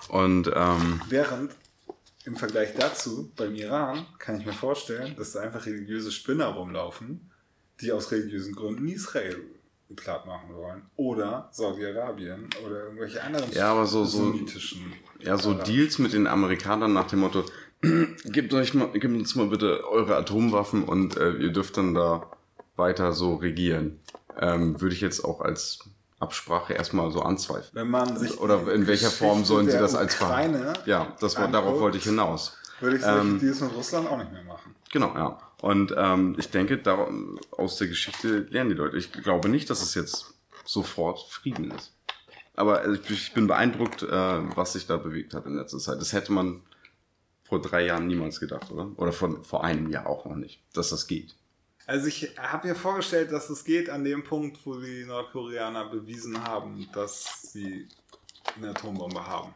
Und 0.09 0.51
ähm 0.53 1.01
während 1.09 1.55
im 2.26 2.36
Vergleich 2.36 2.74
dazu 2.78 3.32
beim 3.36 3.55
Iran 3.55 4.05
kann 4.20 4.39
ich 4.39 4.45
mir 4.45 4.53
vorstellen, 4.53 5.15
dass 5.15 5.32
da 5.32 5.39
einfach 5.39 5.65
religiöse 5.65 6.11
Spinner 6.11 6.47
rumlaufen, 6.47 7.32
die 7.82 7.91
aus 7.91 8.11
religiösen 8.11 8.53
Gründen 8.53 8.88
Israel 8.88 9.41
platt 9.95 10.25
machen 10.25 10.53
wollen. 10.55 10.83
Oder 10.95 11.49
Saudi-Arabien 11.51 12.49
oder 12.65 12.83
irgendwelche 12.85 13.23
anderen 13.23 13.51
ja, 13.51 13.71
aber 13.71 13.85
so, 13.85 14.03
so, 14.03 14.33
ja, 15.19 15.38
so 15.38 15.53
Deals 15.53 15.99
mit 15.99 16.13
den 16.13 16.27
Amerikanern 16.27 16.93
nach 16.93 17.07
dem 17.07 17.19
Motto, 17.19 17.45
gebt, 18.25 18.53
euch 18.53 18.73
mal, 18.73 18.89
gebt 18.91 19.05
uns 19.05 19.35
mal 19.35 19.47
bitte 19.47 19.88
eure 19.89 20.15
Atomwaffen 20.15 20.83
und 20.83 21.17
äh, 21.17 21.31
ihr 21.33 21.51
dürft 21.51 21.77
dann 21.77 21.93
da 21.93 22.29
weiter 22.75 23.13
so 23.13 23.35
regieren. 23.35 23.99
Ähm, 24.39 24.79
würde 24.81 24.93
ich 24.93 25.01
jetzt 25.01 25.23
auch 25.23 25.41
als 25.41 25.79
Absprache 26.19 26.73
erstmal 26.73 27.11
so 27.11 27.21
anzweifeln. 27.21 27.71
Wenn 27.73 27.89
man 27.89 28.17
sich 28.17 28.39
Oder 28.39 28.71
in 28.71 28.88
welcher 28.88 29.09
Form 29.09 29.45
sollen 29.45 29.69
sie 29.69 29.77
das 29.77 29.95
als 29.95 30.15
Ukraine 30.15 30.73
Ja, 30.85 31.15
das 31.19 31.38
war, 31.38 31.47
darauf 31.47 31.79
wollte 31.79 31.97
ich 31.97 32.03
hinaus. 32.03 32.57
Würde 32.79 32.97
ich 32.97 33.01
sagen, 33.01 33.29
ähm, 33.29 33.39
die 33.39 33.47
es 33.47 33.61
mit 33.61 33.73
Russland 33.75 34.07
auch 34.07 34.17
nicht 34.17 34.31
mehr 34.31 34.43
machen. 34.43 34.75
Genau, 34.91 35.13
ja. 35.15 35.39
Und 35.61 35.93
ähm, 35.97 36.35
ich 36.37 36.49
denke, 36.49 36.77
da, 36.77 37.07
aus 37.51 37.77
der 37.77 37.87
Geschichte 37.87 38.39
lernen 38.49 38.69
die 38.69 38.75
Leute. 38.75 38.97
Ich 38.97 39.11
glaube 39.11 39.49
nicht, 39.49 39.69
dass 39.69 39.81
es 39.81 39.95
jetzt 39.95 40.35
sofort 40.65 41.19
Frieden 41.29 41.71
ist. 41.71 41.93
Aber 42.53 42.87
ich 42.87 43.33
bin 43.33 43.47
beeindruckt, 43.47 44.03
äh, 44.03 44.07
was 44.55 44.73
sich 44.73 44.87
da 44.87 44.97
bewegt 44.97 45.33
hat 45.33 45.45
in 45.45 45.55
letzter 45.55 45.79
Zeit. 45.79 45.99
Das 45.99 46.13
hätte 46.13 46.31
man 46.31 46.61
vor 47.43 47.61
drei 47.61 47.85
Jahren 47.85 48.07
niemals 48.07 48.39
gedacht, 48.39 48.71
oder? 48.71 48.91
Oder 48.97 49.13
von, 49.13 49.43
vor 49.43 49.63
einem 49.63 49.89
Jahr 49.89 50.07
auch 50.07 50.25
noch 50.25 50.35
nicht, 50.35 50.61
dass 50.73 50.89
das 50.89 51.07
geht. 51.07 51.35
Also 51.85 52.07
ich 52.07 52.37
habe 52.37 52.67
mir 52.67 52.75
vorgestellt, 52.75 53.31
dass 53.31 53.49
es 53.49 53.63
geht 53.63 53.89
an 53.89 54.03
dem 54.03 54.23
Punkt, 54.23 54.59
wo 54.65 54.79
die 54.79 55.05
Nordkoreaner 55.05 55.89
bewiesen 55.89 56.43
haben, 56.43 56.89
dass 56.93 57.43
sie 57.43 57.87
eine 58.57 58.71
Atombombe 58.71 59.25
haben. 59.25 59.53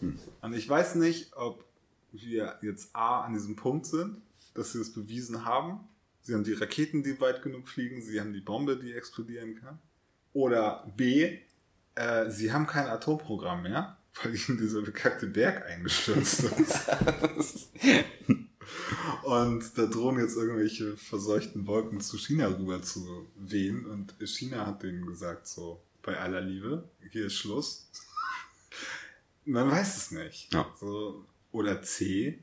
Hm. 0.00 0.18
Und 0.42 0.52
ich 0.52 0.68
weiß 0.68 0.96
nicht, 0.96 1.34
ob 1.34 1.64
wir 2.12 2.58
jetzt 2.60 2.94
A 2.94 3.22
an 3.22 3.32
diesem 3.32 3.56
Punkt 3.56 3.86
sind, 3.86 4.20
dass 4.58 4.72
sie 4.72 4.80
es 4.80 4.92
bewiesen 4.92 5.44
haben. 5.44 5.80
Sie 6.22 6.34
haben 6.34 6.44
die 6.44 6.52
Raketen, 6.52 7.02
die 7.02 7.20
weit 7.20 7.42
genug 7.42 7.68
fliegen, 7.68 8.02
sie 8.02 8.20
haben 8.20 8.32
die 8.32 8.40
Bombe, 8.40 8.76
die 8.76 8.92
explodieren 8.92 9.54
kann. 9.54 9.78
Oder 10.34 10.92
B, 10.96 11.38
äh, 11.94 12.30
sie 12.30 12.52
haben 12.52 12.66
kein 12.66 12.86
Atomprogramm 12.86 13.62
mehr 13.62 13.98
weil 14.22 14.34
ihnen 14.34 14.58
dieser 14.58 14.82
bekackte 14.82 15.26
Berg 15.26 15.64
eingestürzt 15.66 16.44
ist. 17.38 17.68
und 19.22 19.78
da 19.78 19.86
drohen 19.86 20.18
jetzt 20.18 20.36
irgendwelche 20.36 20.96
verseuchten 20.96 21.66
Wolken 21.66 22.00
zu 22.00 22.18
China 22.18 22.48
rüber 22.48 22.82
zu 22.82 23.28
wehen. 23.36 23.86
Und 23.86 24.14
China 24.26 24.66
hat 24.66 24.82
denen 24.82 25.06
gesagt, 25.06 25.46
so, 25.46 25.82
bei 26.02 26.18
aller 26.18 26.40
Liebe, 26.40 26.88
hier 27.10 27.26
ist 27.26 27.36
Schluss. 27.36 27.90
Man 29.44 29.70
weiß 29.70 29.96
es 29.96 30.10
nicht. 30.10 30.52
Ja. 30.52 30.70
So, 30.78 31.24
oder 31.52 31.82
C, 31.82 32.42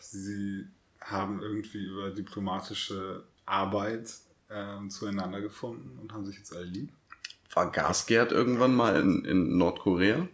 sie 0.00 0.66
haben 1.04 1.40
irgendwie 1.42 1.84
über 1.84 2.10
diplomatische 2.10 3.24
Arbeit 3.46 4.10
äh, 4.48 4.88
zueinander 4.88 5.40
gefunden 5.40 5.98
und 6.00 6.12
haben 6.12 6.26
sich 6.26 6.36
jetzt 6.36 6.54
alle 6.54 6.64
lieb. 6.64 6.90
War 7.52 7.70
Gasgerd 7.70 8.32
irgendwann 8.32 8.74
mal 8.74 9.00
in, 9.00 9.24
in 9.24 9.56
Nordkorea? 9.56 10.26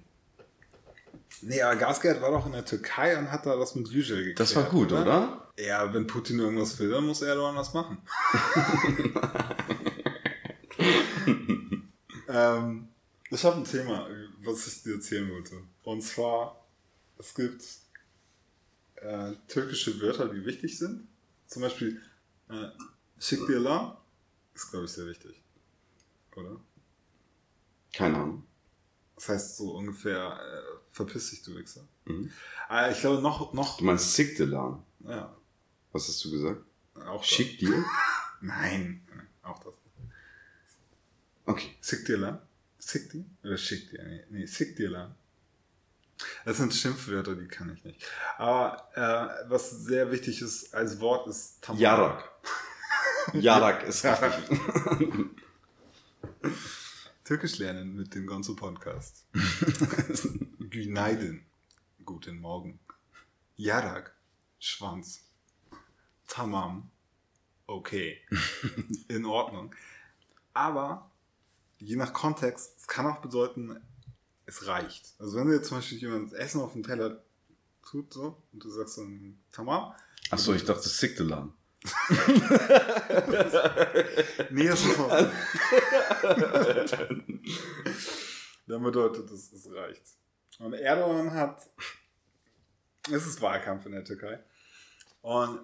Nee, 1.43 1.63
aber 1.63 1.77
Gasgerd 1.77 2.23
war 2.23 2.31
doch 2.31 2.47
in 2.47 2.53
der 2.53 2.65
Türkei 2.65 3.19
und 3.19 3.31
hat 3.31 3.45
da 3.47 3.57
das 3.57 3.75
mit 3.75 3.89
Yücel 3.89 4.19
geklärt. 4.19 4.41
Das 4.41 4.57
war 4.57 4.65
gut, 4.65 4.93
oder? 4.93 5.03
oder? 5.03 5.49
Ja, 5.59 5.93
wenn 5.93 6.07
Putin 6.07 6.39
irgendwas 6.39 6.79
will, 6.79 6.91
dann 6.91 7.07
muss 7.07 7.23
Erdogan 7.23 7.57
das 7.57 7.75
machen. 7.75 7.99
ähm, 12.29 12.89
ich 13.31 13.45
habe 13.45 13.57
ein 13.57 13.65
Thema, 13.65 14.07
was 14.43 14.67
ich 14.67 14.83
dir 14.83 14.95
erzählen 14.95 15.31
wollte. 15.31 15.57
Und 15.83 16.03
zwar, 16.03 16.65
es 17.19 17.35
gibt 17.35 17.63
äh, 19.01 19.33
türkische 19.49 20.01
Wörter, 20.01 20.29
die 20.29 20.45
wichtig 20.45 20.79
sind. 20.79 21.09
Zum 21.47 21.63
Beispiel 21.63 22.01
äh, 22.49 22.69
Şıkdiyala 23.19 24.01
Ist, 24.55 24.71
glaube 24.71 24.87
ich, 24.87 24.93
sehr 24.93 25.07
wichtig. 25.07 25.43
Oder? 26.37 26.61
Keine 27.93 28.17
Ahnung. 28.17 28.47
Das 29.17 29.29
heißt 29.29 29.57
so 29.59 29.77
ungefähr, 29.77 30.39
äh, 30.41 30.93
verpiss 30.93 31.31
dich, 31.31 31.43
du 31.43 31.55
Wichser. 31.57 31.87
Mhm. 32.07 32.31
Ah, 32.69 32.91
ich 32.91 33.01
glaube, 33.01 33.21
noch, 33.21 33.53
noch, 33.53 33.79
Du 33.79 33.85
meinst 33.85 34.15
Sigdelan. 34.15 34.83
ja, 35.01 35.37
Was 35.93 36.09
hast 36.09 36.25
du 36.25 36.31
gesagt? 36.31 36.63
auch. 37.07 37.23
Schick 37.25 37.59
dir? 37.59 37.85
Nein, 38.41 39.03
auch 39.43 39.63
das. 39.63 39.75
Okay. 41.45 41.77
Sick 41.81 42.07
dir 42.07 42.17
dir? 43.13 43.25
Oder 43.43 43.57
schick 43.59 43.91
dir? 43.91 44.03
Nee, 44.05 44.25
nee 44.31 44.47
sick 44.47 44.77
dir 44.77 44.89
lang. 44.91 45.15
Das 46.45 46.57
sind 46.57 46.75
Schimpfwörter, 46.75 47.35
die 47.37 47.49
kann 47.49 47.73
ich 47.75 47.85
nicht. 47.85 48.05
Aber 48.39 48.89
äh, 48.95 49.49
was 49.51 49.71
sehr 49.71 50.11
wichtig 50.11 50.41
ist 50.43 50.75
als 50.75 51.01
Wort 51.01 51.27
ist 51.29 51.63
Tamam. 51.63 51.81
Jarak. 51.81 52.31
Jarak 53.35 53.83
ist 53.89 54.05
richtig. 54.05 54.59
Türkisch 57.25 57.59
lernen 57.59 57.95
mit 57.95 58.15
dem 58.15 58.27
Gonzo 58.27 58.57
Podcast. 58.57 59.27
Günaydın. 60.59 61.45
Guten 62.05 62.41
Morgen. 62.41 62.81
Yarak. 63.57 64.17
Schwanz. 64.59 65.21
Tamam. 66.27 66.91
Okay. 67.67 68.19
In 69.09 69.25
Ordnung. 69.27 69.75
Aber 70.55 71.11
je 71.79 71.97
nach 71.97 72.13
Kontext, 72.13 72.77
es 72.79 72.89
kann 72.89 73.07
auch 73.07 73.21
bedeuten, 73.21 73.81
es 74.51 74.67
reicht. 74.67 75.15
Also 75.19 75.39
wenn 75.39 75.47
du 75.47 75.55
jetzt 75.55 75.69
zum 75.69 75.79
Beispiel 75.79 75.99
jemand 75.99 76.33
Essen 76.35 76.61
auf 76.61 76.73
den 76.73 76.83
Teller 76.83 77.23
tut 77.89 78.13
so 78.13 78.43
und 78.53 78.63
du 78.63 78.71
sagst 78.71 78.99
dann 78.99 79.39
Tamam. 79.53 79.95
Achso, 80.31 80.53
ich 80.55 80.65
dachte 80.65 80.89
Sigdelan. 80.89 81.53
Nee, 84.51 84.69
das 84.69 84.85
ist. 84.85 84.99
Dann 88.67 88.83
bedeutet 88.83 89.31
es, 89.31 89.53
es 89.53 89.73
reicht. 89.73 90.03
Und 90.59 90.75
Erdogan 90.75 91.33
hat, 91.33 91.71
es 93.11 93.27
ist 93.27 93.41
Wahlkampf 93.41 93.87
in 93.87 93.93
der 93.93 94.05
Türkei, 94.05 94.41
und 95.23 95.61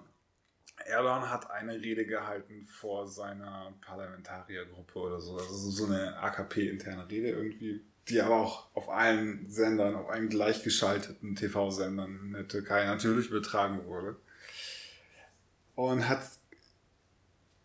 Erdogan 0.85 1.29
hat 1.29 1.49
eine 1.51 1.79
Rede 1.79 2.05
gehalten 2.05 2.65
vor 2.65 3.07
seiner 3.07 3.73
Parlamentariergruppe 3.81 4.99
oder 4.99 5.19
so, 5.19 5.37
also 5.37 5.53
so 5.53 5.85
eine 5.85 6.17
AKP-interne 6.17 7.09
Rede 7.09 7.29
irgendwie, 7.29 7.85
die 8.09 8.21
aber 8.21 8.35
auch 8.35 8.73
auf 8.73 8.89
allen 8.89 9.49
Sendern, 9.49 9.95
auf 9.95 10.09
allen 10.09 10.29
gleichgeschalteten 10.29 11.35
TV-Sendern 11.35 12.19
in 12.23 12.33
der 12.33 12.47
Türkei 12.47 12.85
natürlich 12.85 13.29
übertragen 13.29 13.85
wurde. 13.85 14.15
Und 15.75 16.07
hat 16.07 16.21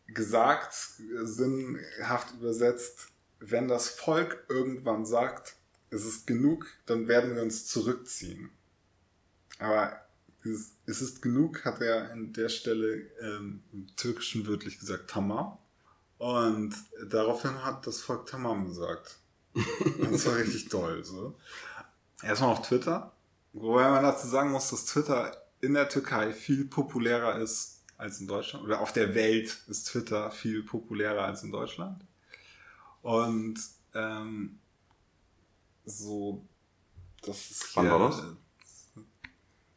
gesagt, 0.08 0.74
sinnhaft 1.22 2.34
übersetzt, 2.34 3.08
wenn 3.40 3.68
das 3.68 3.88
Volk 3.88 4.44
irgendwann 4.48 5.06
sagt, 5.06 5.56
es 5.90 6.04
ist 6.04 6.26
genug, 6.26 6.66
dann 6.86 7.08
werden 7.08 7.34
wir 7.34 7.42
uns 7.42 7.66
zurückziehen. 7.66 8.50
Aber 9.58 10.00
es 10.44 11.00
ist 11.00 11.22
genug, 11.22 11.64
hat 11.64 11.80
er 11.80 12.10
an 12.10 12.32
der 12.32 12.48
Stelle 12.48 13.10
ähm, 13.20 13.62
im 13.72 13.86
Türkischen 13.96 14.46
wörtlich 14.46 14.78
gesagt, 14.78 15.10
tamam. 15.10 15.58
Und 16.18 16.74
daraufhin 17.08 17.64
hat 17.64 17.86
das 17.86 18.00
Volk 18.00 18.26
tamam 18.26 18.66
gesagt. 18.66 19.18
Das 20.10 20.26
war 20.26 20.36
richtig 20.36 20.68
toll. 20.68 21.04
So. 21.04 21.34
Erstmal 22.22 22.50
auf 22.50 22.62
Twitter, 22.66 23.12
wobei 23.52 23.88
man 23.90 24.02
dazu 24.02 24.26
sagen 24.26 24.50
muss, 24.52 24.70
dass 24.70 24.84
Twitter 24.86 25.36
in 25.60 25.74
der 25.74 25.88
Türkei 25.88 26.32
viel 26.32 26.64
populärer 26.66 27.38
ist 27.38 27.84
als 27.96 28.20
in 28.20 28.26
Deutschland. 28.26 28.64
Oder 28.64 28.80
auf 28.80 28.92
der 28.92 29.14
Welt 29.14 29.62
ist 29.68 29.84
Twitter 29.88 30.30
viel 30.30 30.62
populärer 30.64 31.24
als 31.24 31.42
in 31.42 31.52
Deutschland. 31.52 32.04
Und 33.02 33.58
ähm, 33.94 34.58
so, 35.84 36.44
das 37.22 37.50
ist 37.50 37.70
Wann 37.76 37.84
hier, 37.84 37.92
war 37.92 38.08
das? 38.10 38.18
äh, 38.20 39.00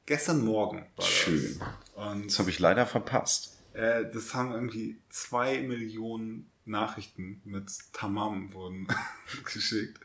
Gestern 0.05 0.45
Morgen 0.45 0.86
war 0.95 1.05
Schön. 1.05 1.59
das. 1.59 1.67
Und 2.07 2.28
Das 2.28 2.39
habe 2.39 2.49
ich 2.49 2.59
leider 2.59 2.86
verpasst. 2.86 3.57
äh, 3.73 4.05
das 4.11 4.34
haben 4.34 4.51
irgendwie 4.53 5.01
zwei 5.09 5.61
Millionen 5.61 6.51
Nachrichten 6.66 7.41
mit 7.45 7.72
Tamam 7.93 8.53
wurden 8.53 8.88
geschickt. 9.53 9.99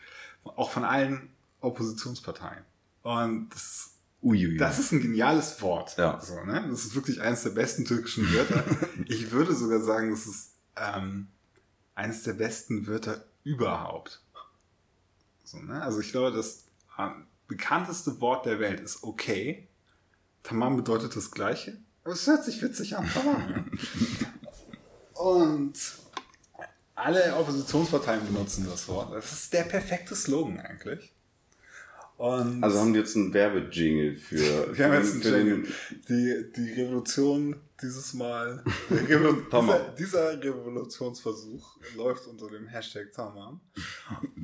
Auch 0.44 0.70
von 0.70 0.84
allen 0.84 1.30
Oppositionsparteien. 1.60 2.64
Und 3.02 3.50
das, 3.50 3.94
Uiuiui. 4.22 4.56
das 4.56 4.78
ist 4.78 4.92
ein 4.92 5.00
geniales 5.00 5.60
Wort. 5.62 5.96
Ja. 5.96 6.20
So, 6.20 6.42
ne? 6.44 6.66
Das 6.68 6.84
ist 6.84 6.94
wirklich 6.94 7.20
eines 7.20 7.42
der 7.42 7.50
besten 7.50 7.84
türkischen 7.84 8.30
Wörter. 8.32 8.64
ich 9.06 9.30
würde 9.30 9.54
sogar 9.54 9.80
sagen, 9.80 10.10
das 10.10 10.26
ist 10.26 10.54
ähm, 10.76 11.28
eines 11.94 12.22
der 12.22 12.34
besten 12.34 12.86
Wörter 12.86 13.24
überhaupt. 13.44 14.22
So, 15.44 15.58
ne? 15.58 15.82
Also 15.82 16.00
ich 16.00 16.10
glaube, 16.10 16.36
das 16.36 16.64
ähm, 16.98 17.26
bekannteste 17.48 18.20
Wort 18.20 18.46
der 18.46 18.60
Welt 18.60 18.80
ist 18.80 19.02
okay. 19.02 19.68
Tamam 20.42 20.76
bedeutet 20.76 21.16
das 21.16 21.30
Gleiche. 21.30 21.78
Aber 22.04 22.14
es 22.14 22.26
hört 22.26 22.44
sich 22.44 22.62
witzig 22.62 22.96
an. 22.96 23.08
Tamam. 23.12 23.70
Und 25.14 25.78
alle 27.00 27.36
Oppositionsparteien 27.36 28.24
benutzen 28.26 28.66
das 28.68 28.88
Wort. 28.88 29.12
Das 29.12 29.32
ist 29.32 29.52
der 29.52 29.62
perfekte 29.64 30.14
Slogan 30.14 30.60
eigentlich. 30.60 31.12
Und 32.16 32.62
also 32.62 32.80
haben 32.80 32.92
die 32.92 32.98
jetzt 32.98 33.16
einen 33.16 33.32
Werbejingle 33.32 34.14
für, 34.14 34.76
wir 34.76 34.84
haben 34.84 34.92
jetzt 34.92 35.14
einen 35.14 35.22
Jingle. 35.22 35.74
Die, 36.06 36.52
die 36.54 36.72
Revolution 36.72 37.56
dieses 37.80 38.12
Mal, 38.12 38.62
Tamam. 39.50 39.80
dieser, 39.98 40.36
dieser 40.36 40.44
Revolutionsversuch 40.44 41.78
läuft 41.96 42.26
unter 42.26 42.50
dem 42.50 42.66
Hashtag 42.66 43.10
Tamam. 43.12 43.62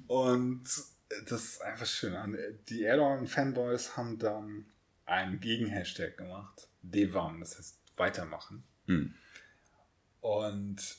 Und 0.06 0.64
das 1.28 1.44
ist 1.44 1.62
einfach 1.62 1.84
schön. 1.84 2.14
Die 2.70 2.84
Erdogan-Fanboys 2.84 3.98
haben 3.98 4.18
dann 4.18 4.64
einen 5.04 5.38
Gegenhashtag 5.40 6.16
gemacht. 6.16 6.68
Devam, 6.80 7.40
das 7.40 7.58
heißt 7.58 7.78
weitermachen. 7.96 8.64
Hm. 8.86 9.14
Und 10.20 10.96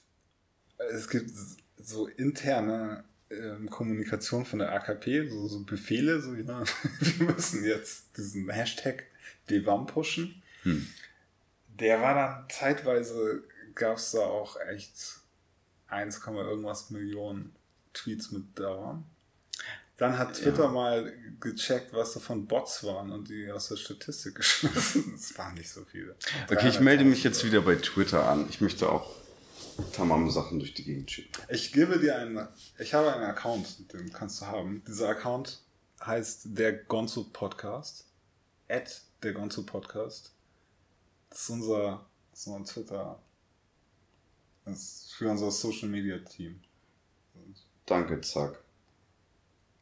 es 0.77 1.09
gibt 1.09 1.31
so 1.77 2.07
interne 2.07 3.03
ähm, 3.29 3.69
Kommunikation 3.69 4.45
von 4.45 4.59
der 4.59 4.71
AKP, 4.73 5.29
so, 5.29 5.47
so 5.47 5.63
Befehle, 5.63 6.21
so 6.21 6.33
ja, 6.33 6.63
wir 6.99 7.27
müssen 7.27 7.65
jetzt 7.65 8.17
diesen 8.17 8.49
Hashtag 8.49 9.03
Devam 9.49 9.85
pushen. 9.85 10.41
Hm. 10.63 10.87
Der 11.79 12.01
war 12.01 12.13
dann 12.15 12.49
zeitweise, 12.49 13.43
gab 13.75 13.97
es 13.97 14.11
da 14.11 14.19
auch 14.19 14.57
echt 14.69 15.19
1, 15.87 16.21
irgendwas 16.25 16.89
Millionen 16.89 17.53
Tweets 17.93 18.31
mit 18.31 18.57
Devam. 18.57 19.05
Dann 19.97 20.17
hat 20.17 20.35
Twitter 20.35 20.65
Ja. 20.65 20.69
mal 20.69 21.13
gecheckt, 21.39 21.91
was 21.91 22.13
davon 22.13 22.45
Bots 22.45 22.83
waren 22.83 23.11
und 23.11 23.29
die 23.29 23.51
aus 23.51 23.69
der 23.69 23.77
Statistik 23.77 24.35
geschmissen. 24.35 25.15
Es 25.15 25.35
waren 25.37 25.55
nicht 25.55 25.69
so 25.69 25.83
viele. 25.85 26.15
Okay, 26.51 26.69
ich 26.69 26.79
melde 26.79 27.03
mich 27.03 27.23
jetzt 27.23 27.43
wieder 27.43 27.61
bei 27.61 27.75
Twitter 27.75 28.29
an. 28.29 28.47
Ich 28.49 28.61
möchte 28.61 28.89
auch 28.89 29.15
Tamam-Sachen 29.93 30.59
durch 30.59 30.73
die 30.73 30.83
Gegend 30.83 31.09
schicken. 31.11 31.31
Ich 31.49 31.71
gebe 31.71 31.99
dir 31.99 32.17
einen, 32.17 32.47
ich 32.79 32.93
habe 32.93 33.13
einen 33.13 33.23
Account, 33.23 33.91
den 33.93 34.11
kannst 34.11 34.41
du 34.41 34.45
haben. 34.47 34.83
Dieser 34.87 35.09
Account 35.09 35.63
heißt 36.05 36.47
der 36.57 36.73
Gonzo 36.73 37.25
Podcast. 37.31 38.05
At 38.69 39.01
der 39.23 39.33
Gonzo 39.33 39.63
Podcast. 39.63 40.33
Das 41.29 41.41
ist 41.41 41.49
unser, 41.49 42.05
das 42.31 42.41
ist 42.41 42.47
unser 42.47 42.73
Twitter. 42.73 43.19
Das 44.65 44.77
ist 44.77 45.13
für 45.13 45.29
unser 45.29 45.51
Social 45.51 45.89
Media 45.89 46.17
Team. 46.19 46.59
Danke, 47.85 48.19
Zack. 48.21 48.61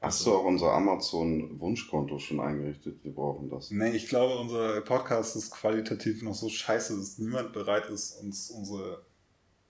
Hast 0.02 0.24
du 0.24 0.36
auch 0.36 0.46
unser 0.46 0.72
Amazon-Wunschkonto 0.72 2.20
schon 2.20 2.40
eingerichtet? 2.40 3.04
Wir 3.04 3.12
brauchen 3.12 3.50
das. 3.50 3.72
Nee, 3.72 3.96
ich 3.96 4.08
glaube, 4.08 4.38
unser 4.38 4.80
Podcast 4.82 5.36
ist 5.36 5.50
qualitativ 5.50 6.22
noch 6.22 6.36
so 6.36 6.48
scheiße, 6.48 6.96
dass 6.96 7.18
niemand 7.18 7.54
bereit 7.54 7.90
ist, 7.90 8.22
uns 8.22 8.52
unsere 8.52 9.04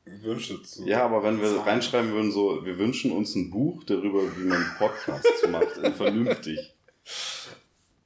Wünsche 0.05 0.61
zu. 0.61 0.85
Ja, 0.85 1.03
aber 1.03 1.23
wenn 1.23 1.41
wir 1.41 1.49
bezahlen. 1.49 1.67
reinschreiben 1.67 2.11
würden, 2.11 2.31
so, 2.31 2.63
wir 2.63 2.77
wünschen 2.77 3.11
uns 3.11 3.33
ein 3.35 3.49
Buch 3.49 3.83
darüber, 3.85 4.21
wie 4.37 4.43
man 4.43 4.63
Podcasts 4.77 5.47
macht, 5.49 5.67
vernünftig. 5.97 6.75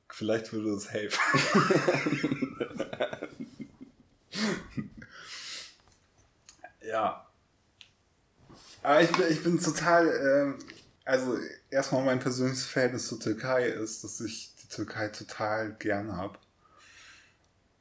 Vielleicht 0.09 0.53
würde 0.53 0.71
es 0.71 0.89
helfen. 0.91 1.19
ja. 6.87 7.25
Aber 8.81 9.01
ich 9.01 9.11
bin, 9.11 9.25
ich 9.29 9.43
bin 9.43 9.59
total, 9.59 10.07
ähm, 10.07 10.55
also 11.05 11.37
erstmal 11.69 12.03
mein 12.03 12.19
persönliches 12.19 12.65
Verhältnis 12.65 13.07
zur 13.07 13.19
Türkei 13.19 13.67
ist, 13.67 14.03
dass 14.03 14.19
ich 14.21 14.55
die 14.61 14.67
Türkei 14.67 15.09
total 15.09 15.75
gern 15.79 16.15
habe. 16.15 16.37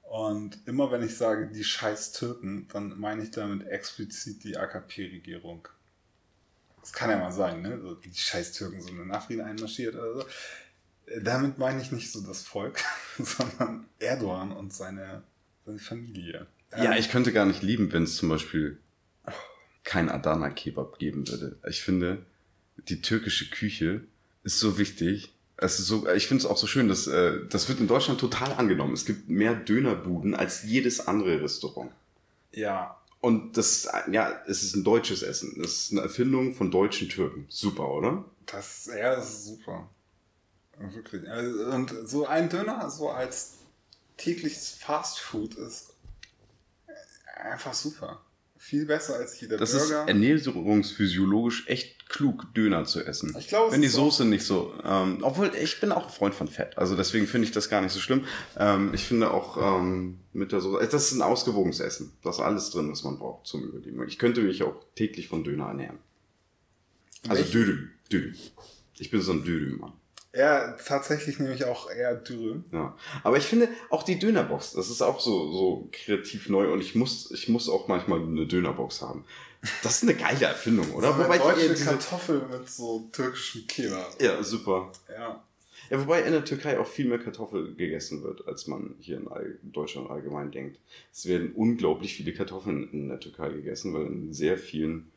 Und 0.08 0.66
immer 0.66 0.90
wenn 0.90 1.02
ich 1.02 1.16
sage, 1.18 1.48
die 1.48 1.62
scheiß 1.62 2.12
Türken, 2.12 2.66
dann 2.72 2.98
meine 2.98 3.22
ich 3.22 3.30
damit 3.30 3.66
explizit 3.66 4.42
die 4.42 4.56
AKP-Regierung. 4.56 5.68
Das 6.80 6.94
kann 6.94 7.10
ja 7.10 7.18
mal 7.18 7.30
sein, 7.30 7.60
ne? 7.60 7.78
So, 7.78 7.94
Die 7.94 8.14
scheiß 8.14 8.52
Türken 8.52 8.80
sind 8.80 8.98
in 8.98 9.10
Afrin 9.10 9.42
einmarschiert 9.42 9.94
oder 9.94 10.14
so. 10.14 10.24
Damit 11.22 11.58
meine 11.58 11.82
ich 11.82 11.92
nicht 11.92 12.10
so 12.10 12.22
das 12.22 12.42
Volk, 12.42 12.82
sondern 13.18 13.86
Erdogan 13.98 14.52
und 14.52 14.72
seine, 14.72 15.24
seine 15.66 15.78
Familie. 15.78 16.46
Ja, 16.72 16.92
Ähm, 16.92 16.98
ich 16.98 17.10
könnte 17.10 17.32
gar 17.34 17.44
nicht 17.44 17.62
lieben, 17.62 17.92
wenn 17.92 18.04
es 18.04 18.16
zum 18.16 18.30
Beispiel 18.30 18.78
kein 19.84 20.08
Adana-Kebab 20.08 20.98
geben 20.98 21.28
würde. 21.28 21.58
Ich 21.68 21.82
finde, 21.82 22.24
die 22.76 23.02
türkische 23.02 23.50
Küche 23.50 24.04
ist 24.42 24.58
so 24.58 24.78
wichtig. 24.78 25.34
Es 25.60 25.80
ist 25.80 25.86
so, 25.88 26.08
ich 26.08 26.28
finde 26.28 26.44
es 26.44 26.50
auch 26.50 26.56
so 26.56 26.66
schön, 26.66 26.88
dass 26.88 27.06
äh, 27.08 27.40
das 27.48 27.68
wird 27.68 27.80
in 27.80 27.88
Deutschland 27.88 28.20
total 28.20 28.52
angenommen. 28.52 28.94
Es 28.94 29.04
gibt 29.04 29.28
mehr 29.28 29.54
Dönerbuden 29.54 30.34
als 30.34 30.62
jedes 30.62 31.06
andere 31.06 31.42
Restaurant. 31.42 31.90
Ja. 32.52 32.96
Und 33.20 33.56
das, 33.56 33.88
ja, 34.10 34.40
es 34.46 34.62
ist 34.62 34.76
ein 34.76 34.84
deutsches 34.84 35.22
Essen. 35.22 35.60
Das 35.60 35.72
ist 35.72 35.92
eine 35.92 36.02
Erfindung 36.02 36.54
von 36.54 36.70
deutschen 36.70 37.08
Türken. 37.08 37.46
Super, 37.48 37.88
oder? 37.88 38.24
Das, 38.46 38.86
ja, 38.86 39.16
das 39.16 39.30
ist 39.30 39.46
super. 39.46 39.90
Wirklich. 40.78 41.28
Also, 41.28 41.64
Und 41.66 41.92
so 42.04 42.26
ein 42.26 42.48
Döner, 42.48 42.88
so 42.88 43.10
als 43.10 43.54
tägliches 44.16 44.70
Fastfood 44.70 45.54
ist 45.56 45.94
einfach 47.36 47.74
super. 47.74 48.20
Viel 48.60 48.86
besser 48.86 49.14
als 49.16 49.40
jeder 49.40 49.56
Das 49.56 49.70
Burger. 49.72 50.02
ist 50.02 50.08
ernährungsphysiologisch 50.08 51.66
echt 51.68 52.08
klug, 52.08 52.52
Döner 52.54 52.84
zu 52.84 53.04
essen. 53.04 53.34
Ich 53.38 53.48
glaube, 53.48 53.68
es 53.68 53.72
Wenn 53.72 53.82
die 53.82 53.88
Soße 53.88 54.24
nicht 54.24 54.44
so, 54.44 54.74
ähm, 54.84 55.18
obwohl 55.22 55.52
ich 55.54 55.78
bin 55.80 55.92
auch 55.92 56.06
ein 56.06 56.12
Freund 56.12 56.34
von 56.34 56.48
Fett, 56.48 56.76
also 56.76 56.96
deswegen 56.96 57.26
finde 57.26 57.46
ich 57.46 57.52
das 57.52 57.68
gar 57.68 57.80
nicht 57.82 57.92
so 57.92 58.00
schlimm. 58.00 58.24
Ähm, 58.56 58.90
ich 58.94 59.04
finde 59.04 59.30
auch 59.30 59.78
ähm, 59.80 60.18
mit 60.32 60.52
der 60.52 60.60
Soße, 60.60 60.86
das 60.90 60.94
ist 61.06 61.12
ein 61.12 61.22
ausgewogenes 61.22 61.80
Essen. 61.80 62.12
Da 62.22 62.30
ist 62.30 62.40
alles 62.40 62.70
drin, 62.70 62.90
was 62.90 63.04
man 63.04 63.18
braucht 63.18 63.46
zum 63.46 63.62
Überleben. 63.62 64.06
Ich 64.08 64.18
könnte 64.18 64.40
mich 64.42 64.62
auch 64.62 64.82
täglich 64.96 65.28
von 65.28 65.44
Döner 65.44 65.66
ernähren. 65.68 65.98
Also? 67.28 67.44
Dürüm, 67.44 67.90
Dürüm. 68.10 68.34
Ich 68.98 69.10
bin 69.10 69.20
so 69.20 69.32
ein 69.32 69.44
Dürüm-Mann. 69.44 69.92
Ja, 70.38 70.76
tatsächlich 70.86 71.40
nehme 71.40 71.52
ich 71.52 71.64
auch 71.64 71.90
eher 71.90 72.14
Dürüm. 72.14 72.62
Ja. 72.70 72.96
Aber 73.24 73.38
ich 73.38 73.44
finde 73.44 73.68
auch 73.90 74.04
die 74.04 74.20
Dönerbox, 74.20 74.72
das 74.72 74.88
ist 74.88 75.02
auch 75.02 75.18
so, 75.18 75.50
so 75.50 75.88
kreativ 75.90 76.48
neu 76.48 76.72
und 76.72 76.80
ich 76.80 76.94
muss, 76.94 77.32
ich 77.32 77.48
muss 77.48 77.68
auch 77.68 77.88
manchmal 77.88 78.20
eine 78.20 78.46
Dönerbox 78.46 79.02
haben. 79.02 79.24
Das 79.82 79.96
ist 79.96 80.04
eine 80.04 80.14
geile 80.14 80.46
Erfindung, 80.46 80.92
oder? 80.92 81.12
So 81.12 81.18
Wobei 81.18 81.38
deutsche 81.38 81.62
die, 81.62 81.68
diese, 81.70 81.86
Kartoffel 81.86 82.42
mit 82.48 82.70
so 82.70 83.08
türkischem 83.10 83.66
Kebab. 83.66 84.22
ja, 84.22 84.40
super. 84.44 84.92
Ja. 85.08 85.42
Ja, 85.90 86.00
wobei 86.00 86.22
in 86.22 86.32
der 86.32 86.44
Türkei 86.44 86.78
auch 86.78 86.86
viel 86.86 87.08
mehr 87.08 87.18
Kartoffel 87.18 87.74
gegessen 87.74 88.22
wird, 88.22 88.46
als 88.46 88.68
man 88.68 88.94
hier 89.00 89.16
in 89.16 89.72
Deutschland 89.72 90.08
allgemein 90.08 90.52
denkt. 90.52 90.78
Es 91.12 91.26
werden 91.26 91.52
unglaublich 91.54 92.14
viele 92.14 92.32
Kartoffeln 92.32 92.88
in 92.92 93.08
der 93.08 93.18
Türkei 93.18 93.48
gegessen, 93.48 93.92
weil 93.94 94.06
in 94.06 94.32
sehr 94.32 94.58
vielen 94.58 95.10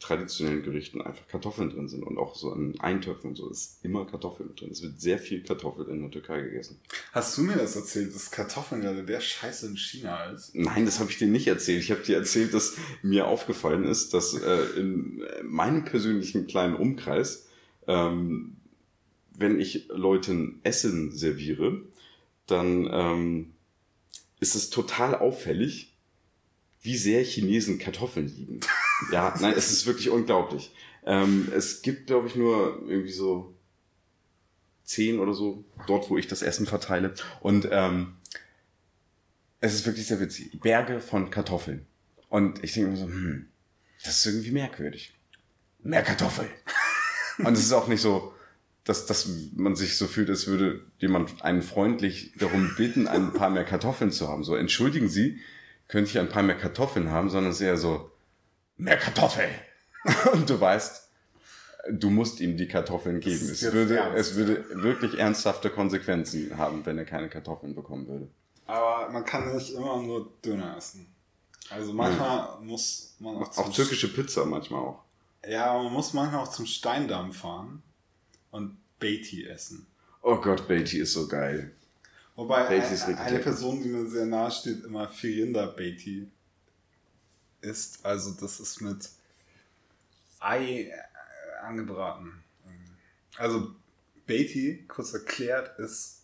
traditionellen 0.00 0.62
Gerichten 0.62 1.02
einfach 1.02 1.28
Kartoffeln 1.28 1.70
drin 1.70 1.86
sind 1.86 2.02
und 2.02 2.16
auch 2.16 2.34
so 2.34 2.54
in 2.54 2.80
Eintöpfen 2.80 3.30
und 3.30 3.36
so 3.36 3.50
ist 3.50 3.84
immer 3.84 4.06
Kartoffeln 4.06 4.54
drin. 4.56 4.70
Es 4.72 4.82
wird 4.82 4.98
sehr 4.98 5.18
viel 5.18 5.42
Kartoffel 5.42 5.86
in 5.88 6.00
der 6.00 6.10
Türkei 6.10 6.40
gegessen. 6.40 6.80
Hast 7.12 7.36
du 7.36 7.42
mir 7.42 7.56
das 7.56 7.76
erzählt, 7.76 8.14
dass 8.14 8.30
Kartoffeln 8.30 8.80
gerade 8.80 9.04
der 9.04 9.20
Scheiße 9.20 9.66
in 9.66 9.76
China 9.76 10.24
ist? 10.30 10.54
Nein, 10.54 10.86
das 10.86 10.98
habe 11.00 11.10
ich 11.10 11.18
dir 11.18 11.28
nicht 11.28 11.46
erzählt. 11.46 11.82
Ich 11.82 11.90
habe 11.90 12.00
dir 12.00 12.16
erzählt, 12.16 12.54
dass 12.54 12.76
mir 13.02 13.26
aufgefallen 13.26 13.84
ist, 13.84 14.14
dass 14.14 14.32
äh, 14.32 14.62
in 14.78 15.22
meinem 15.42 15.84
persönlichen 15.84 16.46
kleinen 16.46 16.76
Umkreis, 16.76 17.46
ähm, 17.86 18.56
wenn 19.36 19.60
ich 19.60 19.88
Leuten 19.88 20.60
Essen 20.62 21.12
serviere, 21.12 21.82
dann 22.46 22.88
ähm, 22.90 23.54
ist 24.40 24.54
es 24.54 24.70
total 24.70 25.14
auffällig, 25.14 25.94
wie 26.82 26.96
sehr 26.96 27.22
Chinesen 27.22 27.78
Kartoffeln 27.78 28.26
lieben. 28.26 28.60
Ja, 29.12 29.34
nein, 29.40 29.54
es 29.56 29.70
ist 29.70 29.86
wirklich 29.86 30.10
unglaublich. 30.10 30.72
Ähm, 31.04 31.48
es 31.54 31.82
gibt, 31.82 32.06
glaube 32.06 32.28
ich, 32.28 32.36
nur 32.36 32.82
irgendwie 32.86 33.12
so 33.12 33.54
zehn 34.84 35.18
oder 35.18 35.34
so, 35.34 35.64
dort, 35.86 36.10
wo 36.10 36.18
ich 36.18 36.26
das 36.26 36.42
Essen 36.42 36.66
verteile. 36.66 37.14
Und 37.40 37.68
ähm, 37.70 38.16
es 39.60 39.74
ist 39.74 39.86
wirklich 39.86 40.06
sehr 40.06 40.20
witzig. 40.20 40.60
Berge 40.60 41.00
von 41.00 41.30
Kartoffeln. 41.30 41.86
Und 42.28 42.62
ich 42.64 42.72
denke 42.72 42.90
mir 42.90 42.96
so, 42.96 43.06
hm, 43.06 43.48
das 44.04 44.18
ist 44.18 44.26
irgendwie 44.26 44.50
merkwürdig. 44.50 45.14
Mehr 45.82 46.02
Kartoffeln. 46.02 46.48
Und 47.38 47.54
es 47.54 47.60
ist 47.60 47.72
auch 47.72 47.88
nicht 47.88 48.00
so, 48.00 48.34
dass, 48.84 49.06
dass 49.06 49.28
man 49.54 49.76
sich 49.76 49.96
so 49.96 50.06
fühlt, 50.06 50.30
als 50.30 50.46
würde 50.46 50.84
jemand 50.98 51.42
einen 51.42 51.62
freundlich 51.62 52.32
darum 52.36 52.74
bitten, 52.76 53.06
ein 53.06 53.32
paar 53.32 53.50
mehr 53.50 53.64
Kartoffeln 53.64 54.10
zu 54.10 54.28
haben. 54.28 54.44
So, 54.44 54.56
entschuldigen 54.56 55.08
Sie, 55.08 55.40
könnte 55.88 56.10
ich 56.10 56.18
ein 56.18 56.28
paar 56.28 56.42
mehr 56.42 56.56
Kartoffeln 56.56 57.10
haben, 57.10 57.30
sondern 57.30 57.52
es 57.52 57.60
ist 57.60 57.66
eher 57.66 57.76
so, 57.76 58.09
mehr 58.80 58.96
Kartoffeln. 58.96 59.50
Und 60.32 60.48
du 60.48 60.60
weißt, 60.60 61.08
du 61.90 62.10
musst 62.10 62.40
ihm 62.40 62.56
die 62.56 62.68
Kartoffeln 62.68 63.20
geben. 63.20 63.48
Es 63.50 63.72
würde, 63.72 63.98
ernst. 63.98 64.18
es 64.18 64.34
würde 64.36 64.64
wirklich 64.82 65.18
ernsthafte 65.18 65.70
Konsequenzen 65.70 66.56
haben, 66.56 66.84
wenn 66.86 66.98
er 66.98 67.04
keine 67.04 67.28
Kartoffeln 67.28 67.74
bekommen 67.74 68.06
würde. 68.08 68.28
Aber 68.66 69.10
man 69.10 69.24
kann 69.24 69.52
nicht 69.54 69.74
immer 69.74 70.00
nur 70.00 70.32
Döner 70.44 70.76
essen. 70.76 71.06
Also 71.68 71.92
manchmal 71.92 72.60
muss 72.62 73.14
man 73.18 73.36
auch 73.36 73.58
Auch 73.58 73.72
türkische 73.72 74.08
Pizza 74.08 74.44
manchmal 74.44 74.80
auch. 74.80 75.02
Ja, 75.48 75.80
man 75.82 75.92
muss 75.92 76.12
manchmal 76.12 76.42
auch 76.42 76.50
zum 76.50 76.66
Steindamm 76.66 77.32
fahren 77.32 77.82
und 78.50 78.76
Beatty 78.98 79.46
essen. 79.46 79.86
Oh 80.22 80.36
Gott, 80.36 80.68
Beatty 80.68 80.98
ist 80.98 81.12
so 81.12 81.26
geil. 81.26 81.72
Wobei 82.36 82.66
eine, 82.66 83.18
eine. 83.18 83.38
Person, 83.38 83.82
die 83.82 83.88
mir 83.88 84.06
sehr 84.06 84.26
nahe 84.26 84.50
steht, 84.50 84.84
immer 84.84 85.08
Firinda 85.08 85.66
Beatty 85.66 86.28
ist. 87.62 88.04
Also 88.04 88.32
das 88.32 88.60
ist 88.60 88.80
mit 88.80 89.08
Ei 90.40 90.90
äh, 90.90 90.92
angebraten. 91.62 92.42
Also 93.36 93.74
Beatty, 94.26 94.84
kurz 94.86 95.12
erklärt, 95.14 95.78
ist 95.78 96.22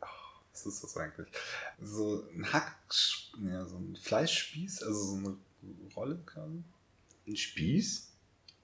oh, 0.00 0.06
was 0.52 0.66
ist 0.66 0.82
das 0.84 0.96
eigentlich? 0.96 1.28
So 1.82 2.26
ein 2.34 2.52
Hack, 2.52 2.76
ja, 3.42 3.64
so 3.66 3.76
ein 3.76 3.96
Fleischspieß, 4.00 4.82
also 4.82 4.98
so 5.00 5.16
eine 5.16 5.36
Rolle 5.94 6.18
quasi. 6.24 6.62
Ein 7.26 7.36
Spieß? 7.36 8.10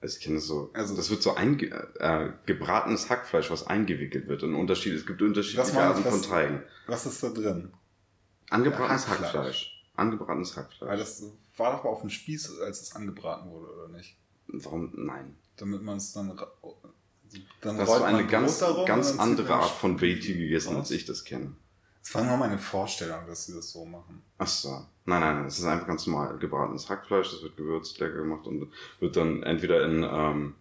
Also 0.01 0.17
ich 0.17 0.23
kenne 0.23 0.37
das 0.37 0.45
so. 0.45 0.71
Also- 0.73 0.95
das 0.95 1.09
wird 1.09 1.21
so 1.21 1.35
einge 1.35 1.67
äh, 1.99 2.31
gebratenes 2.45 3.09
Hackfleisch, 3.09 3.51
was 3.51 3.67
eingewickelt 3.67 4.27
wird. 4.27 4.43
Und 4.43 4.55
Unterschied, 4.55 4.93
es 4.93 5.05
gibt 5.05 5.21
unterschiedliche 5.21 5.79
Arten 5.79 6.03
von 6.03 6.21
Teigen. 6.21 6.63
Was 6.87 7.05
ist 7.05 7.21
da 7.21 7.29
drin? 7.29 7.71
Angebratenes 8.49 9.07
Hackfleisch. 9.07 9.33
Hackfleisch. 9.33 9.83
Angebratenes 9.95 10.57
Hackfleisch. 10.57 10.99
das 10.99 11.23
war 11.57 11.73
doch 11.73 11.85
auf 11.85 12.01
dem 12.01 12.09
Spieß, 12.09 12.59
als 12.61 12.81
es 12.81 12.95
angebraten 12.95 13.51
wurde, 13.51 13.67
oder 13.73 13.87
nicht? 13.89 14.17
Warum? 14.47 14.91
Nein. 14.95 15.35
Damit 15.57 15.81
man 15.83 15.97
es 15.97 16.13
dann. 16.13 16.35
dann 17.61 17.77
Das 17.77 17.87
rollt 17.89 18.03
eine 18.03 18.25
ganz, 18.25 18.59
darum 18.59 18.85
ganz 18.85 19.17
andere 19.17 19.53
Art 19.53 19.71
von 19.71 19.97
Beatty 19.97 20.33
gegessen, 20.33 20.75
als 20.75 20.91
ich 20.91 21.05
das 21.05 21.23
kenne. 21.23 21.55
Es 22.03 22.15
war 22.15 22.23
nur 22.23 22.37
meine 22.37 22.57
Vorstellung, 22.57 23.27
dass 23.27 23.45
sie 23.45 23.53
das 23.53 23.71
so 23.71 23.85
machen. 23.85 24.21
Ach 24.37 24.47
so. 24.47 24.69
Nein, 25.05 25.21
nein, 25.21 25.37
nein, 25.37 25.45
es 25.45 25.59
ist 25.59 25.65
einfach 25.65 25.87
ganz 25.87 26.07
normal 26.07 26.37
gebratenes 26.39 26.89
Hackfleisch, 26.89 27.31
das 27.31 27.43
wird 27.43 27.57
gewürzt, 27.57 27.99
lecker 27.99 28.17
gemacht 28.17 28.47
und 28.47 28.71
wird 28.99 29.15
dann 29.15 29.43
entweder 29.43 29.85
in, 29.85 30.03
ähm, 30.03 30.55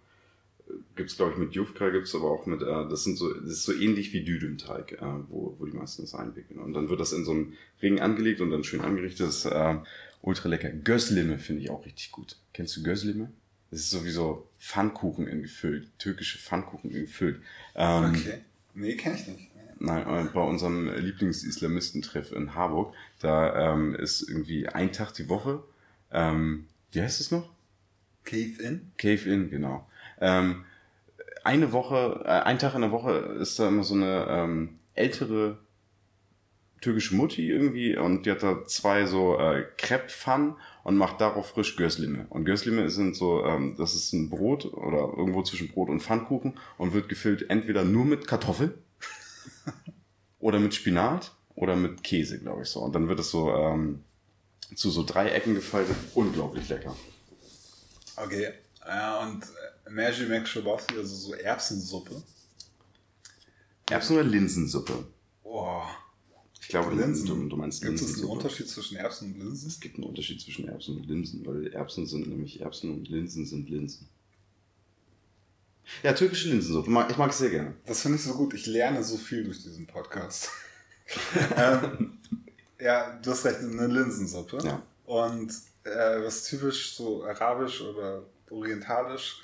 gibt's 0.97 1.17
glaube 1.17 1.33
ich 1.33 1.39
mit 1.39 1.53
Jufka, 1.53 1.91
gibt's 1.91 2.15
aber 2.15 2.31
auch 2.31 2.47
mit, 2.47 2.63
äh, 2.63 2.89
das 2.89 3.05
sind 3.05 3.17
so, 3.17 3.33
das 3.33 3.51
ist 3.51 3.65
so 3.65 3.73
ähnlich 3.73 4.13
wie 4.13 4.25
Düdümteig, 4.25 4.93
äh, 4.93 5.07
wo, 5.29 5.57
wo 5.59 5.67
die 5.67 5.77
meisten 5.77 6.03
das 6.03 6.15
einwickeln. 6.15 6.61
Und 6.61 6.75
dann 6.75 6.89
wird 6.89 7.01
das 7.01 7.13
in 7.13 7.25
so 7.25 7.33
einem 7.33 7.55
Ring 7.83 8.01
angelegt 8.01 8.41
und 8.41 8.51
dann 8.51 8.65
schön 8.65 8.81
angerichtet, 8.81 9.29
das 9.29 9.45
äh, 9.47 9.77
ultra 10.23 10.49
lecker. 10.49 10.71
Göslime 10.71 11.39
finde 11.39 11.63
ich 11.63 11.71
auch 11.71 11.85
richtig 11.85 12.13
gut. 12.13 12.37
Kennst 12.53 12.77
du 12.77 12.83
Göslime? 12.83 13.31
Das 13.71 13.81
ist 13.81 13.91
sowieso 13.91 14.49
Pfannkuchen 14.59 15.27
in 15.29 15.43
gefüllt, 15.43 15.89
türkische 15.99 16.39
Pfannkuchen 16.39 16.91
in 16.91 17.03
gefüllt. 17.03 17.41
Ähm, 17.75 18.15
Okay. 18.15 18.39
Nee, 18.75 18.97
kenne 18.97 19.17
ich 19.17 19.27
nicht. 19.27 19.51
Nein, 19.79 20.07
äh, 20.07 20.29
bei 20.33 20.43
unserem 20.43 20.95
Lieblings-Islamistentreff 20.95 22.33
in 22.33 22.55
Harburg, 22.55 22.95
da 23.21 23.73
ähm, 23.73 23.95
ist 23.95 24.23
irgendwie 24.29 24.69
ein 24.69 24.93
Tag 24.93 25.15
die 25.15 25.29
Woche, 25.29 25.63
ähm, 26.13 26.67
wie 26.93 27.01
heißt 27.01 27.21
es 27.21 27.31
noch? 27.31 27.49
Cave 28.25 28.63
In? 28.63 28.93
Cave 28.99 29.29
In, 29.31 29.51
genau. 29.51 29.89
Ähm, 30.21 30.65
eine 31.45 31.73
Woche, 31.73 32.23
äh, 32.27 32.29
ein 32.29 32.59
Tag 32.59 32.75
in 32.75 32.83
der 32.83 32.91
Woche 32.91 33.13
ist 33.41 33.59
da 33.59 33.69
immer 33.69 33.85
so 33.85 33.95
eine 33.95 34.27
ähm, 34.29 34.79
ältere 34.95 35.59
türkische 36.81 37.15
Mutti 37.15 37.49
irgendwie 37.49 37.97
und 37.97 38.25
die 38.25 38.31
hat 38.31 38.43
da 38.43 38.65
zwei 38.67 39.05
so 39.07 39.39
äh, 39.39 39.67
Crepe-Pfannen 39.77 40.55
und 40.83 40.97
macht 40.97 41.21
darauf 41.21 41.51
frisch 41.51 41.77
Göslime. 41.77 42.27
Und 42.31 42.45
Göslime 42.45 42.89
sind 42.91 43.15
so, 43.17 43.45
ähm, 43.45 43.75
das 43.77 43.95
ist 43.95 44.13
ein 44.13 44.31
Brot 44.31 44.65
oder 44.65 45.13
irgendwo 45.17 45.43
zwischen 45.43 45.69
Brot 45.69 45.91
und 45.91 46.03
Pfannkuchen 46.03 46.59
und 46.79 46.95
wird 46.95 47.09
gefüllt 47.09 47.51
entweder 47.51 47.85
nur 47.85 48.05
mit 48.05 48.27
Kartoffel 48.27 48.79
oder 50.41 50.59
mit 50.59 50.75
Spinat 50.75 51.33
oder 51.55 51.77
mit 51.77 52.03
Käse, 52.03 52.39
glaube 52.39 52.63
ich 52.63 52.69
so. 52.69 52.81
Und 52.81 52.95
dann 52.95 53.09
wird 53.09 53.21
es 53.21 53.31
so 53.31 53.55
ähm, 53.55 54.03
zu 54.75 54.91
so 54.91 55.05
Dreiecken 55.05 55.55
gefaltet. 55.55 55.97
Unglaublich 56.15 56.69
lecker. 56.69 56.97
Okay. 58.17 58.53
Ja, 58.87 59.21
und 59.21 59.45
äh, 59.45 59.91
Mercimek 59.91 60.49
Shabasi, 60.49 60.97
also 60.97 61.15
so 61.15 61.35
Erbsensuppe. 61.35 62.23
Erbsen- 63.91 64.17
oder 64.17 64.25
Linsensuppe? 64.25 65.05
Oh. 65.43 65.83
Ich 66.71 66.73
glaube, 66.73 66.95
Linsen. 66.95 67.27
Du, 67.27 67.49
du 67.49 67.57
meinst 67.57 67.83
Gibt 67.83 68.01
es 68.01 68.15
einen. 68.15 68.27
Unterschied 68.27 68.69
zwischen 68.69 68.97
Erbsen 68.97 69.33
und 69.33 69.41
Linsen? 69.41 69.67
Es 69.69 69.81
gibt 69.81 69.97
einen 69.97 70.05
Unterschied 70.05 70.41
zwischen 70.41 70.69
Erbsen 70.69 70.99
und 70.99 71.07
Linsen, 71.09 71.45
weil 71.45 71.67
Erbsen 71.73 72.07
sind 72.07 72.29
nämlich 72.29 72.61
Erbsen 72.61 72.93
und 72.93 73.09
Linsen 73.09 73.45
sind 73.45 73.69
Linsen. 73.69 74.07
Ja, 76.05 76.13
türkische 76.13 76.49
Linsensuppe. 76.49 76.89
Mag- 76.89 77.11
Ich 77.11 77.17
mag 77.17 77.31
es 77.33 77.39
sehr 77.39 77.51
gerne. 77.51 77.75
Das 77.87 78.03
finde 78.03 78.19
ich 78.19 78.23
so 78.23 78.35
gut. 78.35 78.55
Ich 78.55 78.67
lerne 78.67 79.03
so 79.03 79.17
viel 79.17 79.43
durch 79.43 79.61
diesen 79.65 79.85
Podcast. 79.89 80.49
ähm, 81.57 82.19
ja, 82.79 83.19
du 83.21 83.33
hast 83.33 83.45
recht, 83.47 83.59
eine 83.59 83.89
Linsensuppe. 83.89 84.59
Ja. 84.63 84.81
Und 85.07 85.51
äh, 85.83 86.23
was 86.23 86.45
typisch 86.45 86.95
so 86.95 87.25
arabisch 87.25 87.81
oder 87.81 88.23
orientalisch 88.49 89.41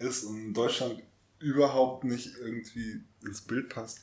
ist 0.00 0.24
und 0.24 0.36
in 0.46 0.52
Deutschland 0.52 1.00
überhaupt 1.38 2.02
nicht 2.02 2.32
irgendwie 2.40 3.02
ins 3.24 3.42
Bild 3.42 3.68
passt, 3.68 4.00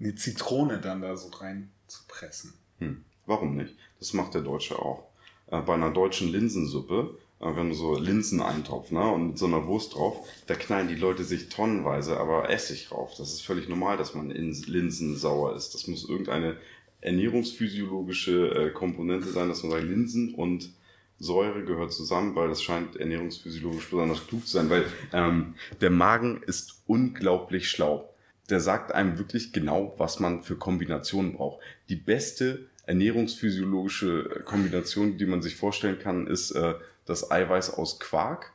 eine 0.00 0.14
Zitrone 0.14 0.80
dann 0.80 1.02
da 1.02 1.14
so 1.14 1.28
rein 1.28 1.70
zu 1.88 2.02
pressen. 2.06 2.54
Hm. 2.78 3.04
Warum 3.26 3.56
nicht? 3.56 3.74
Das 3.98 4.12
macht 4.12 4.34
der 4.34 4.42
Deutsche 4.42 4.78
auch. 4.78 5.04
Äh, 5.48 5.60
bei 5.62 5.74
einer 5.74 5.90
deutschen 5.90 6.30
Linsensuppe, 6.30 7.18
äh, 7.40 7.56
wenn 7.56 7.70
du 7.70 7.74
so 7.74 7.98
Linsen 7.98 8.40
eintopfst, 8.40 8.92
ne, 8.92 9.10
und 9.12 9.28
mit 9.28 9.38
so 9.38 9.46
einer 9.46 9.66
Wurst 9.66 9.94
drauf, 9.94 10.26
da 10.46 10.54
knallen 10.54 10.88
die 10.88 10.94
Leute 10.94 11.24
sich 11.24 11.48
tonnenweise 11.48 12.18
aber 12.18 12.50
Essig 12.50 12.88
drauf. 12.88 13.14
Das 13.18 13.32
ist 13.32 13.42
völlig 13.42 13.68
normal, 13.68 13.96
dass 13.96 14.14
man 14.14 14.30
in 14.30 14.52
Linsen 14.66 15.16
sauer 15.16 15.56
ist. 15.56 15.74
Das 15.74 15.86
muss 15.86 16.08
irgendeine 16.08 16.56
ernährungsphysiologische 17.00 18.54
äh, 18.54 18.70
Komponente 18.70 19.28
sein, 19.28 19.48
dass 19.48 19.62
man 19.62 19.72
sagt, 19.72 19.84
Linsen 19.84 20.34
und 20.34 20.72
Säure 21.20 21.64
gehört 21.64 21.92
zusammen, 21.92 22.36
weil 22.36 22.48
das 22.48 22.62
scheint 22.62 22.96
ernährungsphysiologisch 22.96 23.90
besonders 23.90 24.26
klug 24.26 24.46
zu 24.46 24.52
sein, 24.52 24.70
weil 24.70 24.84
ähm, 25.12 25.54
der 25.80 25.90
Magen 25.90 26.42
ist 26.44 26.82
unglaublich 26.86 27.68
schlau. 27.68 28.08
Der 28.50 28.60
sagt 28.60 28.92
einem 28.92 29.18
wirklich 29.18 29.52
genau, 29.52 29.94
was 29.98 30.20
man 30.20 30.42
für 30.42 30.56
Kombinationen 30.56 31.34
braucht. 31.34 31.60
Die 31.88 31.96
beste 31.96 32.66
ernährungsphysiologische 32.86 34.42
Kombination, 34.46 35.18
die 35.18 35.26
man 35.26 35.42
sich 35.42 35.56
vorstellen 35.56 35.98
kann, 35.98 36.26
ist 36.26 36.52
äh, 36.52 36.74
das 37.04 37.30
Eiweiß 37.30 37.74
aus 37.74 38.00
Quark 38.00 38.52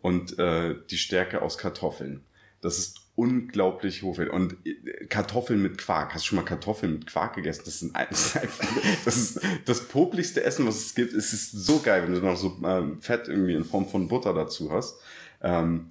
und 0.00 0.38
äh, 0.38 0.74
die 0.90 0.98
Stärke 0.98 1.42
aus 1.42 1.58
Kartoffeln. 1.58 2.24
Das 2.60 2.78
ist 2.78 3.04
unglaublich 3.16 4.02
hochwertig. 4.02 4.32
Und 4.32 4.56
äh, 4.64 5.06
Kartoffeln 5.06 5.62
mit 5.62 5.78
Quark. 5.78 6.14
Hast 6.14 6.24
du 6.24 6.28
schon 6.28 6.36
mal 6.36 6.44
Kartoffeln 6.44 6.94
mit 6.94 7.06
Quark 7.06 7.34
gegessen? 7.34 7.62
Das 7.64 7.80
das 8.10 8.26
ist, 8.26 8.36
einfach, 8.36 8.68
das, 9.04 9.16
ist 9.16 9.40
das 9.66 9.88
popligste 9.88 10.42
Essen, 10.42 10.66
was 10.66 10.76
es 10.76 10.94
gibt. 10.94 11.12
Es 11.12 11.32
ist 11.32 11.52
so 11.52 11.80
geil, 11.80 12.04
wenn 12.04 12.14
du 12.14 12.20
noch 12.20 12.36
so 12.36 12.56
ähm, 12.64 13.00
Fett 13.00 13.28
irgendwie 13.28 13.54
in 13.54 13.64
Form 13.64 13.88
von 13.88 14.08
Butter 14.08 14.34
dazu 14.34 14.72
hast. 14.72 14.98
Ähm, 15.42 15.90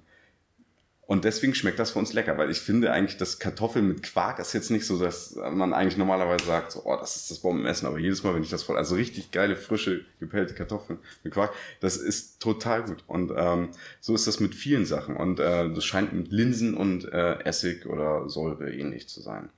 und 1.06 1.24
deswegen 1.24 1.54
schmeckt 1.54 1.78
das 1.78 1.90
für 1.90 1.98
uns 1.98 2.14
lecker, 2.14 2.38
weil 2.38 2.50
ich 2.50 2.60
finde 2.60 2.90
eigentlich, 2.90 3.18
dass 3.18 3.38
Kartoffeln 3.38 3.86
mit 3.86 4.02
Quark 4.02 4.38
ist 4.38 4.54
jetzt 4.54 4.70
nicht 4.70 4.86
so, 4.86 4.98
dass 4.98 5.34
man 5.34 5.74
eigentlich 5.74 5.98
normalerweise 5.98 6.46
sagt, 6.46 6.72
so, 6.72 6.82
oh, 6.84 6.96
das 6.98 7.16
ist 7.16 7.30
das 7.30 7.40
Bombenessen. 7.40 7.86
Aber 7.86 7.98
jedes 7.98 8.22
Mal, 8.22 8.34
wenn 8.34 8.42
ich 8.42 8.48
das 8.48 8.62
voll, 8.62 8.78
also 8.78 8.94
richtig 8.94 9.30
geile, 9.30 9.54
frische, 9.54 10.06
gepellte 10.18 10.54
Kartoffeln 10.54 10.98
mit 11.22 11.34
Quark, 11.34 11.52
das 11.80 11.98
ist 11.98 12.40
total 12.40 12.84
gut. 12.84 13.04
Und 13.06 13.32
ähm, 13.36 13.68
so 14.00 14.14
ist 14.14 14.26
das 14.26 14.40
mit 14.40 14.54
vielen 14.54 14.86
Sachen. 14.86 15.16
Und 15.16 15.40
äh, 15.40 15.70
das 15.70 15.84
scheint 15.84 16.14
mit 16.14 16.32
Linsen 16.32 16.74
und 16.74 17.04
äh, 17.12 17.38
Essig 17.40 17.84
oder 17.84 18.30
Säure 18.30 18.72
ähnlich 18.72 19.06
zu 19.06 19.20
sein. 19.20 19.50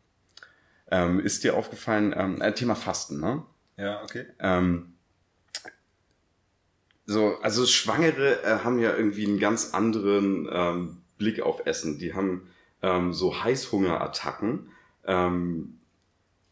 Ähm, 0.90 1.20
ist 1.20 1.44
dir 1.44 1.56
aufgefallen, 1.56 2.12
ähm, 2.16 2.40
äh, 2.40 2.52
Thema 2.54 2.74
Fasten, 2.74 3.20
ne? 3.20 3.44
Ja, 3.76 4.02
okay. 4.02 4.26
Ähm, 4.40 4.94
so, 7.04 7.38
also 7.40 7.66
Schwangere 7.66 8.42
äh, 8.42 8.58
haben 8.64 8.80
ja 8.80 8.96
irgendwie 8.96 9.26
einen 9.26 9.38
ganz 9.38 9.74
anderen 9.74 10.48
ähm, 10.50 11.02
Blick 11.18 11.40
auf 11.40 11.66
Essen. 11.66 11.98
Die 11.98 12.14
haben 12.14 12.48
ähm, 12.82 13.12
so 13.12 13.42
Heißhungerattacken 13.42 14.68
ähm, 15.06 15.78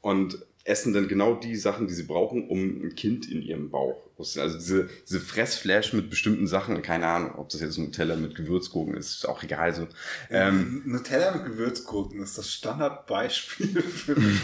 und 0.00 0.38
essen 0.64 0.94
dann 0.94 1.08
genau 1.08 1.34
die 1.34 1.56
Sachen, 1.56 1.86
die 1.86 1.94
sie 1.94 2.04
brauchen, 2.04 2.48
um 2.48 2.82
ein 2.82 2.94
Kind 2.94 3.30
in 3.30 3.42
ihrem 3.42 3.70
Bauch. 3.70 4.08
Also 4.18 4.56
diese, 4.56 4.88
diese 5.06 5.20
Fressflash 5.20 5.92
mit 5.92 6.08
bestimmten 6.08 6.46
Sachen, 6.46 6.80
keine 6.80 7.06
Ahnung, 7.06 7.34
ob 7.34 7.50
das 7.50 7.60
jetzt 7.60 7.76
Nutella 7.76 8.16
mit 8.16 8.34
Gewürzgurken 8.34 8.94
ist, 8.94 9.16
ist 9.16 9.28
auch 9.28 9.42
egal. 9.42 9.74
So. 9.74 9.88
Ähm, 10.30 10.82
Nutella 10.86 11.32
mit 11.32 11.44
Gewürzgurken 11.44 12.22
ist 12.22 12.38
das 12.38 12.50
Standardbeispiel 12.50 13.82
für 13.82 14.14
die 14.14 14.38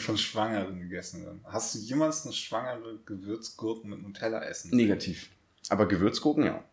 von 0.00 0.18
Schwangeren 0.18 0.80
gegessen 0.80 1.24
werden. 1.24 1.40
Hast 1.44 1.74
du 1.74 1.78
jemals 1.78 2.24
eine 2.24 2.34
schwangere 2.34 2.98
Gewürzgurken 3.06 3.90
mit 3.90 4.02
Nutella 4.02 4.44
essen? 4.44 4.76
Negativ. 4.76 5.30
Aber 5.68 5.86
Gewürzgurken, 5.86 6.44
ja. 6.44 6.64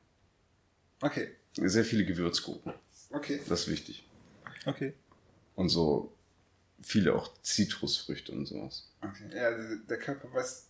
Okay. 1.01 1.29
Sehr 1.53 1.85
viele 1.85 2.05
Gewürzgurken. 2.05 2.73
Okay. 3.11 3.39
Das 3.47 3.61
ist 3.61 3.67
wichtig. 3.69 4.07
Okay. 4.65 4.93
Und 5.55 5.69
so 5.69 6.13
viele 6.81 7.15
auch 7.15 7.33
Zitrusfrüchte 7.41 8.31
und 8.31 8.45
sowas. 8.45 8.89
Okay. 9.01 9.29
Ja, 9.35 9.51
der 9.89 9.97
Körper 9.97 10.31
weiß 10.33 10.67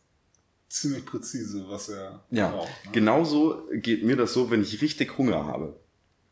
ziemlich 0.70 1.06
präzise, 1.06 1.68
was 1.68 1.90
er 1.90 2.24
ja. 2.30 2.50
braucht. 2.50 2.86
Ne? 2.86 2.92
Genauso 2.92 3.68
geht 3.72 4.04
mir 4.04 4.16
das 4.16 4.34
so, 4.34 4.52
wenn 4.52 4.62
ich 4.62 4.82
richtig 4.82 5.18
Hunger 5.18 5.46
habe. 5.46 5.80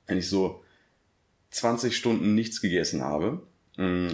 Wenn 0.08 0.18
ich 0.18 0.30
so 0.30 0.64
20 1.52 1.96
Stunden 1.96 2.36
nichts 2.36 2.62
gegessen 2.62 3.02
habe, 3.02 3.46
mm, 3.78 4.10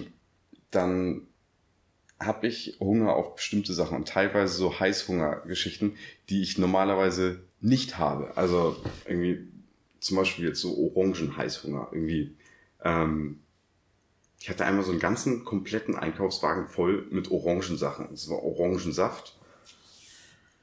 dann 0.70 1.28
habe 2.20 2.48
ich 2.48 2.78
Hunger 2.80 3.16
auf 3.16 3.36
bestimmte 3.36 3.74
Sachen 3.74 3.98
und 3.98 4.08
teilweise 4.08 4.54
so 4.54 4.80
Heißhungergeschichten, 4.80 5.98
die 6.30 6.44
ich 6.44 6.58
normalerweise 6.58 7.44
nicht 7.60 7.98
habe. 7.98 8.38
Also 8.38 8.78
irgendwie 9.08 9.51
zum 10.02 10.18
Beispiel 10.18 10.48
jetzt 10.48 10.60
so 10.60 10.76
Orangen-Heißhunger. 10.78 11.90
Irgendwie, 11.94 12.36
ähm, 12.84 13.40
ich 14.40 14.50
hatte 14.50 14.66
einmal 14.66 14.84
so 14.84 14.92
einen 14.92 15.00
ganzen 15.00 15.46
kompletten 15.46 15.96
Einkaufswagen 15.96 16.68
voll 16.68 17.08
mit 17.12 17.32
Orangensachen. 17.32 18.10
Es 18.12 18.30
war 18.30 18.44
Orangensaft, 18.44 19.40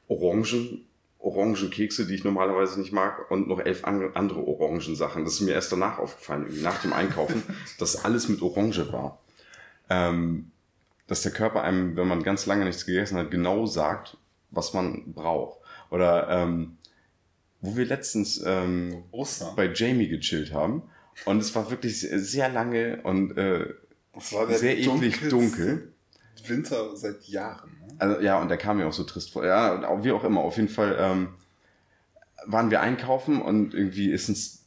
Orangen, 0.08 0.84
Orangenkekse, 1.20 2.06
die 2.06 2.16
ich 2.16 2.24
normalerweise 2.24 2.80
nicht 2.80 2.92
mag, 2.92 3.30
und 3.30 3.48
noch 3.48 3.60
elf 3.60 3.84
andere 3.84 4.46
Orangensachen. 4.46 5.24
Das 5.24 5.34
ist 5.34 5.40
mir 5.40 5.54
erst 5.54 5.70
danach 5.70 5.98
aufgefallen, 5.98 6.42
irgendwie 6.42 6.62
nach 6.62 6.82
dem 6.82 6.92
Einkaufen, 6.92 7.42
dass 7.78 8.04
alles 8.04 8.28
mit 8.28 8.42
Orange 8.42 8.92
war. 8.92 9.20
Ähm, 9.88 10.50
dass 11.06 11.22
der 11.22 11.32
Körper 11.32 11.62
einem, 11.62 11.96
wenn 11.96 12.08
man 12.08 12.22
ganz 12.22 12.44
lange 12.44 12.64
nichts 12.64 12.84
gegessen 12.84 13.16
hat, 13.16 13.30
genau 13.30 13.66
sagt, 13.66 14.18
was 14.50 14.74
man 14.74 15.12
braucht. 15.12 15.60
Oder 15.90 16.28
ähm, 16.28 16.76
wo 17.60 17.76
wir 17.76 17.86
letztens 17.86 18.42
ähm, 18.44 19.04
bei 19.56 19.72
Jamie 19.72 20.08
gechillt 20.08 20.52
haben. 20.52 20.82
Und 21.24 21.38
es 21.38 21.54
war 21.54 21.70
wirklich 21.70 22.00
sehr 22.00 22.48
lange 22.48 23.00
und 23.02 23.36
äh, 23.36 23.74
sehr 24.20 24.78
eklig 24.78 25.28
dunkel. 25.28 25.92
Winter 26.46 26.96
seit 26.96 27.24
Jahren. 27.24 27.70
Ne? 27.80 27.94
Also 27.98 28.20
ja, 28.20 28.40
und 28.40 28.48
der 28.48 28.58
kam 28.58 28.78
mir 28.78 28.86
auch 28.86 28.92
so 28.92 29.04
trist 29.04 29.32
vor. 29.32 29.44
Ja, 29.44 30.02
wie 30.04 30.12
auch 30.12 30.24
immer. 30.24 30.40
Auf 30.40 30.56
jeden 30.56 30.68
Fall 30.68 30.96
ähm, 30.98 31.28
waren 32.46 32.70
wir 32.70 32.80
einkaufen 32.80 33.42
und 33.42 33.74
irgendwie 33.74 34.10
ist 34.10 34.28
uns, 34.28 34.64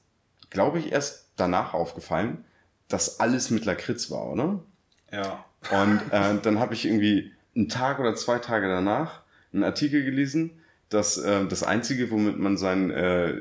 glaube 0.49 0.79
ich, 0.79 0.91
erst 0.91 1.29
danach 1.37 1.73
aufgefallen, 1.73 2.43
dass 2.87 3.19
alles 3.19 3.49
mit 3.49 3.65
Lakritz 3.65 4.11
war, 4.11 4.29
oder? 4.29 4.63
Ja. 5.11 5.45
Und 5.71 6.01
äh, 6.11 6.39
dann 6.41 6.59
habe 6.59 6.73
ich 6.73 6.85
irgendwie 6.85 7.31
einen 7.55 7.69
Tag 7.69 7.99
oder 7.99 8.15
zwei 8.15 8.39
Tage 8.39 8.67
danach 8.67 9.21
einen 9.53 9.63
Artikel 9.63 10.03
gelesen, 10.03 10.60
dass 10.91 11.17
äh, 11.17 11.45
das 11.47 11.63
Einzige, 11.63 12.11
womit 12.11 12.37
man 12.37 12.57
seinen 12.57 12.91
äh, 12.91 13.33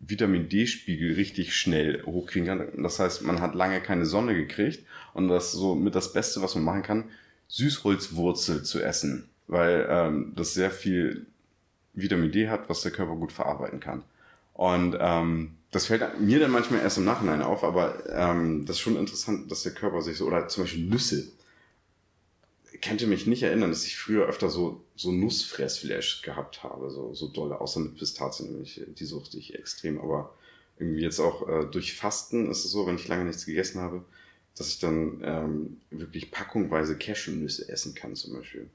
Vitamin 0.00 0.48
D-Spiegel 0.48 1.14
richtig 1.14 1.56
schnell 1.56 2.02
hochkriegen 2.04 2.46
kann, 2.46 2.82
das 2.82 2.98
heißt, 2.98 3.22
man 3.22 3.40
hat 3.40 3.54
lange 3.54 3.80
keine 3.80 4.04
Sonne 4.04 4.34
gekriegt 4.34 4.84
und 5.14 5.28
das 5.28 5.52
so 5.52 5.74
mit 5.74 5.94
das 5.94 6.12
Beste, 6.12 6.42
was 6.42 6.54
man 6.56 6.64
machen 6.64 6.82
kann, 6.82 7.04
Süßholzwurzel 7.48 8.64
zu 8.64 8.82
essen, 8.82 9.28
weil 9.46 9.86
ähm, 9.88 10.32
das 10.36 10.52
sehr 10.52 10.70
viel 10.70 11.26
Vitamin 11.94 12.32
D 12.32 12.48
hat, 12.48 12.68
was 12.68 12.82
der 12.82 12.90
Körper 12.90 13.14
gut 13.14 13.32
verarbeiten 13.32 13.80
kann. 13.80 14.02
Und 14.52 14.96
ähm, 14.98 15.52
das 15.70 15.86
fällt 15.86 16.20
mir 16.20 16.40
dann 16.40 16.50
manchmal 16.50 16.80
erst 16.80 16.98
im 16.98 17.04
Nachhinein 17.04 17.42
auf, 17.42 17.62
aber 17.62 18.02
ähm, 18.10 18.66
das 18.66 18.76
ist 18.76 18.80
schon 18.80 18.96
interessant, 18.96 19.50
dass 19.50 19.62
der 19.62 19.72
Körper 19.72 20.02
sich 20.02 20.16
so, 20.16 20.26
oder 20.26 20.48
zum 20.48 20.64
Beispiel 20.64 20.84
Nüsse, 20.84 21.28
könnte 22.82 23.06
mich 23.06 23.26
nicht 23.26 23.42
erinnern, 23.42 23.70
dass 23.70 23.86
ich 23.86 23.96
früher 23.96 24.26
öfter 24.26 24.50
so, 24.50 24.84
so 24.96 25.12
Nussfressflash 25.12 26.22
gehabt 26.22 26.62
habe, 26.62 26.90
so, 26.90 27.14
so 27.14 27.28
dolle, 27.28 27.60
außer 27.60 27.80
mit 27.80 27.96
Pistazien, 27.96 28.50
nämlich, 28.50 28.80
die 28.86 29.04
suchte 29.04 29.38
ich 29.38 29.54
extrem, 29.54 30.00
aber 30.00 30.34
irgendwie 30.78 31.02
jetzt 31.02 31.20
auch 31.20 31.48
äh, 31.48 31.66
durch 31.70 31.94
Fasten 31.94 32.50
ist 32.50 32.64
es 32.64 32.70
so, 32.70 32.86
wenn 32.86 32.96
ich 32.96 33.08
lange 33.08 33.24
nichts 33.24 33.46
gegessen 33.46 33.80
habe, 33.80 34.04
dass 34.56 34.68
ich 34.68 34.78
dann 34.78 35.20
ähm, 35.24 35.80
wirklich 35.90 36.30
packungweise 36.30 36.96
Cashewnüsse 36.96 37.68
essen 37.68 37.94
kann 37.94 38.14
zum 38.14 38.34
Beispiel. 38.34 38.68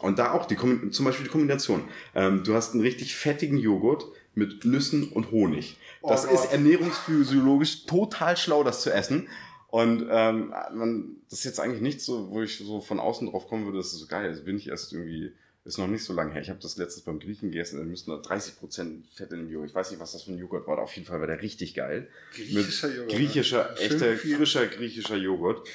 Und 0.00 0.18
da 0.18 0.32
auch 0.32 0.46
die 0.46 0.56
zum 0.90 1.04
Beispiel 1.04 1.24
die 1.24 1.30
Kombination. 1.30 1.84
Ähm, 2.14 2.42
du 2.42 2.54
hast 2.54 2.72
einen 2.72 2.82
richtig 2.82 3.14
fettigen 3.14 3.58
Joghurt 3.58 4.06
mit 4.34 4.64
Nüssen 4.64 5.08
und 5.08 5.30
Honig. 5.30 5.76
Das 6.02 6.26
oh 6.26 6.34
ist 6.34 6.46
ernährungsphysiologisch 6.46 7.86
total 7.86 8.36
schlau, 8.36 8.64
das 8.64 8.82
zu 8.82 8.92
essen. 8.92 9.28
Und 9.74 10.06
ähm, 10.08 10.54
man, 10.72 11.16
das 11.28 11.40
ist 11.40 11.46
jetzt 11.46 11.58
eigentlich 11.58 11.80
nicht 11.80 12.00
so, 12.00 12.30
wo 12.30 12.42
ich 12.42 12.58
so 12.58 12.80
von 12.80 13.00
außen 13.00 13.28
drauf 13.28 13.48
kommen 13.48 13.64
würde, 13.64 13.78
das 13.78 13.88
ist 13.88 13.98
so 13.98 14.06
geil. 14.06 14.28
Also 14.28 14.44
bin 14.44 14.56
ich 14.56 14.68
erst 14.68 14.92
irgendwie, 14.92 15.32
ist 15.64 15.78
noch 15.78 15.88
nicht 15.88 16.04
so 16.04 16.12
lange 16.12 16.32
her. 16.32 16.42
Ich 16.42 16.48
habe 16.48 16.60
das 16.60 16.76
letztes 16.76 17.02
beim 17.02 17.18
Griechen 17.18 17.50
gegessen, 17.50 17.78
da 17.78 17.84
müssten 17.84 18.12
da 18.12 18.18
30% 18.18 19.02
Fett 19.12 19.32
in 19.32 19.38
dem 19.38 19.50
Joghurt. 19.50 19.70
Ich 19.70 19.74
weiß 19.74 19.90
nicht, 19.90 19.98
was 19.98 20.12
das 20.12 20.22
für 20.22 20.30
ein 20.30 20.38
Joghurt 20.38 20.68
war, 20.68 20.74
aber 20.74 20.84
auf 20.84 20.94
jeden 20.94 21.08
Fall 21.08 21.18
war 21.18 21.26
der 21.26 21.42
richtig 21.42 21.74
geil. 21.74 22.08
Griechischer 22.34 22.86
mit 22.86 22.96
Joghurt. 22.98 23.12
Griechischer, 23.16 23.70
ne? 23.72 23.80
echter, 23.80 24.16
frischer 24.16 24.66
griechischer 24.68 25.16
Joghurt. 25.16 25.68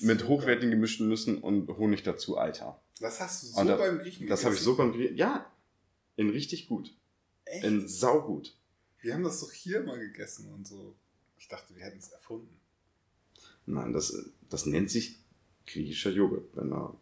Mit 0.00 0.26
hochwertigen 0.26 0.72
gemischten 0.72 1.08
Nüssen 1.08 1.38
und 1.38 1.68
Honig 1.68 2.02
dazu, 2.02 2.36
Alter. 2.36 2.82
Das 2.98 3.20
hast 3.20 3.44
du 3.44 3.46
so 3.46 3.64
da, 3.64 3.76
beim 3.76 4.00
Griechen 4.00 4.26
Das 4.26 4.44
habe 4.44 4.56
ich 4.56 4.60
so 4.60 4.74
beim 4.74 4.90
Griechen, 4.90 5.16
ja. 5.16 5.48
In 6.16 6.30
richtig 6.30 6.66
gut. 6.66 6.92
Echt? 7.44 7.62
In 7.62 7.86
saugut. 7.86 8.56
Wir 9.02 9.14
haben 9.14 9.22
das 9.22 9.38
doch 9.38 9.52
hier 9.52 9.84
mal 9.84 10.00
gegessen 10.00 10.52
und 10.52 10.66
so. 10.66 10.96
Ich 11.38 11.46
dachte, 11.46 11.76
wir 11.76 11.84
hätten 11.84 11.98
es 11.98 12.08
erfunden. 12.08 12.63
Nein, 13.66 13.92
das, 13.92 14.14
das 14.50 14.66
nennt 14.66 14.90
sich 14.90 15.18
griechischer 15.66 16.10
Joghurt, 16.10 16.44
wenn 16.54 16.72
er 16.72 16.94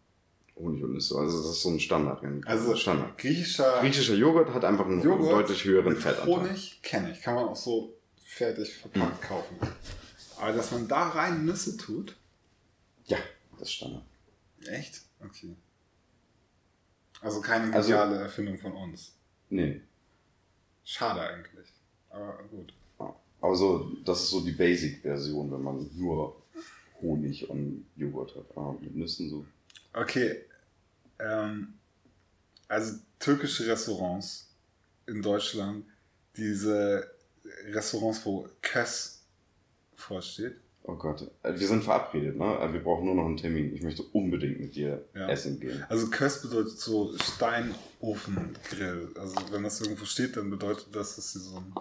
Honig 0.57 0.83
und 0.85 0.93
Nüsse. 0.93 1.19
Also 1.19 1.39
das 1.43 1.51
ist 1.57 1.63
so 1.63 1.71
ein 1.71 1.81
Standard. 1.81 2.23
Also 2.47 2.77
Standard. 2.77 3.19
griechischer, 3.19 3.81
Griechischer 3.81 4.15
Joghurt 4.15 4.53
hat 4.55 4.65
einfach 4.65 4.87
einen 4.87 5.03
Joghurt 5.03 5.33
deutlich 5.33 5.65
höheren 5.65 5.97
Fettanteil. 5.97 6.27
Honig 6.27 6.81
kenne 6.83 7.13
ich. 7.13 7.21
Kann 7.23 7.35
man 7.35 7.47
auch 7.49 7.57
so 7.57 7.95
fertig 8.25 8.73
verpackt 8.75 9.23
kaufen. 9.23 9.57
Aber 10.39 10.53
dass 10.53 10.71
man 10.71 10.87
da 10.89 11.09
rein 11.09 11.45
Nüsse 11.45 11.77
tut, 11.77 12.17
Ja, 13.07 13.19
das 13.59 13.63
ist 13.69 13.73
Standard. 13.75 14.05
echt? 14.67 15.03
Okay. 15.25 15.57
Also 17.21 17.41
keine 17.41 17.73
Also- 17.75 17.89
geniale 17.91 18.17
Erfindung 18.17 18.59
von 18.59 18.73
uns. 18.73 19.13
Nee. 19.51 19.81
Schade 20.85 21.21
eigentlich. 21.21 21.69
Aber 22.11 22.39
gut. 22.51 22.73
Aber 23.41 23.57
so, 23.57 23.91
das 24.05 24.23
ist 24.23 24.31
so 24.31 24.41
die 24.45 24.53
Basic-Version, 24.53 25.51
wenn 25.51 25.63
man 25.63 25.91
nur 25.95 26.41
Honig 27.03 27.51
und 27.51 27.85
Joghurt 27.97 28.35
hat. 28.37 28.47
Aber 28.57 28.79
mit 28.81 28.95
Nüssen 28.97 29.29
so. 29.29 29.45
Okay. 29.93 30.45
Ähm, 31.19 31.75
also 32.69 32.99
türkische 33.19 33.67
Restaurants 33.67 34.49
in 35.07 35.21
Deutschland, 35.21 35.85
diese 36.37 37.11
Restaurants, 37.71 38.25
wo 38.25 38.49
Kös 38.63 39.21
vorsteht. 39.95 40.55
Oh 40.85 40.97
Gott. 40.97 41.31
Äh, 41.45 41.57
Wir 41.59 41.69
sind 41.69 41.85
verabredet, 41.85 42.37
ne? 42.37 42.59
Äh, 42.59 42.73
Wir 42.73 42.83
brauchen 42.83 43.05
nur 43.05 43.15
noch 43.15 43.27
einen 43.27 43.37
Termin. 43.37 43.73
Ich 43.75 43.83
möchte 43.83 44.03
unbedingt 44.03 44.59
mit 44.59 44.75
dir 44.75 45.05
Ja. 45.15 45.29
essen 45.29 45.61
gehen. 45.61 45.85
Also 45.89 46.09
Kös 46.11 46.43
bedeutet 46.43 46.77
so 46.79 47.17
Steinofengrill. 47.19 49.11
Also 49.17 49.37
wenn 49.53 49.63
das 49.63 49.81
irgendwo 49.81 50.05
steht, 50.07 50.37
dann 50.37 50.51
bedeutet 50.51 50.89
das, 50.93 51.15
dass 51.17 51.33
sie 51.35 51.39
so 51.41 51.57
ein 51.59 51.73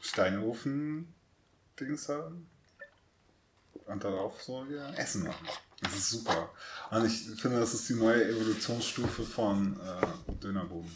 Steinofen-Dings 0.00 2.08
haben. 2.08 2.46
Und 3.90 4.04
darauf 4.04 4.40
so 4.40 4.64
wir 4.68 4.92
Essen 4.96 5.24
machen. 5.24 5.48
Das 5.82 5.94
ist 5.94 6.10
super. 6.10 6.50
Und 6.90 7.06
ich 7.06 7.40
finde, 7.40 7.58
das 7.58 7.74
ist 7.74 7.88
die 7.88 7.94
neue 7.94 8.28
Evolutionsstufe 8.28 9.22
von 9.22 9.80
äh, 9.80 10.32
Dönerboden. 10.34 10.90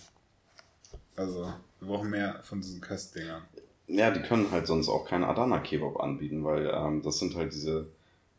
Also, 1.16 1.53
wir 1.80 1.88
brauchen 1.88 2.11
mehr 2.11 2.40
von 2.42 2.61
diesen 2.61 2.80
Köstdingern. 2.80 3.42
Ja, 3.86 4.11
die 4.11 4.22
können 4.22 4.51
halt 4.51 4.66
sonst 4.66 4.88
auch 4.88 5.07
keine 5.07 5.28
Adana-Kebab 5.28 6.01
anbieten, 6.01 6.45
weil 6.45 6.66
ähm, 6.66 7.03
das 7.03 7.18
sind 7.18 7.34
halt 7.34 7.53
diese 7.53 7.88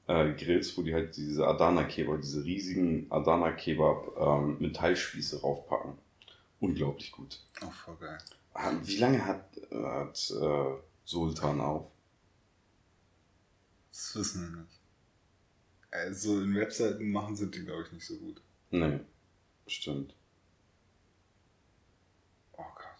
äh, 0.08 0.34
Grills, 0.34 0.78
wo 0.78 0.82
die 0.84 0.94
halt 0.94 1.16
diese 1.18 1.48
Adana-Kebab, 1.48 2.22
diese 2.22 2.44
riesigen 2.44 3.08
Adana-Kebab 3.10 4.18
ähm, 4.18 4.58
Metallspieße 4.60 5.42
raufpacken. 5.42 5.98
Unglaublich 6.60 7.12
gut. 7.12 7.40
Auch 7.62 7.74
voll 7.74 7.96
geil. 8.00 8.18
Ah, 8.54 8.72
Wie 8.84 8.98
lange 8.98 9.26
hat, 9.26 9.46
hat 9.72 10.34
äh, 10.42 10.76
Sultan 11.04 11.60
auf? 11.60 11.86
Das 13.96 14.16
wissen 14.16 14.52
wir 14.52 14.62
nicht. 14.62 14.80
Also 15.90 16.42
in 16.42 16.54
Webseiten 16.54 17.10
machen 17.12 17.38
sind 17.38 17.56
die, 17.56 17.64
glaube 17.64 17.86
ich, 17.86 17.94
nicht 17.94 18.06
so 18.06 18.18
gut. 18.18 18.42
Nee, 18.72 19.00
stimmt. 19.68 20.14
Oh 22.52 22.66
Gott. 22.76 23.00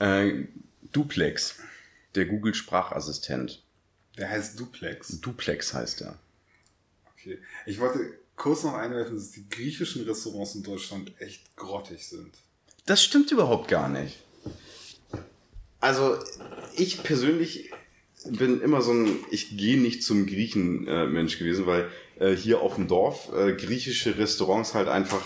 Äh, 0.00 0.48
Duplex, 0.92 1.58
der 2.14 2.26
Google-Sprachassistent. 2.26 3.64
Der 4.18 4.28
heißt 4.28 4.60
Duplex. 4.60 5.22
Duplex 5.22 5.72
heißt 5.72 6.02
er. 6.02 6.18
Okay. 7.14 7.38
Ich 7.64 7.80
wollte 7.80 8.18
kurz 8.36 8.62
noch 8.62 8.74
einwerfen, 8.74 9.16
dass 9.16 9.30
die 9.30 9.48
griechischen 9.48 10.04
Restaurants 10.04 10.54
in 10.54 10.62
Deutschland 10.62 11.18
echt 11.18 11.56
grottig 11.56 12.06
sind. 12.06 12.36
Das 12.84 13.02
stimmt 13.02 13.30
überhaupt 13.30 13.68
gar 13.68 13.88
nicht. 13.88 14.22
Also, 15.80 16.22
ich 16.74 17.02
persönlich 17.02 17.72
bin 18.32 18.60
immer 18.60 18.82
so 18.82 18.92
ein, 18.92 19.16
ich 19.30 19.56
gehe 19.56 19.78
nicht 19.78 20.02
zum 20.02 20.26
Griechen-Mensch 20.26 21.38
gewesen, 21.38 21.66
weil 21.66 21.88
äh, 22.18 22.34
hier 22.34 22.60
auf 22.60 22.76
dem 22.76 22.88
Dorf 22.88 23.32
äh, 23.34 23.52
griechische 23.52 24.18
Restaurants 24.18 24.74
halt 24.74 24.88
einfach 24.88 25.24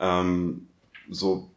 ähm, 0.00 0.68
so 1.10 1.50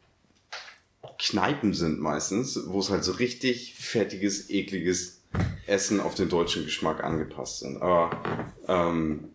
Kneipen 1.19 1.73
sind 1.73 1.99
meistens, 1.99 2.59
wo 2.67 2.79
es 2.79 2.89
halt 2.89 3.03
so 3.03 3.13
richtig 3.13 3.75
fettiges, 3.75 4.49
ekliges 4.49 5.21
Essen 5.65 5.99
auf 5.99 6.15
den 6.15 6.29
deutschen 6.29 6.65
Geschmack 6.65 7.03
angepasst 7.03 7.59
sind. 7.59 7.81
Aber 7.81 8.53
ähm, 8.67 9.29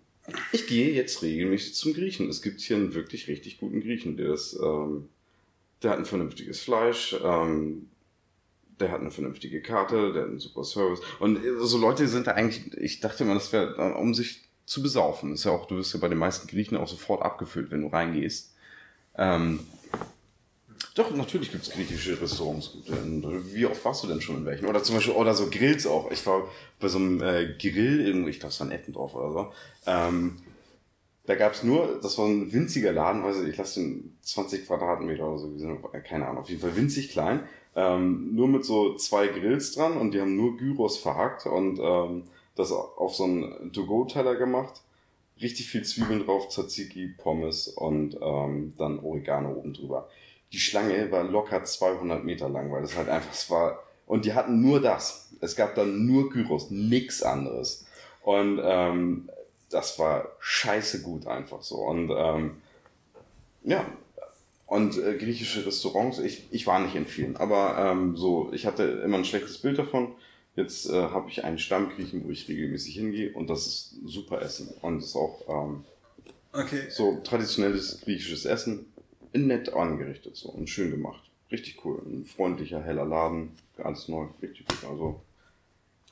ich 0.52 0.66
gehe 0.66 0.92
jetzt 0.92 1.22
regelmäßig 1.22 1.74
zum 1.74 1.92
Griechen. 1.94 2.28
Es 2.28 2.42
gibt 2.42 2.60
hier 2.60 2.76
einen 2.76 2.94
wirklich 2.94 3.28
richtig 3.28 3.58
guten 3.58 3.80
Griechen, 3.80 4.16
der 4.16 4.28
das, 4.28 4.58
ähm, 4.62 5.08
der 5.82 5.90
hat 5.90 5.98
ein 5.98 6.04
vernünftiges 6.04 6.60
Fleisch, 6.60 7.16
ähm, 7.22 7.88
der 8.82 8.92
hat 8.92 9.00
eine 9.00 9.10
vernünftige 9.10 9.62
Karte, 9.62 10.12
der 10.12 10.22
hat 10.22 10.28
einen 10.28 10.40
super 10.40 10.64
Service. 10.64 11.00
Und 11.18 11.42
äh, 11.42 11.58
so 11.60 11.78
Leute 11.78 12.06
sind 12.08 12.26
da 12.26 12.32
eigentlich, 12.32 12.76
ich 12.76 13.00
dachte 13.00 13.24
immer, 13.24 13.34
das 13.34 13.52
wäre, 13.52 13.76
äh, 13.78 13.98
um 13.98 14.14
sich 14.14 14.42
zu 14.66 14.82
besaufen. 14.82 15.30
Das 15.30 15.40
ist 15.40 15.44
ja 15.44 15.52
auch, 15.52 15.66
du 15.66 15.76
wirst 15.76 15.94
ja 15.94 16.00
bei 16.00 16.08
den 16.08 16.18
meisten 16.18 16.48
Griechen 16.48 16.76
auch 16.76 16.88
sofort 16.88 17.22
abgefüllt, 17.22 17.70
wenn 17.70 17.82
du 17.82 17.88
reingehst. 17.88 18.54
Ähm, 19.16 19.60
doch, 20.94 21.10
natürlich 21.14 21.50
gibt 21.50 21.62
es 21.62 21.70
griechische 21.70 22.20
Restaurants. 22.20 22.76
Wie 23.52 23.64
oft 23.64 23.82
warst 23.84 24.04
du 24.04 24.08
denn 24.08 24.20
schon 24.20 24.36
in 24.36 24.44
welchen? 24.44 24.66
Oder 24.66 24.82
zum 24.82 24.96
Beispiel, 24.96 25.14
oder 25.14 25.34
so 25.34 25.48
Grills 25.48 25.86
auch. 25.86 26.10
Ich 26.10 26.26
war 26.26 26.48
bei 26.80 26.88
so 26.88 26.98
einem 26.98 27.22
äh, 27.22 27.54
Grill 27.58 28.06
irgendwo, 28.06 28.28
ich 28.28 28.40
glaube, 28.40 28.52
es 28.52 28.60
war 28.60 28.66
in 28.66 28.72
Eppendorf 28.74 29.14
oder 29.14 29.32
so. 29.32 29.52
Ähm, 29.86 30.36
da 31.24 31.36
gab 31.36 31.52
es 31.52 31.62
nur, 31.62 32.00
das 32.02 32.18
war 32.18 32.26
ein 32.26 32.52
winziger 32.52 32.92
Laden, 32.92 33.22
weiß 33.22 33.42
ich, 33.42 33.50
ich 33.50 33.56
lasse 33.56 33.80
den 33.80 34.16
20 34.22 34.66
Quadratmeter 34.66 35.28
oder 35.28 35.38
so, 35.38 35.56
äh, 35.92 36.00
keine 36.00 36.26
Ahnung, 36.26 36.42
auf 36.42 36.48
jeden 36.48 36.60
Fall 36.60 36.76
winzig 36.76 37.10
klein. 37.10 37.44
Ähm, 37.74 38.34
nur 38.34 38.48
mit 38.48 38.64
so 38.64 38.96
zwei 38.96 39.28
Grills 39.28 39.72
dran 39.72 39.96
und 39.96 40.12
die 40.12 40.20
haben 40.20 40.36
nur 40.36 40.56
Gyros 40.58 40.98
verhackt 40.98 41.46
und 41.46 41.78
ähm, 41.80 42.24
das 42.54 42.70
auf 42.70 43.14
so 43.14 43.24
einen 43.24 43.72
To-Go-Teller 43.72 44.36
gemacht. 44.36 44.82
Richtig 45.40 45.68
viel 45.68 45.82
Zwiebeln 45.84 46.24
drauf, 46.24 46.48
Tzatziki, 46.48 47.14
Pommes 47.16 47.68
und 47.68 48.18
ähm, 48.20 48.74
dann 48.76 48.98
Oregano 48.98 49.52
oben 49.52 49.72
drüber. 49.72 50.08
Die 50.52 50.58
Schlange 50.58 51.10
war 51.10 51.24
locker 51.24 51.64
200 51.64 52.22
Meter 52.24 52.48
lang, 52.48 52.70
weil 52.70 52.82
das 52.82 52.96
halt 52.96 53.08
einfach, 53.08 53.32
es 53.32 53.48
war, 53.48 53.82
und 54.06 54.26
die 54.26 54.34
hatten 54.34 54.60
nur 54.60 54.80
das. 54.80 55.30
Es 55.40 55.56
gab 55.56 55.74
dann 55.74 56.04
nur 56.04 56.28
Gyros, 56.28 56.70
nix 56.70 57.22
anderes. 57.22 57.86
Und 58.22 58.60
ähm, 58.62 59.30
das 59.72 59.98
war 59.98 60.28
scheiße 60.40 61.02
gut 61.02 61.26
einfach 61.26 61.62
so. 61.62 61.76
Und 61.76 62.10
ähm, 62.14 62.62
ja, 63.64 63.86
und 64.66 64.96
äh, 64.98 65.16
griechische 65.18 65.66
Restaurants, 65.66 66.18
ich, 66.18 66.44
ich 66.50 66.66
war 66.66 66.80
nicht 66.80 66.94
in 66.94 67.06
vielen, 67.06 67.36
aber 67.36 67.76
ähm, 67.78 68.16
so, 68.16 68.50
ich 68.52 68.66
hatte 68.66 68.84
immer 69.04 69.18
ein 69.18 69.24
schlechtes 69.24 69.58
Bild 69.58 69.78
davon. 69.78 70.12
Jetzt 70.56 70.88
äh, 70.88 70.92
habe 70.92 71.30
ich 71.30 71.44
einen 71.44 71.58
Stammgriechen, 71.58 72.24
wo 72.24 72.30
ich 72.30 72.48
regelmäßig 72.48 72.94
hingehe 72.94 73.32
und 73.32 73.48
das 73.48 73.66
ist 73.66 73.94
super 74.04 74.42
Essen. 74.42 74.68
Und 74.82 74.98
ist 74.98 75.16
auch 75.16 75.40
ähm, 75.48 75.84
Okay. 76.52 76.82
so 76.90 77.20
traditionelles 77.24 78.02
griechisches 78.02 78.44
Essen, 78.44 78.92
nett 79.32 79.72
angerichtet 79.72 80.36
so 80.36 80.50
und 80.50 80.68
schön 80.68 80.90
gemacht. 80.90 81.22
Richtig 81.50 81.82
cool. 81.84 82.02
Ein 82.04 82.26
freundlicher, 82.26 82.82
heller 82.82 83.06
Laden, 83.06 83.52
ganz 83.78 84.08
neu, 84.08 84.26
richtig 84.42 84.66
gut. 84.66 84.84
Also 84.90 85.20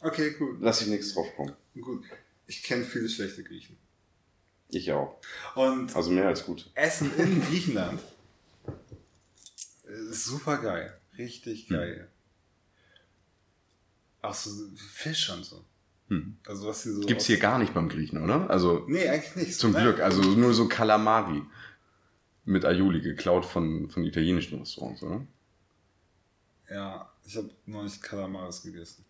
Okay, 0.02 0.30
gut. 0.38 0.56
lass 0.60 0.80
ich 0.82 0.88
nichts 0.88 1.12
drauf 1.14 1.26
kommen. 1.36 1.52
Gut. 1.80 2.04
Ich 2.50 2.64
kenne 2.64 2.84
viele 2.84 3.08
schlechte 3.08 3.44
Griechen. 3.44 3.76
Ich 4.70 4.90
auch. 4.90 5.20
Und 5.54 5.94
Also 5.94 6.10
mehr 6.10 6.26
als 6.26 6.44
gut. 6.44 6.68
Essen 6.74 7.16
in 7.16 7.40
Griechenland 7.46 8.00
ist 9.84 10.24
super 10.24 10.58
geil. 10.58 10.98
Richtig 11.16 11.68
geil. 11.68 12.10
Auch 14.20 14.34
so 14.34 14.50
Fisch 14.76 15.30
und 15.30 15.44
so. 15.44 15.64
Hm. 16.08 16.38
Also 16.44 16.66
was 16.66 16.82
die 16.82 16.90
so. 16.90 17.02
Gibt's 17.02 17.26
hier 17.26 17.38
gar 17.38 17.60
nicht 17.60 17.72
beim 17.72 17.88
Griechen, 17.88 18.20
oder? 18.20 18.50
Also 18.50 18.84
Nee, 18.88 19.08
eigentlich 19.08 19.36
nicht. 19.36 19.54
zum 19.60 19.70
Nein. 19.70 19.84
Glück. 19.84 20.00
Also 20.00 20.20
nur 20.20 20.52
so 20.52 20.66
Kalamari 20.66 21.42
mit 22.46 22.64
Aioli 22.64 23.00
geklaut 23.00 23.44
von, 23.44 23.88
von 23.90 24.02
italienischen 24.02 24.58
Restaurants, 24.58 25.04
oder? 25.04 25.24
Ja, 26.68 27.12
ich 27.24 27.36
habe 27.36 27.50
noch 27.66 27.84
nicht 27.84 28.02
Kalamaris 28.02 28.62
gegessen. 28.64 29.04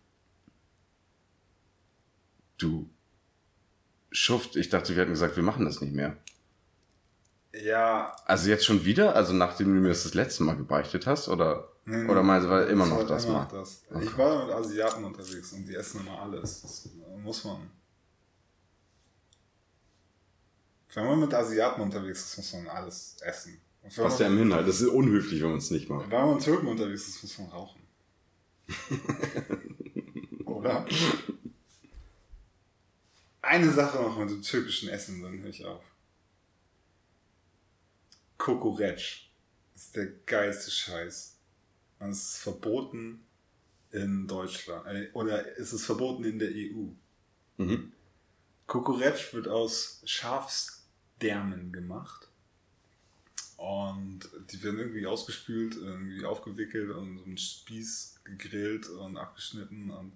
Du 2.59 2.87
Schuft, 4.11 4.55
ich 4.55 4.69
dachte, 4.69 4.95
wir 4.95 5.01
hätten 5.01 5.13
gesagt, 5.13 5.35
wir 5.35 5.43
machen 5.43 5.65
das 5.65 5.81
nicht 5.81 5.93
mehr. 5.93 6.17
Ja. 7.53 8.15
Also 8.25 8.49
jetzt 8.49 8.65
schon 8.65 8.85
wieder? 8.85 9.15
Also 9.15 9.33
nachdem 9.33 9.73
du 9.73 9.81
mir 9.81 9.89
das 9.89 10.03
das 10.03 10.13
letzte 10.13 10.43
Mal 10.43 10.55
gebeichtet 10.55 11.05
hast? 11.07 11.27
Oder, 11.27 11.69
nee, 11.85 11.97
nee, 11.97 12.09
oder 12.09 12.23
meinst 12.23 12.47
du, 12.47 12.51
weil 12.51 12.67
immer 12.67 12.85
noch 12.85 13.05
das 13.05 13.25
immer 13.25 13.33
mal? 13.33 13.47
das. 13.51 13.83
Ich 14.01 14.17
war 14.17 14.45
mit 14.45 14.53
Asiaten 14.53 15.03
unterwegs 15.03 15.51
und 15.53 15.65
die 15.65 15.75
essen 15.75 16.01
immer 16.01 16.21
alles. 16.21 16.61
Das 16.61 16.89
muss 17.21 17.43
man. 17.43 17.69
Wenn 20.93 21.05
man 21.05 21.19
mit 21.19 21.33
Asiaten 21.33 21.81
unterwegs 21.81 22.21
ist, 22.21 22.37
muss 22.37 22.53
man 22.53 22.67
alles 22.67 23.17
essen. 23.21 23.61
Was 23.95 24.17
der 24.17 24.29
man, 24.29 24.37
im 24.37 24.43
Hinhalt? 24.43 24.67
Das 24.67 24.81
ist 24.81 24.89
unhöflich, 24.89 25.41
wenn 25.41 25.49
man 25.49 25.57
es 25.57 25.71
nicht 25.71 25.89
macht. 25.89 26.09
wenn 26.09 26.21
man 26.21 26.35
mit 26.35 26.43
Türken 26.43 26.67
unterwegs 26.67 27.07
ist, 27.07 27.23
muss 27.23 27.37
man 27.39 27.49
rauchen. 27.49 27.81
Oder? 30.45 30.85
Eine 33.41 33.71
Sache 33.71 33.97
noch 33.97 34.17
mit 34.17 34.29
dem 34.29 34.41
türkischen 34.41 34.89
Essen, 34.89 35.21
dann 35.21 35.39
höre 35.39 35.49
ich 35.49 35.65
auf. 35.65 35.83
Kokoretsch 38.37 39.29
ist 39.75 39.95
der 39.95 40.07
geilste 40.25 40.71
Scheiß. 40.71 41.37
Und 41.99 42.09
es 42.09 42.33
ist 42.33 42.37
verboten 42.37 43.23
in 43.91 44.27
Deutschland. 44.27 44.87
Äh, 44.87 45.09
Oder 45.13 45.55
ist 45.57 45.73
es 45.73 45.85
verboten 45.85 46.23
in 46.23 46.39
der 46.39 46.49
EU. 46.49 46.87
Mhm. 47.57 47.91
Kokoretsch 48.65 49.33
wird 49.33 49.47
aus 49.47 50.01
Schafs, 50.05 50.81
Gedärmen 51.21 51.71
gemacht. 51.71 52.27
Und 53.57 54.21
die 54.51 54.63
werden 54.63 54.79
irgendwie 54.79 55.05
ausgespült, 55.05 55.75
irgendwie 55.75 56.25
aufgewickelt 56.25 56.89
und 56.89 57.19
so 57.19 57.25
ein 57.25 57.37
Spieß 57.37 58.21
gegrillt 58.23 58.89
und 58.89 59.17
abgeschnitten 59.17 59.91
und 59.91 60.13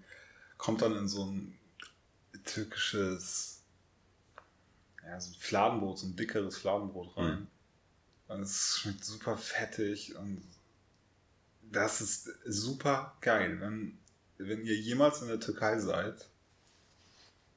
kommt 0.57 0.82
dann 0.82 0.97
in 0.97 1.07
so 1.07 1.26
ein 1.26 1.55
türkisches, 2.46 3.62
ja, 5.04 5.20
so 5.20 5.32
ein 5.32 5.39
Fladenbrot, 5.39 6.00
so 6.00 6.08
ein 6.08 6.16
dickeres 6.16 6.58
Fladenbrot 6.58 7.18
rein. 7.18 7.39
Mhm. 7.41 7.48
Und 8.28 8.41
es 8.41 8.80
schmeckt 8.80 9.06
super 9.06 9.38
fettig 9.38 10.16
und 10.16 10.41
das 11.62 12.02
ist 12.02 12.30
super 12.46 13.18
geil. 13.22 13.60
Wenn, 13.60 14.00
wenn 14.38 14.66
ihr 14.66 14.76
jemals 14.76 15.22
in 15.22 15.28
der 15.28 15.39
Türkei 15.39 15.80
seid, 15.80 16.30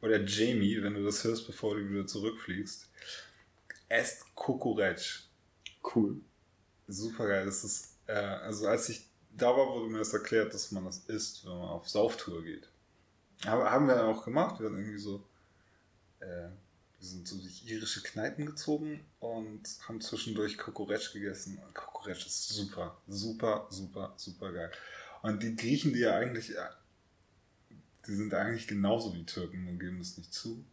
oder 0.01 0.23
Jamie, 0.23 0.83
wenn 0.83 0.95
du 0.95 1.05
das 1.05 1.25
hörst, 1.25 1.47
bevor 1.47 1.75
du 1.75 1.89
wieder 1.89 2.07
zurückfliegst, 2.07 2.89
esst 3.89 4.35
Kokoretsch. 4.35 5.25
Cool. 5.95 6.21
Super 6.87 7.27
geil. 7.27 7.47
Das 7.47 7.65
ist, 7.65 7.97
äh, 8.07 8.13
also 8.13 8.69
als 8.69 8.89
ich 8.89 9.09
da 9.31 9.49
war, 9.57 9.69
wurde 9.69 9.91
mir 9.91 9.99
das 9.99 10.13
erklärt, 10.13 10.55
dass 10.55 10.71
man 10.73 10.85
das 10.85 10.99
isst, 11.07 11.45
wenn 11.45 11.53
man 11.53 11.69
auf 11.69 11.89
Sauftour 11.89 12.45
geht. 12.45 12.69
Haben 13.45 13.87
wir 13.87 14.05
auch 14.05 14.25
gemacht. 14.25 14.61
Wir 14.61 14.67
haben 14.67 14.79
irgendwie 14.79 14.99
so, 14.99 15.25
äh, 16.21 16.49
wir 16.99 17.07
sind 17.07 17.29
so 17.29 17.39
durch 17.39 17.65
irische 17.67 18.03
Kneipen 18.03 18.47
gezogen 18.47 19.05
und 19.21 19.63
haben 19.87 20.01
zwischendurch 20.01 20.59
Kokoretsch 20.59 21.13
gegessen. 21.13 21.61
Kokoretsch 21.73 22.27
ist 22.27 22.49
super, 22.49 23.01
super, 23.07 23.67
super, 23.71 24.15
super 24.17 24.53
geil. 24.53 24.73
Und 25.23 25.43
die 25.43 25.55
Griechen, 25.55 25.93
die 25.93 26.01
ja 26.01 26.17
eigentlich 26.17 26.57
die 28.09 28.15
sind 28.15 28.33
eigentlich 28.33 28.67
genauso 28.67 29.15
wie 29.15 29.25
Türken 29.25 29.69
und 29.69 29.79
geben 29.79 29.99
das 29.99 30.17
nicht 30.17 30.33
zu. 30.33 30.65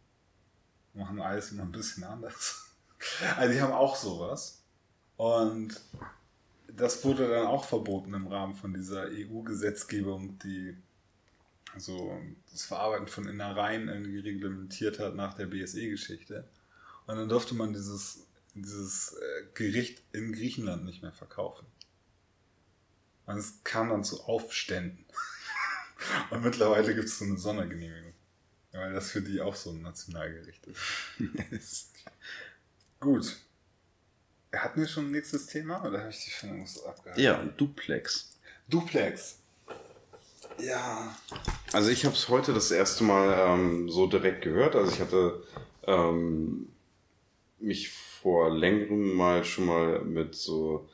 Machen 0.94 1.20
alles 1.20 1.52
immer 1.52 1.62
ein 1.62 1.72
bisschen 1.72 2.02
anders. 2.02 2.62
Also 3.36 3.52
die 3.52 3.60
haben 3.60 3.74
auch 3.74 3.94
sowas. 3.94 4.62
Und 5.18 5.78
das 6.66 7.04
wurde 7.04 7.28
dann 7.28 7.46
auch 7.46 7.66
verboten 7.66 8.14
im 8.14 8.26
Rahmen 8.26 8.54
von 8.54 8.72
dieser 8.72 9.08
EU-Gesetzgebung, 9.10 10.38
die 10.38 10.74
so 11.80 12.20
das 12.50 12.64
Verarbeiten 12.64 13.06
von 13.06 13.28
Innereien 13.28 13.88
irgendwie 13.88 14.20
reglementiert 14.20 14.98
hat 14.98 15.14
nach 15.14 15.34
der 15.34 15.46
BSE-Geschichte. 15.46 16.48
Und 17.06 17.16
dann 17.16 17.28
durfte 17.28 17.54
man 17.54 17.72
dieses, 17.72 18.26
dieses 18.54 19.12
äh, 19.12 19.46
Gericht 19.54 20.02
in 20.12 20.32
Griechenland 20.32 20.84
nicht 20.84 21.02
mehr 21.02 21.12
verkaufen. 21.12 21.66
Und 23.26 23.38
es 23.38 23.60
kam 23.64 23.90
dann 23.90 24.04
zu 24.04 24.22
Aufständen. 24.24 25.04
Und 26.30 26.42
mittlerweile 26.42 26.94
gibt 26.94 27.08
es 27.08 27.18
so 27.18 27.24
eine 27.24 27.38
Sondergenehmigung. 27.38 28.14
Weil 28.72 28.92
das 28.92 29.10
für 29.10 29.22
die 29.22 29.40
auch 29.40 29.56
so 29.56 29.70
ein 29.70 29.82
Nationalgericht 29.82 30.66
ist. 31.50 31.92
Gut. 33.00 33.36
Hatten 34.54 34.80
wir 34.80 34.88
schon 34.88 35.06
ein 35.06 35.12
nächstes 35.12 35.46
Thema 35.46 35.82
oder 35.84 36.00
habe 36.00 36.10
ich 36.10 36.24
die 36.24 36.30
schon 36.30 36.66
so 36.66 36.86
abgehalten? 36.86 37.22
Ja, 37.22 37.42
Duplex. 37.42 38.32
Duplex. 38.68 39.38
Ja. 40.58 41.14
Also 41.72 41.90
ich 41.90 42.04
habe 42.04 42.14
es 42.14 42.28
heute 42.28 42.52
das 42.52 42.70
erste 42.70 43.04
Mal 43.04 43.34
ähm, 43.38 43.88
so 43.88 44.06
direkt 44.06 44.42
gehört. 44.42 44.76
Also 44.76 44.92
ich 44.92 45.00
hatte 45.00 45.42
ähm, 45.86 46.68
mich 47.58 47.90
vor 47.90 48.50
längerem 48.50 49.14
mal 49.14 49.44
schon 49.44 49.66
mal 49.66 50.00
mit 50.00 50.34
so 50.34 50.88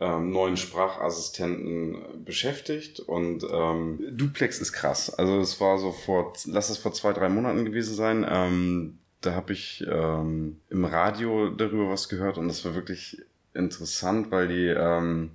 ähm, 0.00 0.30
neuen 0.30 0.56
Sprachassistenten 0.56 2.24
beschäftigt 2.24 3.00
und 3.00 3.44
ähm, 3.50 3.98
Duplex 4.12 4.60
ist 4.60 4.72
krass. 4.72 5.12
Also 5.12 5.40
es 5.40 5.60
war 5.60 5.78
so 5.78 5.92
vor, 5.92 6.32
lass 6.46 6.70
es 6.70 6.78
vor 6.78 6.92
zwei, 6.92 7.12
drei 7.12 7.28
Monaten 7.28 7.64
gewesen 7.64 7.94
sein. 7.94 8.26
Ähm, 8.28 8.98
da 9.20 9.34
habe 9.34 9.52
ich 9.52 9.84
ähm, 9.90 10.60
im 10.70 10.84
Radio 10.84 11.50
darüber 11.50 11.90
was 11.90 12.08
gehört 12.08 12.38
und 12.38 12.46
das 12.48 12.64
war 12.64 12.74
wirklich 12.74 13.20
interessant, 13.54 14.30
weil 14.30 14.46
die 14.46 14.66
ähm, 14.66 15.32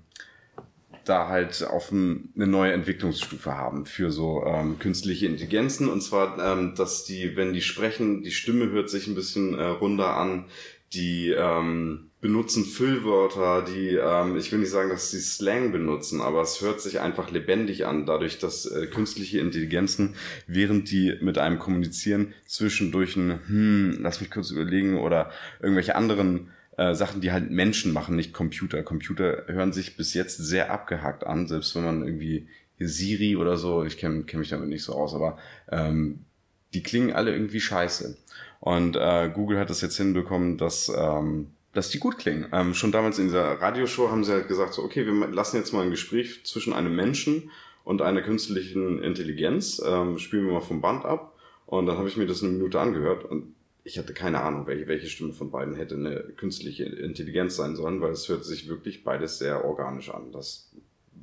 da 1.05 1.27
halt 1.27 1.63
auf 1.63 1.91
ein, 1.91 2.29
eine 2.35 2.47
neue 2.47 2.73
Entwicklungsstufe 2.73 3.55
haben 3.55 3.85
für 3.85 4.11
so 4.11 4.43
ähm, 4.45 4.79
künstliche 4.79 5.27
Intelligenzen. 5.27 5.89
Und 5.89 6.01
zwar, 6.01 6.37
ähm, 6.39 6.75
dass 6.75 7.05
die, 7.05 7.35
wenn 7.35 7.53
die 7.53 7.61
sprechen, 7.61 8.23
die 8.23 8.31
Stimme 8.31 8.69
hört 8.69 8.89
sich 8.89 9.07
ein 9.07 9.15
bisschen 9.15 9.57
äh, 9.57 9.63
runder 9.63 10.15
an, 10.15 10.45
die 10.93 11.29
ähm, 11.29 12.11
benutzen 12.21 12.63
Füllwörter, 12.65 13.63
die, 13.63 13.95
ähm, 13.95 14.37
ich 14.37 14.51
will 14.51 14.59
nicht 14.59 14.69
sagen, 14.69 14.89
dass 14.89 15.11
sie 15.11 15.19
Slang 15.19 15.71
benutzen, 15.71 16.21
aber 16.21 16.41
es 16.41 16.61
hört 16.61 16.79
sich 16.81 16.99
einfach 16.99 17.31
lebendig 17.31 17.85
an, 17.85 18.05
dadurch, 18.05 18.39
dass 18.39 18.65
äh, 18.65 18.87
künstliche 18.87 19.39
Intelligenzen, 19.39 20.15
während 20.47 20.89
die 20.89 21.17
mit 21.19 21.37
einem 21.37 21.59
kommunizieren, 21.59 22.33
zwischendurch 22.45 23.17
ein, 23.17 23.39
hm, 23.47 23.97
lass 24.01 24.21
mich 24.21 24.31
kurz 24.31 24.51
überlegen, 24.51 24.99
oder 24.99 25.31
irgendwelche 25.61 25.95
anderen 25.95 26.51
äh, 26.77 26.95
Sachen, 26.95 27.21
die 27.21 27.31
halt 27.31 27.51
Menschen 27.51 27.93
machen, 27.93 28.15
nicht 28.15 28.33
Computer. 28.33 28.83
Computer 28.83 29.45
hören 29.47 29.73
sich 29.73 29.97
bis 29.97 30.13
jetzt 30.13 30.37
sehr 30.37 30.71
abgehackt 30.71 31.25
an, 31.25 31.47
selbst 31.47 31.75
wenn 31.75 31.83
man 31.83 32.05
irgendwie 32.05 32.47
Siri 32.79 33.35
oder 33.35 33.57
so, 33.57 33.83
ich 33.83 33.97
kenne 33.97 34.23
kenn 34.23 34.39
mich 34.39 34.49
damit 34.49 34.69
nicht 34.69 34.83
so 34.83 34.93
aus, 34.93 35.13
aber 35.13 35.37
ähm, 35.71 36.25
die 36.73 36.83
klingen 36.83 37.13
alle 37.13 37.31
irgendwie 37.31 37.59
scheiße. 37.59 38.17
Und 38.59 38.95
äh, 38.95 39.29
Google 39.33 39.59
hat 39.59 39.69
es 39.69 39.81
jetzt 39.81 39.97
hinbekommen, 39.97 40.57
dass, 40.57 40.91
ähm, 40.95 41.51
dass 41.73 41.89
die 41.89 41.99
gut 41.99 42.17
klingen. 42.17 42.47
Ähm, 42.51 42.73
schon 42.73 42.91
damals 42.91 43.19
in 43.19 43.25
dieser 43.25 43.61
Radioshow 43.61 44.09
haben 44.09 44.23
sie 44.23 44.31
halt 44.31 44.47
gesagt, 44.47 44.73
so, 44.73 44.83
okay, 44.83 45.05
wir 45.05 45.27
lassen 45.27 45.57
jetzt 45.57 45.73
mal 45.73 45.83
ein 45.83 45.91
Gespräch 45.91 46.45
zwischen 46.45 46.73
einem 46.73 46.95
Menschen 46.95 47.51
und 47.83 48.01
einer 48.01 48.21
künstlichen 48.21 49.03
Intelligenz. 49.03 49.81
Ähm, 49.85 50.17
spielen 50.17 50.45
wir 50.45 50.53
mal 50.53 50.61
vom 50.61 50.81
Band 50.81 51.05
ab. 51.05 51.37
Und 51.65 51.87
dann 51.87 51.97
habe 51.97 52.07
ich 52.07 52.17
mir 52.17 52.25
das 52.25 52.41
eine 52.41 52.51
Minute 52.51 52.79
angehört 52.79 53.25
und 53.25 53.53
ich 53.83 53.97
hatte 53.97 54.13
keine 54.13 54.41
Ahnung, 54.41 54.65
welche, 54.67 54.87
welche 54.87 55.07
Stimme 55.07 55.33
von 55.33 55.51
beiden 55.51 55.75
hätte 55.75 55.95
eine 55.95 56.21
künstliche 56.37 56.85
Intelligenz 56.85 57.55
sein 57.55 57.75
sollen, 57.75 58.01
weil 58.01 58.11
es 58.11 58.29
hört 58.29 58.45
sich 58.45 58.69
wirklich 58.69 59.03
beides 59.03 59.39
sehr 59.39 59.65
organisch 59.65 60.09
an. 60.09 60.31
Das 60.31 60.69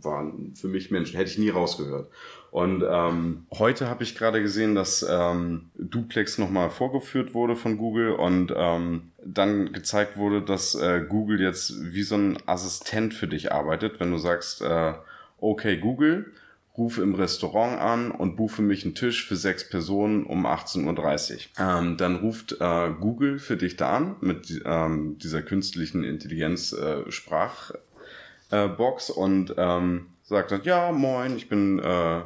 waren 0.03 0.55
für 0.55 0.69
mich 0.69 0.91
Menschen, 0.91 1.17
hätte 1.17 1.31
ich 1.31 1.39
nie 1.39 1.51
rausgehört. 1.51 2.11
Und 2.51 2.85
ähm, 2.89 3.47
heute 3.53 3.89
habe 3.89 4.03
ich 4.03 4.15
gerade 4.15 4.43
gesehen, 4.43 4.75
dass 4.75 5.07
ähm, 5.09 5.71
Duplex 5.79 6.39
nochmal 6.39 6.71
vorgeführt 6.71 7.35
wurde 7.35 7.57
von 7.57 7.79
Google 7.79 8.13
und 8.13 8.53
ähm, 8.55 9.13
dann 9.25 9.73
gezeigt 9.73 10.17
wurde, 10.17 10.43
dass 10.43 10.75
äh, 10.75 11.05
Google 11.09 11.41
jetzt 11.41 11.93
wie 11.93 12.03
so 12.03 12.17
ein 12.17 12.39
Assistent 12.47 13.15
für 13.15 13.29
dich 13.29 13.53
arbeitet. 13.53 14.01
Wenn 14.01 14.11
du 14.11 14.19
sagst, 14.19 14.63
äh, 14.63 14.95
okay 15.39 15.79
Google, 15.79 16.33
rufe 16.81 17.03
im 17.03 17.15
Restaurant 17.15 17.79
an 17.79 18.11
und 18.11 18.37
buche 18.37 18.63
mich 18.63 18.85
einen 18.85 18.95
Tisch 18.95 19.27
für 19.27 19.37
sechs 19.37 19.69
Personen 19.69 20.25
um 20.25 20.47
18.30 20.47 21.35
Uhr. 21.35 21.41
Ähm, 21.59 21.99
dann 21.99 22.17
ruft 22.17 22.57
äh, 22.59 22.91
Google 22.99 23.39
für 23.39 23.59
dich 23.59 23.77
da 23.77 23.97
an 23.97 24.17
mit 24.23 24.63
ähm, 24.65 25.19
dieser 25.19 25.43
künstlichen 25.43 26.05
Intelligenz 26.05 26.73
äh, 26.73 27.03
Sprachbox 27.11 29.11
äh, 29.11 29.13
und 29.13 29.55
ähm, 29.59 30.07
sagt 30.23 30.53
dann, 30.53 30.63
ja, 30.65 30.91
moin, 30.91 31.37
ich 31.37 31.51
bin 31.51 31.81
äh, 31.81 32.23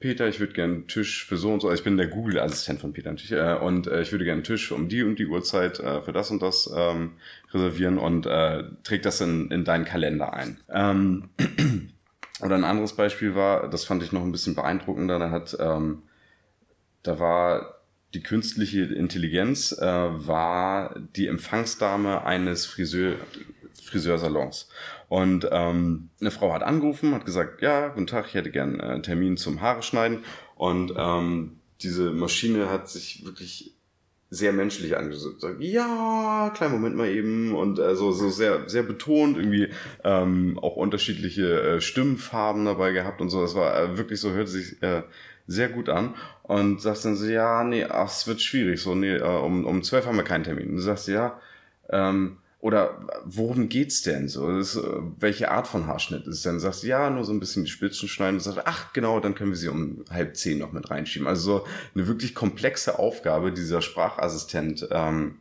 Peter, 0.00 0.26
ich 0.26 0.40
würde 0.40 0.54
gerne 0.54 0.74
einen 0.74 0.88
Tisch 0.88 1.24
für 1.24 1.36
so 1.36 1.52
und 1.52 1.60
so, 1.60 1.68
also 1.68 1.78
ich 1.78 1.84
bin 1.84 1.96
der 1.96 2.08
Google-Assistent 2.08 2.80
von 2.80 2.92
Peter 2.92 3.12
natürlich, 3.12 3.40
äh, 3.40 3.54
und 3.54 3.86
äh, 3.86 4.02
ich 4.02 4.10
würde 4.10 4.24
gerne 4.24 4.38
einen 4.38 4.44
Tisch 4.44 4.72
um 4.72 4.88
die 4.88 5.04
und 5.04 5.20
die 5.20 5.26
Uhrzeit 5.26 5.78
äh, 5.78 6.02
für 6.02 6.12
das 6.12 6.32
und 6.32 6.42
das 6.42 6.68
ähm, 6.76 7.12
reservieren 7.52 7.98
und 7.98 8.26
äh, 8.26 8.64
trägt 8.82 9.06
das 9.06 9.20
in, 9.20 9.52
in 9.52 9.64
deinen 9.64 9.84
Kalender 9.84 10.34
ein. 10.34 10.58
Ähm, 10.68 11.28
oder 12.40 12.54
ein 12.56 12.64
anderes 12.64 12.94
Beispiel 12.94 13.34
war, 13.34 13.68
das 13.68 13.84
fand 13.84 14.02
ich 14.02 14.12
noch 14.12 14.22
ein 14.22 14.32
bisschen 14.32 14.54
beeindruckender, 14.54 15.18
da 15.18 15.30
hat, 15.30 15.56
ähm, 15.60 16.02
da 17.02 17.18
war 17.18 17.80
die 18.14 18.22
künstliche 18.22 18.82
Intelligenz, 18.82 19.72
äh, 19.72 19.84
war 19.84 20.94
die 21.16 21.26
Empfangsdame 21.26 22.24
eines 22.24 22.66
Friseur, 22.66 23.16
Friseursalons. 23.82 24.68
Und 25.08 25.48
ähm, 25.50 26.10
eine 26.20 26.30
Frau 26.30 26.52
hat 26.52 26.62
angerufen, 26.62 27.14
hat 27.14 27.26
gesagt, 27.26 27.60
ja, 27.60 27.88
guten 27.88 28.06
Tag, 28.06 28.26
ich 28.28 28.34
hätte 28.34 28.50
gern 28.50 28.80
einen 28.80 29.02
Termin 29.02 29.36
zum 29.36 29.60
Haare 29.60 29.82
schneiden. 29.82 30.24
Und 30.54 30.92
ähm, 30.96 31.58
diese 31.82 32.10
Maschine 32.10 32.70
hat 32.70 32.88
sich 32.88 33.24
wirklich 33.24 33.73
sehr 34.34 34.52
menschlich 34.52 34.96
angesagt. 34.96 35.40
Sagt, 35.40 35.60
ja, 35.60 36.52
kleinen 36.54 36.72
Moment 36.72 36.96
mal 36.96 37.08
eben 37.08 37.54
und 37.54 37.78
äh, 37.78 37.94
so, 37.94 38.10
so 38.12 38.30
sehr, 38.30 38.68
sehr 38.68 38.82
betont, 38.82 39.36
irgendwie 39.36 39.68
ähm, 40.02 40.58
auch 40.60 40.76
unterschiedliche 40.76 41.60
äh, 41.62 41.80
Stimmfarben 41.80 42.64
dabei 42.64 42.92
gehabt 42.92 43.20
und 43.20 43.30
so. 43.30 43.40
Das 43.42 43.54
war 43.54 43.78
äh, 43.78 43.96
wirklich 43.96 44.20
so, 44.20 44.32
hörte 44.32 44.50
sich 44.50 44.82
äh, 44.82 45.02
sehr 45.46 45.68
gut 45.68 45.88
an 45.88 46.14
und 46.42 46.80
sagt 46.80 47.04
dann 47.04 47.16
so, 47.16 47.26
ja, 47.26 47.62
nee, 47.64 47.84
ach, 47.84 48.08
es 48.08 48.26
wird 48.26 48.40
schwierig, 48.40 48.80
so, 48.80 48.94
nee, 48.94 49.16
äh, 49.16 49.22
um, 49.22 49.64
um 49.66 49.82
zwölf 49.82 50.06
haben 50.06 50.16
wir 50.16 50.24
keinen 50.24 50.44
Termin. 50.44 50.70
Und 50.70 50.76
du 50.76 50.82
sagst, 50.82 51.08
ja, 51.08 51.40
ähm, 51.90 52.38
oder 52.64 52.98
worum 53.26 53.68
geht's 53.68 54.00
denn 54.00 54.26
so? 54.26 54.50
Das, 54.56 54.74
äh, 54.74 54.80
welche 55.18 55.50
Art 55.50 55.68
von 55.68 55.86
Haarschnitt 55.86 56.26
ist 56.26 56.36
es 56.36 56.42
denn? 56.44 56.58
Sagst 56.58 56.82
du, 56.82 56.86
ja, 56.86 57.10
nur 57.10 57.22
so 57.22 57.30
ein 57.34 57.38
bisschen 57.38 57.64
die 57.64 57.70
Spitzen 57.70 58.08
schneiden 58.08 58.36
und 58.36 58.40
sagst, 58.40 58.62
ach 58.64 58.94
genau, 58.94 59.20
dann 59.20 59.34
können 59.34 59.50
wir 59.50 59.58
sie 59.58 59.68
um 59.68 60.02
halb 60.08 60.34
zehn 60.34 60.60
noch 60.60 60.72
mit 60.72 60.90
reinschieben. 60.90 61.28
Also 61.28 61.58
so 61.58 61.66
eine 61.94 62.06
wirklich 62.06 62.34
komplexe 62.34 62.98
Aufgabe, 62.98 63.52
die 63.52 63.60
dieser 63.60 63.82
Sprachassistent 63.82 64.88
ähm, 64.92 65.40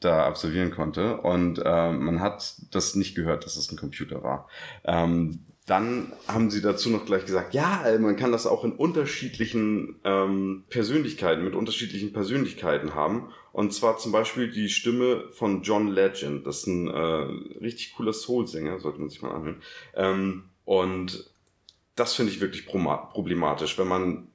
da 0.00 0.26
absolvieren 0.26 0.72
konnte. 0.72 1.18
Und 1.18 1.60
äh, 1.64 1.92
man 1.92 2.18
hat 2.18 2.56
das 2.72 2.96
nicht 2.96 3.14
gehört, 3.14 3.44
dass 3.44 3.54
es 3.54 3.70
ein 3.70 3.78
Computer 3.78 4.24
war. 4.24 4.48
Ähm, 4.82 5.38
dann 5.70 6.12
haben 6.26 6.50
sie 6.50 6.62
dazu 6.62 6.90
noch 6.90 7.06
gleich 7.06 7.24
gesagt, 7.24 7.54
ja, 7.54 7.84
man 8.00 8.16
kann 8.16 8.32
das 8.32 8.44
auch 8.44 8.64
in 8.64 8.72
unterschiedlichen 8.72 10.00
ähm, 10.02 10.64
Persönlichkeiten, 10.68 11.44
mit 11.44 11.54
unterschiedlichen 11.54 12.12
Persönlichkeiten 12.12 12.96
haben. 12.96 13.30
Und 13.52 13.72
zwar 13.72 13.98
zum 13.98 14.10
Beispiel 14.10 14.50
die 14.50 14.68
Stimme 14.68 15.28
von 15.30 15.62
John 15.62 15.86
Legend. 15.86 16.44
Das 16.44 16.58
ist 16.58 16.66
ein 16.66 16.88
äh, 16.88 17.60
richtig 17.62 17.94
cooler 17.94 18.12
Soul-Sänger, 18.12 18.80
sollte 18.80 18.98
man 18.98 19.10
sich 19.10 19.22
mal 19.22 19.30
anhören. 19.30 19.62
Ähm, 19.94 20.44
und 20.64 21.30
das 21.94 22.14
finde 22.14 22.32
ich 22.32 22.40
wirklich 22.40 22.66
problematisch, 22.66 23.78
wenn 23.78 23.88
man 23.88 24.26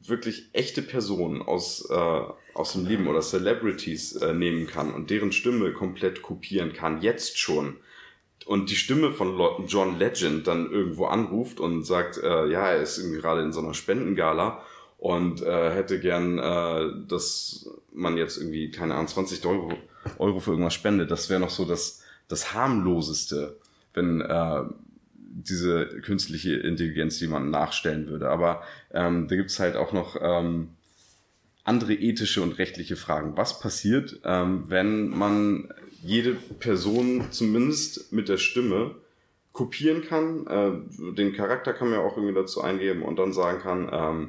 wirklich 0.00 0.50
echte 0.52 0.82
Personen 0.82 1.40
aus, 1.40 1.88
äh, 1.88 2.20
aus 2.52 2.72
dem 2.74 2.84
Leben 2.84 3.06
oder 3.06 3.22
Celebrities 3.22 4.16
äh, 4.16 4.34
nehmen 4.34 4.66
kann 4.66 4.92
und 4.92 5.08
deren 5.08 5.32
Stimme 5.32 5.72
komplett 5.72 6.20
kopieren 6.20 6.74
kann, 6.74 7.00
jetzt 7.00 7.38
schon 7.38 7.78
und 8.46 8.70
die 8.70 8.76
Stimme 8.76 9.12
von 9.12 9.38
John 9.66 9.98
Legend 9.98 10.46
dann 10.46 10.70
irgendwo 10.70 11.06
anruft 11.06 11.60
und 11.60 11.84
sagt, 11.84 12.18
äh, 12.18 12.46
ja, 12.48 12.68
er 12.68 12.82
ist 12.82 13.02
gerade 13.20 13.42
in 13.42 13.52
so 13.52 13.60
einer 13.60 13.74
Spendengala 13.74 14.62
und 14.98 15.42
äh, 15.42 15.70
hätte 15.72 16.00
gern, 16.00 16.38
äh, 16.38 17.06
dass 17.08 17.68
man 17.92 18.16
jetzt 18.16 18.38
irgendwie, 18.38 18.70
keine 18.70 18.94
Ahnung, 18.94 19.08
20 19.08 19.44
Euro, 19.46 19.72
Euro 20.18 20.40
für 20.40 20.52
irgendwas 20.52 20.74
spendet. 20.74 21.10
Das 21.10 21.28
wäre 21.28 21.40
noch 21.40 21.50
so 21.50 21.64
das, 21.64 22.02
das 22.28 22.54
harmloseste, 22.54 23.56
wenn 23.94 24.20
äh, 24.20 24.62
diese 25.16 25.86
künstliche 26.02 26.54
Intelligenz 26.54 27.18
jemanden 27.20 27.50
nachstellen 27.50 28.08
würde. 28.08 28.28
Aber 28.28 28.62
ähm, 28.92 29.28
da 29.28 29.36
gibt's 29.36 29.58
halt 29.58 29.76
auch 29.76 29.92
noch 29.92 30.16
ähm, 30.20 30.70
andere 31.64 31.94
ethische 31.94 32.42
und 32.42 32.58
rechtliche 32.58 32.96
Fragen. 32.96 33.36
Was 33.36 33.60
passiert, 33.60 34.20
ähm, 34.24 34.64
wenn 34.68 35.08
man 35.08 35.72
jede 36.02 36.34
Person 36.34 37.26
zumindest 37.30 38.12
mit 38.12 38.28
der 38.28 38.38
Stimme 38.38 38.96
kopieren 39.52 40.02
kann. 40.02 40.46
Äh, 40.46 41.14
den 41.14 41.32
Charakter 41.32 41.72
kann 41.72 41.90
man 41.90 42.00
ja 42.00 42.04
auch 42.04 42.16
irgendwie 42.16 42.34
dazu 42.34 42.60
eingeben 42.60 43.02
und 43.02 43.18
dann 43.18 43.32
sagen 43.32 43.60
kann, 43.60 43.88
ähm, 43.92 44.28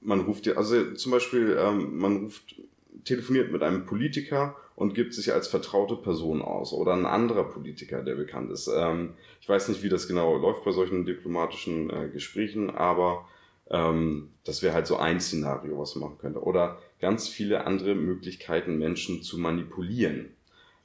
man 0.00 0.20
ruft 0.20 0.46
dir, 0.46 0.56
also 0.56 0.92
zum 0.94 1.12
Beispiel, 1.12 1.56
ähm, 1.58 1.98
man 1.98 2.24
ruft, 2.24 2.56
telefoniert 3.04 3.52
mit 3.52 3.62
einem 3.62 3.86
Politiker 3.86 4.56
und 4.74 4.94
gibt 4.94 5.14
sich 5.14 5.32
als 5.32 5.48
vertraute 5.48 5.96
Person 5.96 6.42
aus 6.42 6.72
oder 6.72 6.94
ein 6.94 7.06
anderer 7.06 7.44
Politiker, 7.44 8.02
der 8.02 8.14
bekannt 8.14 8.50
ist. 8.50 8.68
Ähm, 8.74 9.14
ich 9.40 9.48
weiß 9.48 9.68
nicht, 9.68 9.82
wie 9.82 9.88
das 9.88 10.08
genau 10.08 10.36
läuft 10.36 10.64
bei 10.64 10.72
solchen 10.72 11.04
diplomatischen 11.04 11.90
äh, 11.90 12.08
Gesprächen, 12.08 12.70
aber 12.70 13.26
ähm, 13.70 14.30
das 14.44 14.62
wäre 14.62 14.74
halt 14.74 14.86
so 14.86 14.96
ein 14.96 15.20
Szenario, 15.20 15.78
was 15.78 15.94
man 15.94 16.08
machen 16.10 16.18
könnte. 16.18 16.42
Oder 16.42 16.78
ganz 16.98 17.28
viele 17.28 17.66
andere 17.66 17.94
Möglichkeiten, 17.94 18.78
Menschen 18.78 19.22
zu 19.22 19.38
manipulieren. 19.38 20.30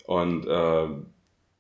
Und 0.06 0.46
äh, 0.46 0.88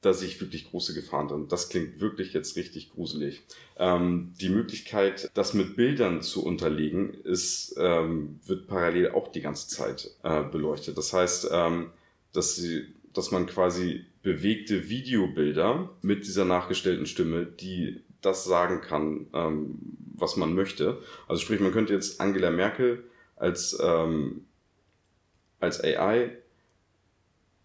da 0.06 0.14
sehe 0.14 0.28
ich 0.28 0.39
wirklich 0.39 0.70
große 0.70 0.93
Gefahren 0.93 1.28
drin. 1.28 1.48
Das 1.50 1.70
klingt 1.70 2.00
wirklich 2.00 2.34
jetzt 2.34 2.56
richtig 2.56 2.91
gruselig. 2.91 3.41
Ähm, 3.78 4.34
die 4.39 4.50
Möglichkeit, 4.50 5.32
das 5.34 5.56
mit 5.56 5.76
Bildern 5.76 6.22
zu 6.22 6.46
unterlegen, 6.46 7.14
ist, 7.24 7.76
ähm, 7.80 8.39
wird 8.46 8.68
parallel 8.68 9.12
auch 9.12 9.30
die 9.30 9.41
ganze 9.41 9.68
Zeit 9.68 10.12
äh, 10.22 10.43
beleuchtet. 10.43 10.98
Das 10.98 11.12
heißt, 11.12 11.50
ähm, 11.52 11.89
dass, 12.34 12.56
sie, 12.56 12.93
dass 13.14 13.32
man 13.32 13.48
quasi 13.48 14.06
bewegte 14.22 14.89
Videobilder 14.89 15.89
mit 16.04 16.28
dieser 16.28 16.46
nachgestellten 16.46 17.08
Stimme, 17.08 17.48
die 17.48 18.04
das 18.22 18.46
sagen 18.46 18.82
kann, 18.82 19.28
ähm, 19.34 19.80
was 20.16 20.36
man 20.36 20.54
möchte. 20.54 21.02
Also 21.28 21.41
sprich, 21.41 21.60
man 21.60 21.72
könnte 21.72 21.93
jetzt 21.93 22.22
Angela 22.22 22.52
Merkel 22.52 23.04
als, 23.36 23.78
ähm, 23.82 24.46
als 25.60 25.84
AI 25.84 26.38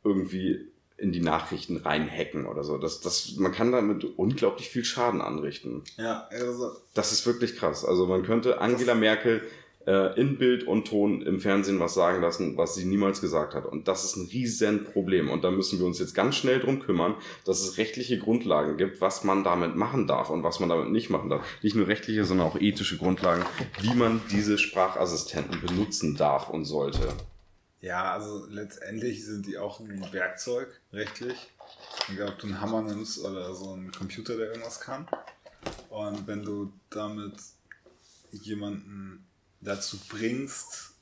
irgendwie 0.05 0.70
in 1.01 1.13
die 1.13 1.21
Nachrichten 1.21 1.79
reinhacken 1.79 2.47
oder 2.47 2.63
so. 2.63 2.79
Das, 2.79 3.01
das, 3.01 3.37
man 3.37 3.53
kann 3.53 3.73
damit 3.73 4.05
unglaublich 4.17 4.69
viel 4.69 4.85
Schaden 4.85 5.21
anrichten. 5.21 5.83
Ja, 5.97 6.29
also. 6.31 6.73
Das 6.95 7.13
ist 7.13 7.27
wirklich 7.27 7.57
krass. 7.57 7.85
Also 7.85 8.07
man 8.07 8.23
könnte 8.23 8.61
Angela 8.61 8.95
Merkel 8.95 9.43
äh, 9.87 10.21
in 10.21 10.37
Bild 10.37 10.65
und 10.65 10.87
Ton 10.87 11.23
im 11.23 11.41
Fernsehen 11.41 11.81
was 11.81 11.95
sagen 11.95 12.21
lassen, 12.21 12.57
was 12.57 12.75
sie 12.75 12.85
niemals 12.85 13.21
gesagt 13.21 13.55
hat. 13.55 13.65
Und 13.65 13.89
das 13.89 14.05
ist 14.05 14.17
ein 14.17 14.27
riesen 14.27 14.85
Problem. 14.85 15.31
Und 15.31 15.43
da 15.43 15.51
müssen 15.51 15.79
wir 15.79 15.87
uns 15.87 15.99
jetzt 15.99 16.15
ganz 16.15 16.37
schnell 16.37 16.61
drum 16.61 16.81
kümmern, 16.81 17.15
dass 17.45 17.63
es 17.63 17.79
rechtliche 17.79 18.19
Grundlagen 18.19 18.77
gibt, 18.77 19.01
was 19.01 19.25
man 19.25 19.43
damit 19.43 19.77
machen 19.77 20.07
darf 20.07 20.31
und 20.31 20.43
was 20.43 20.61
man 20.61 20.69
damit 20.69 20.91
nicht 20.91 21.11
machen 21.11 21.31
darf. 21.31 21.43
Nicht 21.63 21.77
nur 21.77 21.89
rechtliche, 21.89 22.25
sondern 22.25 22.47
auch 22.47 22.61
ethische 22.61 22.99
Grundlagen, 22.99 23.43
wie 23.81 23.95
man 23.95 24.21
diese 24.31 24.59
Sprachassistenten 24.59 25.61
benutzen 25.61 26.17
darf 26.17 26.51
und 26.51 26.67
sollte. 26.67 27.09
Ja, 27.81 28.13
also 28.13 28.47
letztendlich 28.47 29.25
sind 29.25 29.47
die 29.47 29.57
auch 29.57 29.81
ein 29.81 30.13
Werkzeug, 30.13 30.81
rechtlich. 30.93 31.51
Egal, 32.09 32.29
ob 32.29 32.39
du 32.39 32.47
einen 32.47 32.61
Hammer 32.61 32.83
nimmst 32.83 33.19
oder 33.19 33.55
so 33.55 33.73
einen 33.73 33.91
Computer, 33.91 34.37
der 34.37 34.49
irgendwas 34.49 34.81
kann. 34.81 35.09
Und 35.89 36.27
wenn 36.27 36.43
du 36.43 36.73
damit 36.91 37.35
jemanden 38.33 39.27
dazu 39.61 39.99
bringst, 40.09 40.93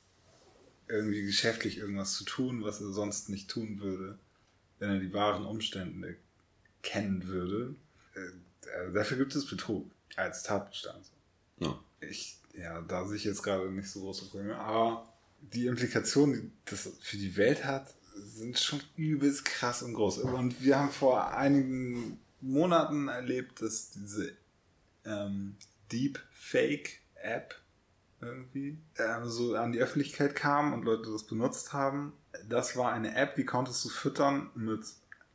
irgendwie 0.87 1.23
geschäftlich 1.23 1.77
irgendwas 1.77 2.13
zu 2.13 2.23
tun, 2.23 2.63
was 2.63 2.81
er 2.81 2.91
sonst 2.91 3.29
nicht 3.29 3.49
tun 3.49 3.79
würde, 3.79 4.17
wenn 4.79 4.89
er 4.89 4.99
die 4.99 5.13
wahren 5.13 5.45
Umstände 5.45 6.15
kennen 6.81 7.27
würde, 7.27 7.75
äh, 8.15 8.91
dafür 8.93 9.17
gibt 9.17 9.35
es 9.35 9.45
Betrug 9.45 9.89
als 10.15 10.43
Tatbestand. 10.43 11.05
Ja. 11.57 11.79
Ich, 11.99 12.37
ja, 12.53 12.81
da 12.81 13.05
sehe 13.05 13.17
ich 13.17 13.25
jetzt 13.25 13.43
gerade 13.43 13.69
nicht 13.69 13.89
so 13.89 13.99
große 13.99 14.25
Probleme, 14.25 14.57
aber 14.57 15.08
die 15.41 15.67
Implikationen, 15.67 16.33
die 16.41 16.51
das 16.69 16.91
für 16.99 17.17
die 17.17 17.35
Welt 17.37 17.65
hat, 17.65 17.93
sind 18.15 18.59
schon 18.59 18.81
übelst 18.95 19.45
krass 19.45 19.81
und 19.83 19.93
groß. 19.93 20.19
Und 20.19 20.61
wir 20.63 20.77
haben 20.77 20.91
vor 20.91 21.33
einigen 21.35 22.19
Monaten 22.41 23.07
erlebt, 23.07 23.61
dass 23.61 23.91
diese 23.91 24.33
ähm, 25.05 25.55
Deepfake-App 25.91 27.55
irgendwie 28.21 28.77
äh, 28.95 29.25
so 29.25 29.55
an 29.55 29.71
die 29.71 29.79
Öffentlichkeit 29.79 30.35
kam 30.35 30.73
und 30.73 30.83
Leute 30.83 31.11
das 31.11 31.23
benutzt 31.23 31.73
haben. 31.73 32.13
Das 32.47 32.75
war 32.75 32.91
eine 32.91 33.15
App, 33.15 33.35
die 33.35 33.45
konntest 33.45 33.83
du 33.85 33.89
füttern 33.89 34.49
mit 34.55 34.85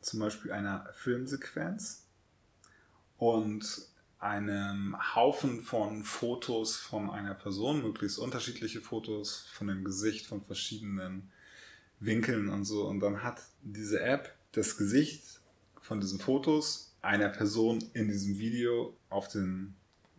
zum 0.00 0.20
Beispiel 0.20 0.52
einer 0.52 0.88
Filmsequenz. 0.94 2.06
Und 3.16 3.88
einem 4.24 4.96
Haufen 5.14 5.60
von 5.60 6.02
Fotos 6.02 6.76
von 6.76 7.10
einer 7.10 7.34
Person, 7.34 7.82
möglichst 7.82 8.18
unterschiedliche 8.18 8.80
Fotos 8.80 9.46
von 9.52 9.66
dem 9.66 9.84
Gesicht, 9.84 10.26
von 10.26 10.40
verschiedenen 10.40 11.30
Winkeln 12.00 12.48
und 12.48 12.64
so. 12.64 12.86
Und 12.86 13.00
dann 13.00 13.22
hat 13.22 13.42
diese 13.62 14.00
App 14.00 14.34
das 14.52 14.78
Gesicht 14.78 15.40
von 15.82 16.00
diesen 16.00 16.18
Fotos 16.18 16.94
einer 17.02 17.28
Person 17.28 17.84
in 17.92 18.08
diesem 18.08 18.38
Video 18.38 18.96
auf 19.10 19.28
den 19.28 19.74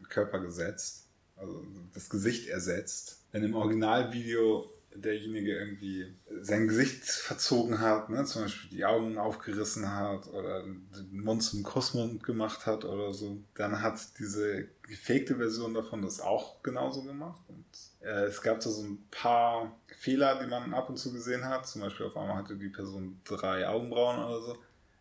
Körper 0.08 0.40
gesetzt, 0.40 1.08
also 1.36 1.66
das 1.96 2.08
Gesicht 2.08 2.48
ersetzt. 2.48 3.24
Wenn 3.32 3.44
im 3.44 3.56
Originalvideo 3.56 4.70
derjenige 4.96 5.58
irgendwie 5.58 6.14
sein 6.42 6.68
Gesicht 6.68 7.04
verzogen 7.04 7.80
hat, 7.80 8.10
ne? 8.10 8.24
zum 8.26 8.44
Beispiel 8.44 8.70
die 8.70 8.86
Augen 8.86 9.18
aufgerissen 9.18 9.92
hat 9.92 10.28
oder 10.28 10.64
den 10.64 11.22
Mund 11.24 11.44
zum 11.44 11.64
Kussmund 11.64 12.24
gemacht 12.24 12.66
hat 12.66 12.86
oder 12.86 13.14
so, 13.14 13.38
dann 13.56 13.82
hat 13.82 14.00
diese 14.20 14.68
gefakte 14.84 15.36
Version 15.36 15.74
davon 15.74 16.02
das 16.02 16.20
auch 16.20 16.62
genauso 16.64 17.04
gemacht. 17.04 17.42
Und 17.48 17.66
äh, 18.02 18.26
es 18.26 18.42
gab 18.42 18.60
da 18.60 18.70
so 18.70 18.84
ein 18.84 19.04
paar 19.12 19.76
Fehler, 19.88 20.40
die 20.42 20.48
man 20.48 20.74
ab 20.74 20.90
und 20.90 20.98
zu 20.98 21.12
gesehen 21.12 21.46
hat. 21.46 21.68
Zum 21.68 21.82
Beispiel 21.82 22.06
auf 22.06 22.18
einmal 22.18 22.38
hatte 22.38 22.56
die 22.56 22.70
Person 22.70 23.20
drei 23.24 23.68
Augenbrauen 23.68 24.24
oder 24.24 24.42
so. 24.42 24.58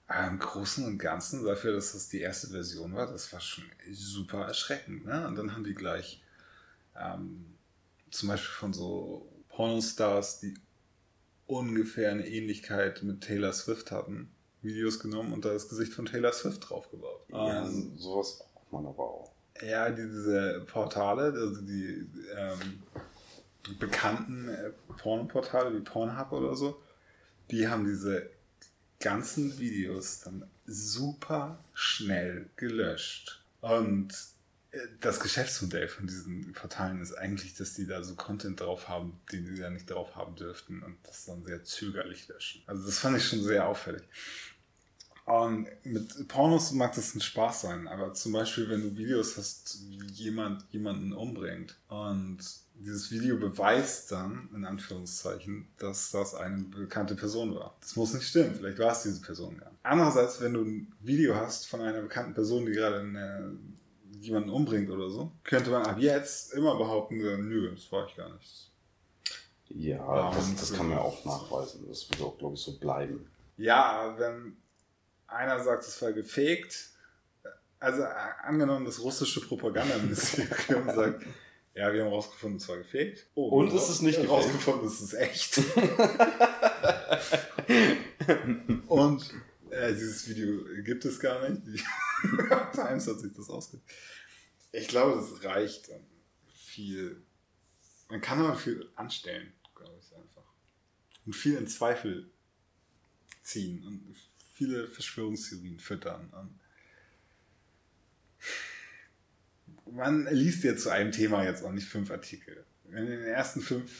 Aber 0.06 0.26
im 0.28 0.38
Großen 0.38 0.84
und 0.84 0.98
Ganzen, 0.98 1.44
dafür, 1.44 1.72
dass 1.72 1.92
das 1.92 2.08
die 2.08 2.20
erste 2.20 2.48
Version 2.48 2.94
war, 2.94 3.06
das 3.06 3.32
war 3.32 3.40
schon 3.40 3.64
super 3.90 4.46
erschreckend. 4.46 5.06
Ne? 5.06 5.26
Und 5.26 5.36
dann 5.36 5.52
haben 5.52 5.64
die 5.64 5.74
gleich 5.74 6.22
ähm, 6.96 7.46
zum 8.10 8.28
Beispiel 8.28 8.54
von 8.54 8.72
so 8.72 9.28
Pornostars, 9.54 10.40
die 10.40 10.54
ungefähr 11.46 12.10
eine 12.10 12.26
Ähnlichkeit 12.26 13.02
mit 13.02 13.20
Taylor 13.20 13.52
Swift 13.52 13.90
hatten, 13.90 14.30
Videos 14.62 14.98
genommen 14.98 15.32
und 15.32 15.44
da 15.44 15.52
das 15.52 15.68
Gesicht 15.68 15.92
von 15.92 16.06
Taylor 16.06 16.32
Swift 16.32 16.68
draufgebaut. 16.68 17.26
Ja, 17.30 17.66
ähm, 17.66 17.92
sowas 17.96 18.38
braucht 18.38 18.72
man 18.72 18.86
aber 18.86 19.04
auch. 19.04 19.32
Ja, 19.62 19.90
diese 19.90 20.64
Portale, 20.66 21.32
also 21.32 21.60
die 21.60 22.08
ähm, 22.36 22.82
bekannten 23.78 24.48
äh, 24.48 24.70
Pornoportale 24.98 25.74
wie 25.76 25.80
Pornhub 25.80 26.32
oder 26.32 26.56
so, 26.56 26.80
die 27.50 27.68
haben 27.68 27.84
diese 27.84 28.30
ganzen 28.98 29.58
Videos 29.58 30.20
dann 30.20 30.48
super 30.66 31.58
schnell 31.74 32.48
gelöscht. 32.56 33.44
Und 33.60 34.14
das 35.00 35.20
Geschäftsmodell 35.20 35.88
von 35.88 36.06
diesen 36.06 36.52
Portalen 36.52 37.00
ist 37.00 37.14
eigentlich, 37.14 37.54
dass 37.54 37.74
die 37.74 37.86
da 37.86 38.02
so 38.02 38.14
Content 38.14 38.60
drauf 38.60 38.88
haben, 38.88 39.20
den 39.32 39.46
sie 39.46 39.60
ja 39.60 39.70
nicht 39.70 39.90
drauf 39.90 40.16
haben 40.16 40.36
dürften 40.36 40.82
und 40.82 40.96
das 41.04 41.24
dann 41.26 41.44
sehr 41.44 41.64
zögerlich 41.64 42.28
löschen. 42.28 42.62
Also 42.66 42.86
das 42.86 42.98
fand 42.98 43.16
ich 43.16 43.26
schon 43.26 43.42
sehr 43.42 43.66
auffällig. 43.66 44.02
Und 45.26 45.68
mit 45.84 46.28
Pornos 46.28 46.72
mag 46.72 46.94
das 46.94 47.14
ein 47.14 47.20
Spaß 47.20 47.62
sein, 47.62 47.88
aber 47.88 48.12
zum 48.12 48.32
Beispiel, 48.32 48.68
wenn 48.68 48.82
du 48.82 48.96
Videos 48.96 49.38
hast, 49.38 49.78
wie 49.88 50.06
jemand 50.12 50.66
jemanden 50.70 51.14
umbringt 51.14 51.76
und 51.88 52.40
dieses 52.74 53.10
Video 53.10 53.38
beweist 53.38 54.12
dann, 54.12 54.50
in 54.54 54.66
Anführungszeichen, 54.66 55.68
dass 55.78 56.10
das 56.10 56.34
eine 56.34 56.64
bekannte 56.64 57.14
Person 57.14 57.54
war. 57.54 57.74
Das 57.80 57.96
muss 57.96 58.12
nicht 58.12 58.28
stimmen, 58.28 58.54
vielleicht 58.54 58.78
war 58.78 58.92
es 58.92 59.02
diese 59.02 59.22
Person 59.22 59.56
gar 59.56 59.70
nicht. 59.70 59.80
Andererseits, 59.82 60.40
wenn 60.42 60.54
du 60.54 60.62
ein 60.62 60.92
Video 61.00 61.36
hast 61.36 61.68
von 61.68 61.80
einer 61.80 62.02
bekannten 62.02 62.34
Person, 62.34 62.66
die 62.66 62.72
gerade 62.72 63.00
eine 63.00 63.56
jemanden 64.26 64.50
umbringt 64.50 64.90
oder 64.90 65.08
so, 65.10 65.32
könnte 65.44 65.70
man 65.70 65.82
ab 65.84 65.96
jetzt 65.98 66.52
immer 66.54 66.76
behaupten, 66.76 67.16
nö, 67.18 67.70
das 67.74 67.90
war 67.92 68.06
ich 68.06 68.16
gar 68.16 68.32
nicht. 68.34 68.70
Ja, 69.68 70.30
das, 70.30 70.54
das 70.56 70.72
kann 70.72 70.88
man 70.88 70.98
ja 70.98 71.04
auch 71.04 71.24
nachweisen. 71.24 71.86
Das 71.88 72.08
wird 72.10 72.20
auch, 72.22 72.36
glaube 72.38 72.54
ich, 72.54 72.60
so 72.60 72.78
bleiben. 72.78 73.28
Ja, 73.56 74.14
wenn 74.18 74.56
einer 75.26 75.62
sagt, 75.62 75.84
es 75.84 76.00
war 76.02 76.12
gefaked, 76.12 76.90
also 77.80 78.02
äh, 78.02 78.08
angenommen, 78.42 78.84
das 78.84 79.00
russische 79.02 79.40
Propagandaministerium 79.40 80.86
sagt, 80.94 81.24
ja, 81.74 81.92
wir 81.92 82.04
haben 82.04 82.10
rausgefunden, 82.12 82.58
es 82.58 82.68
war 82.68 82.76
gefaked. 82.78 83.26
Oh, 83.34 83.48
Und 83.48 83.72
ist 83.72 83.88
es 83.88 84.00
nicht 84.00 84.20
gefaked? 84.20 84.30
rausgefunden, 84.44 84.86
es 84.86 85.00
ist 85.00 85.14
echt. 85.14 85.58
Und 88.86 89.34
äh, 89.70 89.92
dieses 89.92 90.28
Video 90.28 90.60
gibt 90.84 91.04
es 91.04 91.18
gar 91.18 91.48
nicht. 91.48 91.62
Times 92.72 93.06
hat 93.06 93.20
sich 93.20 93.32
das 93.32 93.48
ausgedacht. 93.48 93.88
Ich 94.72 94.88
glaube, 94.88 95.16
das 95.16 95.44
reicht 95.44 95.90
viel. 96.54 97.22
Man 98.08 98.20
kann 98.20 98.40
aber 98.40 98.56
viel 98.56 98.90
anstellen, 98.96 99.52
glaube 99.74 99.98
ich 100.00 100.14
einfach. 100.14 100.44
Und 101.26 101.34
viel 101.34 101.56
in 101.56 101.66
Zweifel 101.66 102.30
ziehen 103.42 103.84
und 103.84 104.16
viele 104.54 104.88
Verschwörungstheorien 104.88 105.78
füttern. 105.78 106.32
Man 109.90 110.26
liest 110.30 110.64
ja 110.64 110.76
zu 110.76 110.90
einem 110.90 111.12
Thema 111.12 111.44
jetzt 111.44 111.62
auch 111.62 111.72
nicht 111.72 111.88
fünf 111.88 112.10
Artikel. 112.10 112.64
Wenn 112.84 113.06
in 113.06 113.20
den 113.20 113.24
ersten 113.24 113.60
fünf, 113.60 113.90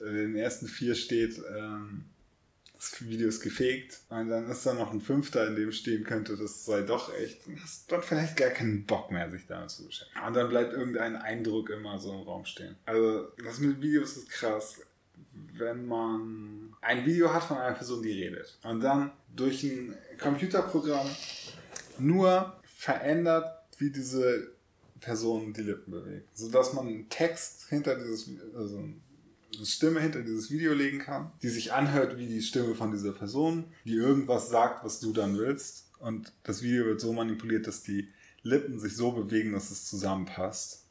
äh, 0.00 0.04
in 0.04 0.32
den 0.32 0.36
ersten 0.36 0.66
vier 0.66 0.94
steht, 0.94 1.40
ähm, 1.56 2.10
das 2.90 3.08
Video 3.08 3.28
ist 3.28 3.40
gefaked, 3.40 4.00
und 4.08 4.28
dann 4.28 4.50
ist 4.50 4.64
da 4.66 4.74
noch 4.74 4.92
ein 4.92 5.00
fünfter, 5.00 5.46
in 5.46 5.56
dem 5.56 5.72
stehen 5.72 6.04
könnte, 6.04 6.36
das 6.36 6.64
sei 6.64 6.82
doch 6.82 7.14
echt, 7.14 7.40
hast 7.62 7.90
dann 7.90 8.02
vielleicht 8.02 8.36
gar 8.36 8.50
keinen 8.50 8.84
Bock 8.84 9.10
mehr, 9.10 9.30
sich 9.30 9.46
damit 9.46 9.70
zu 9.70 9.86
beschäftigen. 9.86 10.26
Und 10.26 10.34
dann 10.34 10.48
bleibt 10.48 10.72
irgendein 10.72 11.16
Eindruck 11.16 11.70
immer 11.70 11.98
so 11.98 12.12
im 12.12 12.22
Raum 12.22 12.44
stehen. 12.44 12.76
Also, 12.86 13.28
das 13.44 13.58
mit 13.58 13.80
Videos 13.80 14.16
ist 14.16 14.30
krass. 14.30 14.80
Wenn 15.56 15.86
man 15.86 16.74
ein 16.80 17.04
Video 17.06 17.32
hat 17.32 17.44
von 17.44 17.58
einer 17.58 17.74
Person, 17.74 18.02
die 18.02 18.12
redet 18.12 18.58
und 18.62 18.80
dann 18.80 19.10
durch 19.34 19.64
ein 19.64 19.96
Computerprogramm 20.18 21.08
nur 21.98 22.60
verändert, 22.64 23.46
wie 23.78 23.90
diese 23.90 24.52
Person 25.00 25.52
die 25.52 25.62
Lippen 25.62 25.90
bewegt. 25.90 26.28
Sodass 26.36 26.72
man 26.72 26.86
einen 26.86 27.08
Text 27.08 27.68
hinter 27.68 27.96
dieses, 27.96 28.30
also 28.54 28.88
eine 29.56 29.66
Stimme 29.66 30.00
hinter 30.00 30.22
dieses 30.22 30.50
Video 30.50 30.72
legen 30.72 30.98
kann, 30.98 31.32
die 31.42 31.48
sich 31.48 31.72
anhört 31.72 32.18
wie 32.18 32.26
die 32.26 32.42
Stimme 32.42 32.74
von 32.74 32.90
dieser 32.92 33.12
Person, 33.12 33.64
die 33.84 33.94
irgendwas 33.94 34.48
sagt, 34.48 34.84
was 34.84 35.00
du 35.00 35.12
dann 35.12 35.36
willst. 35.38 35.88
Und 35.98 36.32
das 36.42 36.62
Video 36.62 36.84
wird 36.86 37.00
so 37.00 37.12
manipuliert, 37.12 37.66
dass 37.66 37.82
die 37.82 38.08
Lippen 38.42 38.78
sich 38.78 38.94
so 38.96 39.12
bewegen, 39.12 39.52
dass 39.52 39.70
es 39.70 39.86
zusammenpasst. 39.86 40.84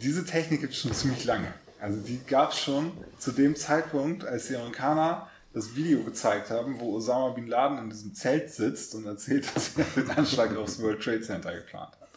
Diese 0.00 0.24
Technik 0.24 0.60
gibt 0.60 0.72
es 0.72 0.78
schon 0.78 0.94
ziemlich 0.94 1.24
lange. 1.24 1.52
Also 1.80 2.00
die 2.00 2.20
gab 2.26 2.52
es 2.52 2.58
schon 2.58 2.92
zu 3.18 3.32
dem 3.32 3.56
Zeitpunkt, 3.56 4.24
als 4.24 4.48
die 4.48 4.56
Amerikaner 4.56 5.28
das 5.52 5.74
Video 5.74 6.02
gezeigt 6.02 6.50
haben, 6.50 6.78
wo 6.78 6.94
Osama 6.94 7.30
Bin 7.30 7.46
Laden 7.46 7.78
in 7.78 7.90
diesem 7.90 8.14
Zelt 8.14 8.50
sitzt 8.50 8.94
und 8.94 9.06
erzählt, 9.06 9.48
dass 9.54 9.76
er 9.76 10.02
den 10.02 10.10
Anschlag 10.10 10.56
aufs 10.56 10.80
World 10.80 11.02
Trade 11.02 11.22
Center 11.22 11.54
geplant 11.54 11.92
hat. 12.00 12.08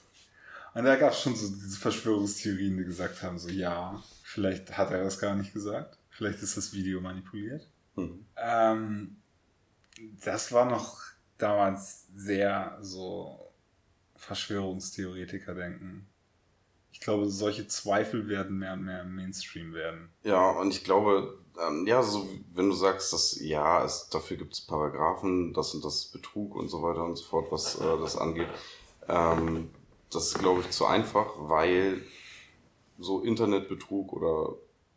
Und 0.73 0.85
da 0.85 0.95
gab 0.95 1.13
es 1.13 1.21
schon 1.21 1.35
so 1.35 1.47
diese 1.49 1.77
Verschwörungstheorien, 1.77 2.77
die 2.77 2.85
gesagt 2.85 3.21
haben, 3.23 3.37
so 3.37 3.49
ja, 3.49 4.01
vielleicht 4.31 4.77
hat 4.77 4.91
er 4.91 5.03
das 5.03 5.19
gar 5.19 5.35
nicht 5.35 5.53
gesagt. 5.53 5.97
Vielleicht 6.09 6.41
ist 6.41 6.55
das 6.55 6.73
Video 6.73 7.01
manipuliert. 7.01 7.67
Mhm. 7.95 8.25
Ähm, 8.37 9.17
das 10.23 10.51
war 10.51 10.65
noch 10.65 10.99
damals 11.37 12.07
sehr 12.15 12.77
so 12.81 13.51
Verschwörungstheoretiker-Denken. 14.15 16.07
Ich 16.93 17.01
glaube, 17.01 17.29
solche 17.29 17.67
Zweifel 17.67 18.27
werden 18.27 18.59
mehr 18.59 18.73
und 18.73 18.83
mehr 18.83 19.01
im 19.01 19.15
Mainstream 19.15 19.73
werden. 19.73 20.09
Ja, 20.23 20.51
und 20.51 20.73
ich 20.73 20.83
glaube, 20.83 21.37
ähm, 21.59 21.85
ja, 21.87 22.01
so 22.01 22.29
wenn 22.53 22.69
du 22.69 22.75
sagst, 22.75 23.11
dass 23.11 23.39
ja, 23.41 23.83
es, 23.83 24.09
dafür 24.09 24.37
gibt 24.37 24.53
es 24.53 24.61
Paragraphen, 24.61 25.53
das 25.53 25.73
und 25.73 25.83
das 25.83 26.05
Betrug 26.05 26.55
und 26.55 26.69
so 26.69 26.81
weiter 26.83 27.03
und 27.03 27.17
so 27.17 27.25
fort, 27.25 27.51
was 27.51 27.75
äh, 27.75 27.97
das 27.99 28.17
angeht. 28.17 28.49
Ähm, 29.07 29.71
das 30.11 30.27
ist, 30.27 30.39
glaube 30.39 30.61
ich, 30.61 30.69
zu 30.69 30.85
einfach, 30.85 31.27
weil 31.37 32.01
so 33.01 33.21
Internetbetrug 33.21 34.13
oder 34.13 34.55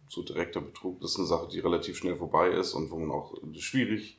so 0.08 0.22
direkter 0.22 0.60
Betrug, 0.60 1.00
das 1.00 1.12
ist 1.12 1.18
eine 1.18 1.26
Sache, 1.26 1.48
die 1.48 1.60
relativ 1.60 1.96
schnell 1.96 2.16
vorbei 2.16 2.50
ist 2.50 2.74
und 2.74 2.90
wo 2.90 2.98
man 2.98 3.10
auch 3.10 3.34
schwierig 3.54 4.18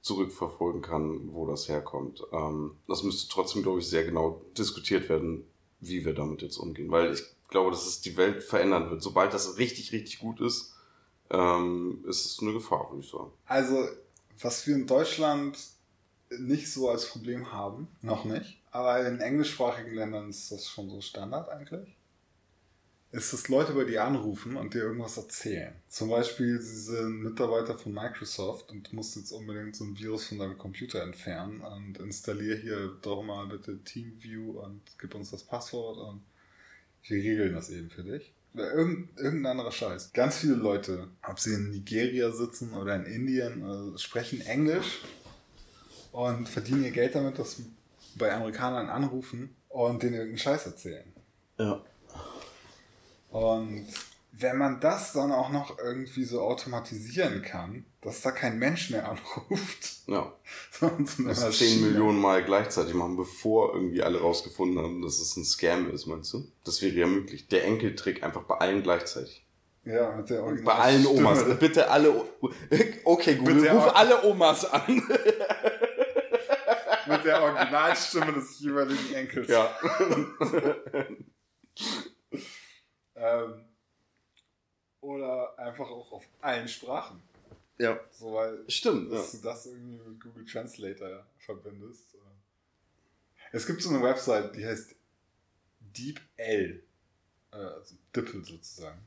zurückverfolgen 0.00 0.82
kann, 0.82 1.34
wo 1.34 1.46
das 1.46 1.68
herkommt. 1.68 2.22
Ähm, 2.32 2.76
das 2.86 3.02
müsste 3.02 3.28
trotzdem, 3.32 3.62
glaube 3.62 3.80
ich, 3.80 3.88
sehr 3.88 4.04
genau 4.04 4.40
diskutiert 4.56 5.08
werden, 5.08 5.44
wie 5.80 6.04
wir 6.04 6.14
damit 6.14 6.42
jetzt 6.42 6.58
umgehen, 6.58 6.90
weil 6.90 7.12
ich 7.12 7.22
glaube, 7.48 7.70
dass 7.70 7.86
es 7.86 8.00
die 8.00 8.16
Welt 8.16 8.42
verändern 8.42 8.90
wird. 8.90 9.02
Sobald 9.02 9.34
das 9.34 9.58
richtig, 9.58 9.92
richtig 9.92 10.18
gut 10.20 10.40
ist, 10.40 10.74
ähm, 11.30 12.04
ist 12.08 12.24
es 12.24 12.38
eine 12.40 12.52
Gefahr, 12.52 12.88
würde 12.90 13.04
ich 13.04 13.10
sagen. 13.10 13.32
Also, 13.46 13.88
was 14.40 14.66
wir 14.66 14.76
in 14.76 14.86
Deutschland 14.86 15.58
nicht 16.30 16.72
so 16.72 16.88
als 16.88 17.06
Problem 17.06 17.52
haben, 17.52 17.88
noch 18.02 18.24
nicht, 18.24 18.60
aber 18.70 19.06
in 19.06 19.20
englischsprachigen 19.20 19.94
Ländern 19.94 20.30
ist 20.30 20.52
das 20.52 20.68
schon 20.68 20.90
so 20.90 21.00
Standard 21.00 21.48
eigentlich. 21.48 21.95
Ist, 23.16 23.32
dass 23.32 23.48
Leute 23.48 23.72
bei 23.72 23.84
dir 23.84 24.04
anrufen 24.04 24.56
und 24.56 24.74
dir 24.74 24.82
irgendwas 24.82 25.16
erzählen. 25.16 25.72
Zum 25.88 26.10
Beispiel, 26.10 26.60
sie 26.60 26.78
sind 26.78 27.22
Mitarbeiter 27.22 27.78
von 27.78 27.94
Microsoft 27.94 28.70
und 28.70 28.92
du 28.92 28.94
musst 28.94 29.16
jetzt 29.16 29.32
unbedingt 29.32 29.74
so 29.74 29.84
ein 29.84 29.98
Virus 29.98 30.26
von 30.26 30.38
deinem 30.38 30.58
Computer 30.58 31.02
entfernen 31.02 31.62
und 31.62 31.96
installier 31.98 32.56
hier 32.56 32.94
doch 33.00 33.22
mal 33.22 33.46
bitte 33.46 33.82
TeamView 33.82 34.60
und 34.60 34.82
gib 35.00 35.14
uns 35.14 35.30
das 35.30 35.44
Passwort 35.44 35.96
und 35.96 36.20
wir 37.04 37.16
regeln 37.16 37.54
das 37.54 37.70
eben 37.70 37.88
für 37.88 38.02
dich. 38.02 38.34
Oder 38.52 38.74
irgend, 38.74 39.18
irgendein 39.18 39.52
anderer 39.52 39.72
Scheiß. 39.72 40.12
Ganz 40.12 40.36
viele 40.36 40.56
Leute, 40.56 41.08
ob 41.26 41.40
sie 41.40 41.54
in 41.54 41.70
Nigeria 41.70 42.30
sitzen 42.32 42.74
oder 42.74 42.96
in 42.96 43.06
Indien, 43.06 43.64
also 43.64 43.96
sprechen 43.96 44.42
Englisch 44.42 45.00
und 46.12 46.50
verdienen 46.50 46.84
ihr 46.84 46.90
Geld 46.90 47.14
damit, 47.14 47.38
dass 47.38 47.56
sie 47.56 47.64
bei 48.16 48.34
Amerikanern 48.34 48.90
anrufen 48.90 49.56
und 49.70 50.02
denen 50.02 50.16
irgendeinen 50.16 50.38
Scheiß 50.38 50.66
erzählen. 50.66 51.10
Ja. 51.58 51.82
Und 53.36 53.86
wenn 54.32 54.56
man 54.56 54.80
das 54.80 55.12
dann 55.12 55.30
auch 55.30 55.50
noch 55.50 55.78
irgendwie 55.78 56.24
so 56.24 56.40
automatisieren 56.40 57.42
kann, 57.42 57.84
dass 58.00 58.22
da 58.22 58.30
kein 58.30 58.58
Mensch 58.58 58.88
mehr 58.88 59.06
anruft. 59.10 59.96
Ja. 60.06 60.32
das 61.26 61.58
10 61.58 61.82
Millionen 61.82 62.18
Mal 62.18 62.42
gleichzeitig 62.44 62.94
machen, 62.94 63.18
bevor 63.18 63.74
irgendwie 63.74 64.02
alle 64.02 64.20
rausgefunden 64.20 64.82
haben, 64.82 65.02
dass 65.02 65.18
es 65.18 65.36
ein 65.36 65.44
Scam 65.44 65.90
ist, 65.90 66.06
meinst 66.06 66.32
du? 66.32 66.50
Das 66.64 66.80
wäre 66.80 66.94
ja 66.94 67.06
möglich. 67.06 67.48
Der 67.48 67.64
Enkeltrick 67.64 68.22
einfach 68.22 68.44
bei 68.44 68.54
allen 68.56 68.82
gleichzeitig. 68.82 69.44
Ja, 69.84 70.16
mit 70.16 70.30
der 70.30 70.42
Original 70.42 70.64
Bei 70.64 70.82
allen 70.82 71.06
Omas. 71.06 71.40
Stimme. 71.40 71.54
Bitte 71.56 71.90
alle. 71.90 72.24
Okay, 73.04 73.34
Google, 73.34 73.54
Bitte 73.56 73.70
ruf 73.70 73.94
alle 73.94 74.24
Omas 74.24 74.64
an. 74.64 74.82
mit 77.06 77.24
der 77.24 77.42
Originalstimme 77.42 78.32
des 78.32 78.60
jeweiligen 78.60 79.14
Enkels. 79.14 79.48
Ja. 79.48 79.76
ähm, 83.16 83.64
oder 85.00 85.58
einfach 85.58 85.88
auch 85.88 86.12
auf 86.12 86.24
allen 86.40 86.68
Sprachen. 86.68 87.22
Ja. 87.78 88.00
So, 88.10 88.32
weil 88.32 88.68
Stimmt. 88.68 89.12
Dass 89.12 89.32
ja. 89.32 89.38
du 89.38 89.44
das 89.44 89.66
irgendwie 89.66 90.08
mit 90.08 90.20
Google 90.20 90.44
Translator 90.44 91.26
verbindest. 91.38 92.16
Es 93.52 93.66
gibt 93.66 93.82
so 93.82 93.90
eine 93.90 94.02
Website, 94.02 94.54
die 94.56 94.66
heißt 94.66 94.94
DeepL. 95.80 96.82
Äh, 97.52 97.56
also 97.56 97.96
Dippel 98.14 98.44
sozusagen. 98.44 99.06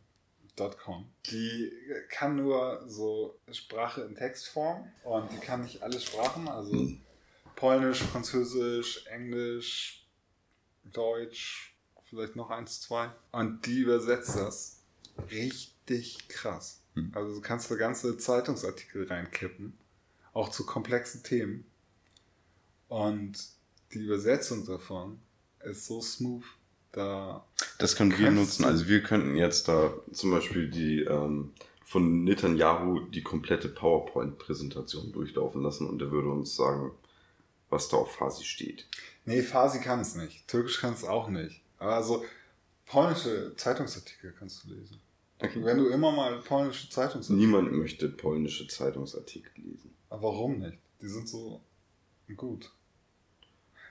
.com. 0.83 1.09
Die 1.27 1.71
kann 2.09 2.35
nur 2.35 2.83
so 2.85 3.39
Sprache 3.49 4.01
in 4.01 4.15
Textform 4.15 4.91
und 5.05 5.31
die 5.31 5.37
kann 5.37 5.61
nicht 5.61 5.81
alle 5.81 6.01
Sprachen, 6.01 6.49
also. 6.49 6.91
Polnisch, 7.55 8.03
Französisch, 8.03 9.05
Englisch, 9.07 10.05
Deutsch, 10.83 11.68
vielleicht 12.09 12.35
noch 12.35 12.49
eins, 12.49 12.81
zwei. 12.81 13.11
Und 13.31 13.65
die 13.65 13.79
übersetzt 13.79 14.35
das 14.35 14.81
richtig 15.31 16.27
krass. 16.27 16.81
Hm. 16.95 17.11
Also 17.13 17.35
du 17.35 17.41
kannst 17.41 17.69
da 17.69 17.75
ganze 17.75 18.17
Zeitungsartikel 18.17 19.07
reinkippen, 19.07 19.77
auch 20.33 20.49
zu 20.49 20.65
komplexen 20.65 21.23
Themen. 21.23 21.65
Und 22.87 23.37
die 23.93 23.99
Übersetzung 23.99 24.65
davon 24.65 25.19
ist 25.63 25.85
so 25.85 26.01
smooth, 26.01 26.43
da. 26.91 27.45
Das 27.77 27.95
können 27.95 28.17
wir 28.17 28.31
nutzen. 28.31 28.65
Also 28.65 28.87
wir 28.87 29.03
könnten 29.03 29.35
jetzt 29.35 29.67
da 29.67 29.93
zum 30.11 30.31
Beispiel 30.31 30.69
die 30.69 31.01
ähm, 31.01 31.53
von 31.85 32.23
Netanyahu 32.23 33.01
die 33.09 33.23
komplette 33.23 33.69
PowerPoint-Präsentation 33.69 35.11
durchlaufen 35.11 35.61
lassen 35.61 35.87
und 35.87 36.01
er 36.01 36.11
würde 36.11 36.29
uns 36.29 36.55
sagen, 36.55 36.91
was 37.69 37.89
da 37.89 37.97
auf 37.97 38.15
Farsi 38.15 38.43
steht. 38.43 38.87
Nee, 39.25 39.43
Farsi 39.43 39.79
kann 39.79 39.99
es 39.99 40.15
nicht. 40.15 40.47
Türkisch 40.47 40.79
kann 40.79 40.93
es 40.93 41.03
auch 41.03 41.29
nicht. 41.29 41.61
Aber 41.79 41.95
also 41.95 42.25
polnische 42.85 43.55
Zeitungsartikel 43.55 44.33
kannst 44.37 44.63
du 44.63 44.73
lesen. 44.73 44.99
Okay. 45.41 45.63
Wenn 45.63 45.77
du 45.77 45.87
immer 45.87 46.11
mal 46.11 46.41
polnische 46.41 46.89
Zeitungsartikel. 46.89 47.37
Niemand 47.37 47.71
möchte 47.71 48.09
polnische 48.09 48.67
Zeitungsartikel 48.67 49.63
lesen. 49.63 49.95
Aber 50.09 50.23
warum 50.23 50.59
nicht? 50.59 50.77
Die 51.01 51.07
sind 51.07 51.29
so 51.29 51.61
gut. 52.35 52.71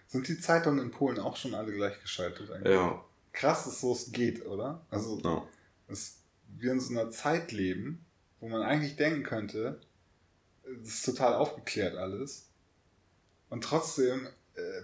Sind 0.07 0.29
die 0.29 0.39
Zeitungen 0.39 0.79
in 0.79 0.91
Polen 0.91 1.19
auch 1.19 1.37
schon 1.37 1.55
alle 1.55 1.73
gleichgeschaltet 1.73 2.51
eigentlich? 2.51 2.73
Ja. 2.73 3.05
Krass, 3.33 3.65
dass 3.65 3.81
so 3.81 3.93
es 3.93 4.13
geht, 4.13 4.45
oder? 4.47 4.85
Also, 4.91 5.21
ja. 5.23 5.47
dass 5.87 6.19
wir 6.49 6.73
in 6.73 6.81
so 6.81 6.93
einer 6.93 7.11
Zeit 7.11 7.53
leben, 7.53 8.05
wo 8.41 8.49
man 8.49 8.63
eigentlich 8.63 8.97
denken 8.97 9.23
könnte, 9.23 9.81
das 10.65 10.89
ist 10.89 11.05
total 11.05 11.35
aufgeklärt 11.35 11.97
alles. 11.97 12.49
Und 13.49 13.65
trotzdem 13.65 14.29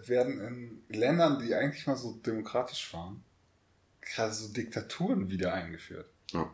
werden 0.06 0.40
in 0.40 0.98
Ländern, 0.98 1.38
die 1.44 1.54
eigentlich 1.54 1.86
mal 1.86 1.96
so 1.96 2.12
demokratisch 2.24 2.92
waren, 2.94 3.22
gerade 4.00 4.32
so 4.32 4.48
Diktaturen 4.48 5.28
wieder 5.30 5.52
eingeführt. 5.54 6.08
Ja. 6.32 6.50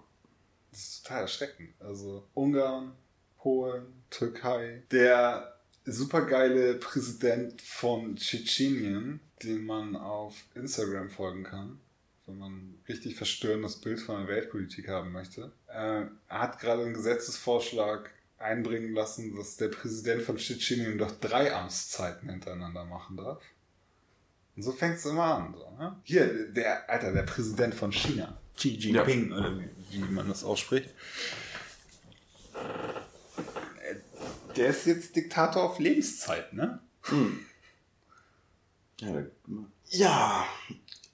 Das 0.70 0.80
ist 0.80 1.02
total 1.02 1.22
erschreckend. 1.22 1.70
Also 1.80 2.28
Ungarn, 2.34 2.92
Polen, 3.38 3.86
Türkei. 4.10 4.82
Der 4.90 5.56
supergeile 5.84 6.74
Präsident 6.74 7.60
von 7.62 8.16
Tschetschenien, 8.16 9.20
den 9.42 9.64
man 9.64 9.96
auf 9.96 10.34
Instagram 10.54 11.10
folgen 11.10 11.44
kann, 11.44 11.80
wenn 12.26 12.38
man 12.38 12.52
ein 12.52 12.84
richtig 12.88 13.16
verstörendes 13.16 13.80
Bild 13.80 14.00
von 14.00 14.18
der 14.18 14.28
Weltpolitik 14.28 14.88
haben 14.88 15.12
möchte, 15.12 15.52
äh, 15.68 16.02
hat 16.28 16.60
gerade 16.60 16.82
einen 16.82 16.94
Gesetzesvorschlag 16.94 18.10
einbringen 18.40 18.94
lassen, 18.94 19.36
dass 19.36 19.56
der 19.56 19.68
Präsident 19.68 20.22
von 20.22 20.36
Tschetschenien 20.36 20.98
doch 20.98 21.12
drei 21.20 21.54
Amtszeiten 21.54 22.28
hintereinander 22.28 22.84
machen 22.84 23.16
darf. 23.16 23.42
Und 24.56 24.62
so 24.62 24.72
fängt 24.72 24.96
es 24.96 25.06
immer 25.06 25.36
an. 25.36 25.54
So, 25.54 25.70
ne? 25.78 25.96
Hier, 26.02 26.50
der, 26.50 26.88
Alter, 26.88 27.12
der 27.12 27.22
Präsident 27.22 27.74
von 27.74 27.92
China, 27.92 28.40
Xi 28.56 28.70
Jinping, 28.76 29.30
ja. 29.30 29.36
oder 29.38 29.58
wie, 29.58 29.68
wie 29.90 29.98
man 29.98 30.28
das 30.28 30.42
ausspricht, 30.42 30.90
der 34.56 34.68
ist 34.68 34.86
jetzt 34.86 35.14
Diktator 35.16 35.62
auf 35.62 35.78
Lebenszeit, 35.78 36.52
ne? 36.52 36.80
Hm. 37.02 37.46
Ja, 38.98 39.24
ja, 39.86 40.46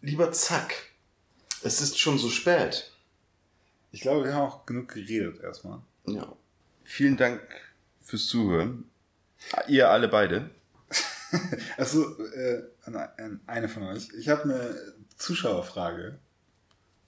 lieber 0.01 0.32
Zack, 0.32 0.74
es 1.62 1.81
ist 1.81 1.98
schon 1.98 2.19
so 2.19 2.28
spät. 2.28 2.93
Ich 3.93 4.01
glaube, 4.01 4.24
wir 4.24 4.35
haben 4.35 4.48
auch 4.48 4.66
genug 4.66 4.89
geredet 4.89 5.40
erstmal. 5.40 5.81
Ja. 6.07 6.36
Vielen 6.87 7.17
Dank 7.17 7.43
fürs 8.01 8.27
Zuhören. 8.29 8.89
Ihr 9.67 9.91
alle 9.91 10.07
beide. 10.07 10.51
also, 11.77 12.17
äh, 12.25 12.63
eine 13.47 13.69
von 13.69 13.83
euch. 13.83 14.09
Ich 14.17 14.29
habe 14.29 14.45
eine 14.45 14.95
Zuschauerfrage. 15.17 16.21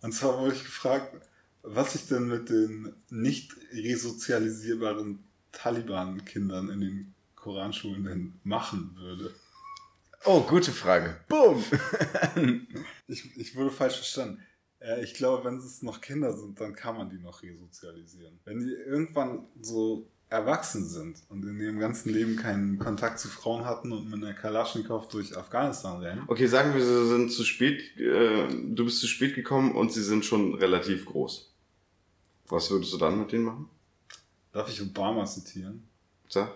Und 0.03 0.13
zwar 0.13 0.41
wurde 0.41 0.57
ich 0.57 0.65
gefragt, 0.65 1.15
was 1.63 1.95
ich 1.95 2.09
denn 2.09 2.27
mit 2.27 2.51
den 2.51 2.93
nicht 3.09 3.55
resozialisierbaren 3.73 5.25
Taliban-Kindern 5.53 6.71
in 6.71 6.81
den 6.81 7.15
Koranschulen 7.37 8.05
denn 8.05 8.41
machen 8.43 8.97
würde. 8.97 9.33
Oh, 10.25 10.41
gute 10.41 10.73
Frage. 10.73 11.21
Boom! 11.29 11.65
ich, 13.07 13.37
ich 13.37 13.55
wurde 13.55 13.71
falsch 13.71 13.95
verstanden. 13.95 14.43
Äh, 14.81 15.03
ich 15.03 15.15
glaube, 15.15 15.45
wenn 15.45 15.59
es 15.59 15.83
noch 15.83 16.01
Kinder 16.01 16.33
sind, 16.37 16.61
dann 16.61 16.75
kann 16.75 16.97
man 16.97 17.11
die 17.11 17.19
noch 17.19 17.43
resozialisieren. 17.43 18.39
Wenn 18.45 18.61
die 18.61 18.73
irgendwann 18.73 19.47
so 19.61 20.07
erwachsen 20.31 20.87
sind 20.87 21.23
und 21.31 21.43
in 21.43 21.59
ihrem 21.59 21.79
ganzen 21.79 22.13
Leben 22.13 22.37
keinen 22.37 22.79
Kontakt 22.79 23.19
zu 23.19 23.29
Frauen 23.29 23.65
hatten 23.65 23.93
und 23.93 24.11
mit 24.11 24.23
einer 24.23 24.35
Kalaschnikow 24.35 25.09
durch 25.09 25.35
Afghanistan 25.37 26.03
rennen. 26.03 26.25
Okay, 26.27 26.47
sagen 26.47 26.75
wir, 26.75 26.85
sie 26.85 27.09
sind 27.09 27.33
zu 27.33 27.45
spät, 27.45 27.97
äh, 27.97 28.49
du 28.49 28.85
bist 28.85 29.01
zu 29.01 29.07
spät 29.07 29.35
gekommen 29.35 29.73
und 29.75 29.93
sie 29.93 30.03
sind 30.03 30.25
schon 30.25 30.55
relativ 30.55 31.07
groß. 31.07 31.55
Was 32.49 32.71
würdest 32.71 32.93
du 32.93 32.99
dann 32.99 33.19
mit 33.19 33.33
denen 33.33 33.45
machen? 33.45 33.71
Darf 34.53 34.69
ich 34.69 34.83
Obama 34.83 35.25
zitieren? 35.25 35.89
Sag. 36.29 36.49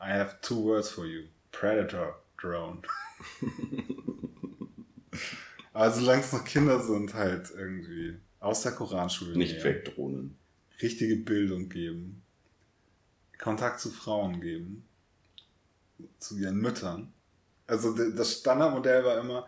I 0.00 0.10
have 0.10 0.40
two 0.40 0.64
words 0.64 0.90
for 0.90 1.06
you. 1.06 1.22
Predator 1.52 2.20
Drone. 2.40 2.82
also 5.72 6.00
solange 6.00 6.22
es 6.22 6.32
noch 6.32 6.44
Kinder 6.44 6.80
sind, 6.80 7.14
halt 7.14 7.50
irgendwie 7.56 8.16
aus 8.40 8.62
der 8.62 8.72
Koranschule. 8.72 9.36
Nicht 9.36 9.62
wegdrohnen. 9.64 10.36
Richtige 10.80 11.16
Bildung 11.16 11.68
geben. 11.68 12.22
Kontakt 13.38 13.80
zu 13.80 13.90
Frauen 13.90 14.40
geben. 14.40 14.84
Zu 16.18 16.36
ihren 16.38 16.58
Müttern. 16.58 17.12
Also 17.66 17.94
das 17.94 18.40
Standardmodell 18.40 19.04
war 19.04 19.18
immer, 19.18 19.46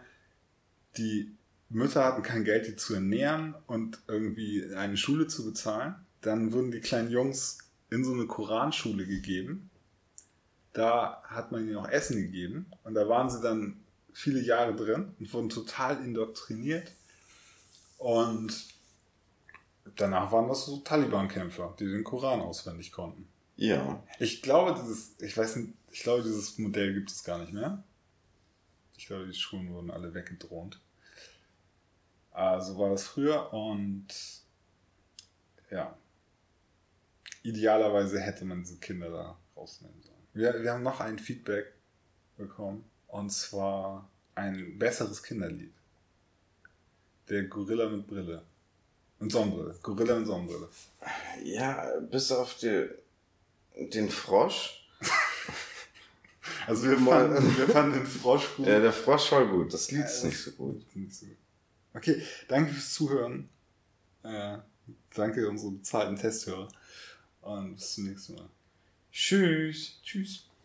die 0.97 1.35
Mütter 1.69 2.05
hatten 2.05 2.23
kein 2.23 2.45
Geld, 2.45 2.67
die 2.67 2.77
zu 2.77 2.95
ernähren 2.95 3.55
und 3.67 3.99
irgendwie 4.07 4.75
eine 4.75 4.97
Schule 4.97 5.27
zu 5.27 5.45
bezahlen. 5.45 5.97
Dann 6.21 6.53
wurden 6.53 6.71
die 6.71 6.81
kleinen 6.81 7.11
Jungs 7.11 7.59
in 7.91 8.05
so 8.05 8.13
eine 8.13 8.27
Koranschule 8.27 9.07
gegeben. 9.07 9.71
Da 10.73 11.23
hat 11.25 11.53
man 11.53 11.67
ihnen 11.67 11.77
auch 11.77 11.89
Essen 11.89 12.17
gegeben 12.17 12.67
und 12.83 12.95
da 12.95 13.09
waren 13.09 13.29
sie 13.29 13.41
dann 13.41 13.84
viele 14.15 14.41
Jahre 14.41 14.75
drin 14.75 15.15
und 15.19 15.33
wurden 15.35 15.51
total 15.51 16.03
indoktriniert. 16.03 16.93
Und 17.99 18.69
danach 19.97 20.33
waren 20.33 20.49
das 20.49 20.65
so 20.65 20.79
Taliban-Kämpfer, 20.79 21.75
die 21.79 21.87
den 21.87 22.05
Koran 22.05 22.41
auswendig 22.41 22.93
konnten. 22.93 23.29
Ja. 23.57 24.03
Ich 24.21 24.41
glaube, 24.41 24.81
dieses, 24.81 25.21
ich 25.21 25.37
weiß 25.37 25.57
nicht, 25.57 25.75
ich 25.91 26.03
glaube, 26.03 26.23
dieses 26.23 26.59
Modell 26.59 26.95
gibt 26.95 27.11
es 27.11 27.25
gar 27.25 27.39
nicht 27.39 27.53
mehr. 27.53 27.83
Ich 28.97 29.07
glaube, 29.07 29.27
die 29.27 29.35
Schulen 29.35 29.73
wurden 29.73 29.91
alle 29.91 30.15
weggedroht. 30.15 30.81
Also 32.31 32.79
war 32.79 32.91
das 32.91 33.05
früher 33.05 33.53
und 33.53 34.07
ja, 35.71 35.97
idealerweise 37.43 38.21
hätte 38.21 38.45
man 38.45 38.63
diese 38.63 38.79
Kinder 38.79 39.11
da 39.11 39.39
rausnehmen 39.57 40.01
sollen. 40.03 40.27
Wir, 40.33 40.63
wir 40.63 40.73
haben 40.73 40.83
noch 40.83 41.01
ein 41.01 41.19
Feedback 41.19 41.75
bekommen 42.37 42.85
und 43.15 43.31
zwar 43.31 44.09
ein 44.35 44.77
besseres 44.77 45.23
Kinderlied. 45.23 45.73
Der 47.29 47.45
Gorilla 47.45 47.89
mit 47.89 48.09
Brille. 48.09 48.43
Und 49.21 49.31
Sonnenbrille. 49.31 49.79
Gorilla 49.83 50.19
mit 50.19 50.27
Sonnenbrille. 50.27 50.69
Ja, 51.45 51.91
bis 52.11 52.33
auf 52.33 52.57
die, 52.59 52.89
den 53.77 54.11
Frosch. 54.11 54.89
Also 56.67 56.89
wir 56.89 56.99
fanden, 56.99 57.57
wir 57.59 57.69
fanden 57.69 57.93
den 57.99 58.07
Frosch 58.07 58.57
gut. 58.57 58.67
Ja, 58.67 58.79
der 58.79 58.93
Frosch 58.93 59.33
war 59.33 59.47
gut. 59.47 59.73
Das 59.73 59.91
Lied 59.91 60.05
ist 60.05 60.25
nicht 60.25 60.39
so 60.39 60.51
gut. 60.53 60.97
Nicht 60.97 61.15
so 61.15 61.27
gut. 61.27 61.37
Okay, 61.95 62.23
danke 62.49 62.73
fürs 62.73 62.93
Zuhören. 62.93 63.49
Äh, 64.23 64.59
danke 65.15 65.49
unsere 65.49 65.73
bezahlten 65.73 66.17
Testhörer. 66.17 66.69
Und 67.41 67.77
bis 67.77 67.95
zum 67.95 68.05
nächsten 68.05 68.35
Mal. 68.35 68.49
Tschüss. 69.11 70.01
Tschüss. 70.03 70.45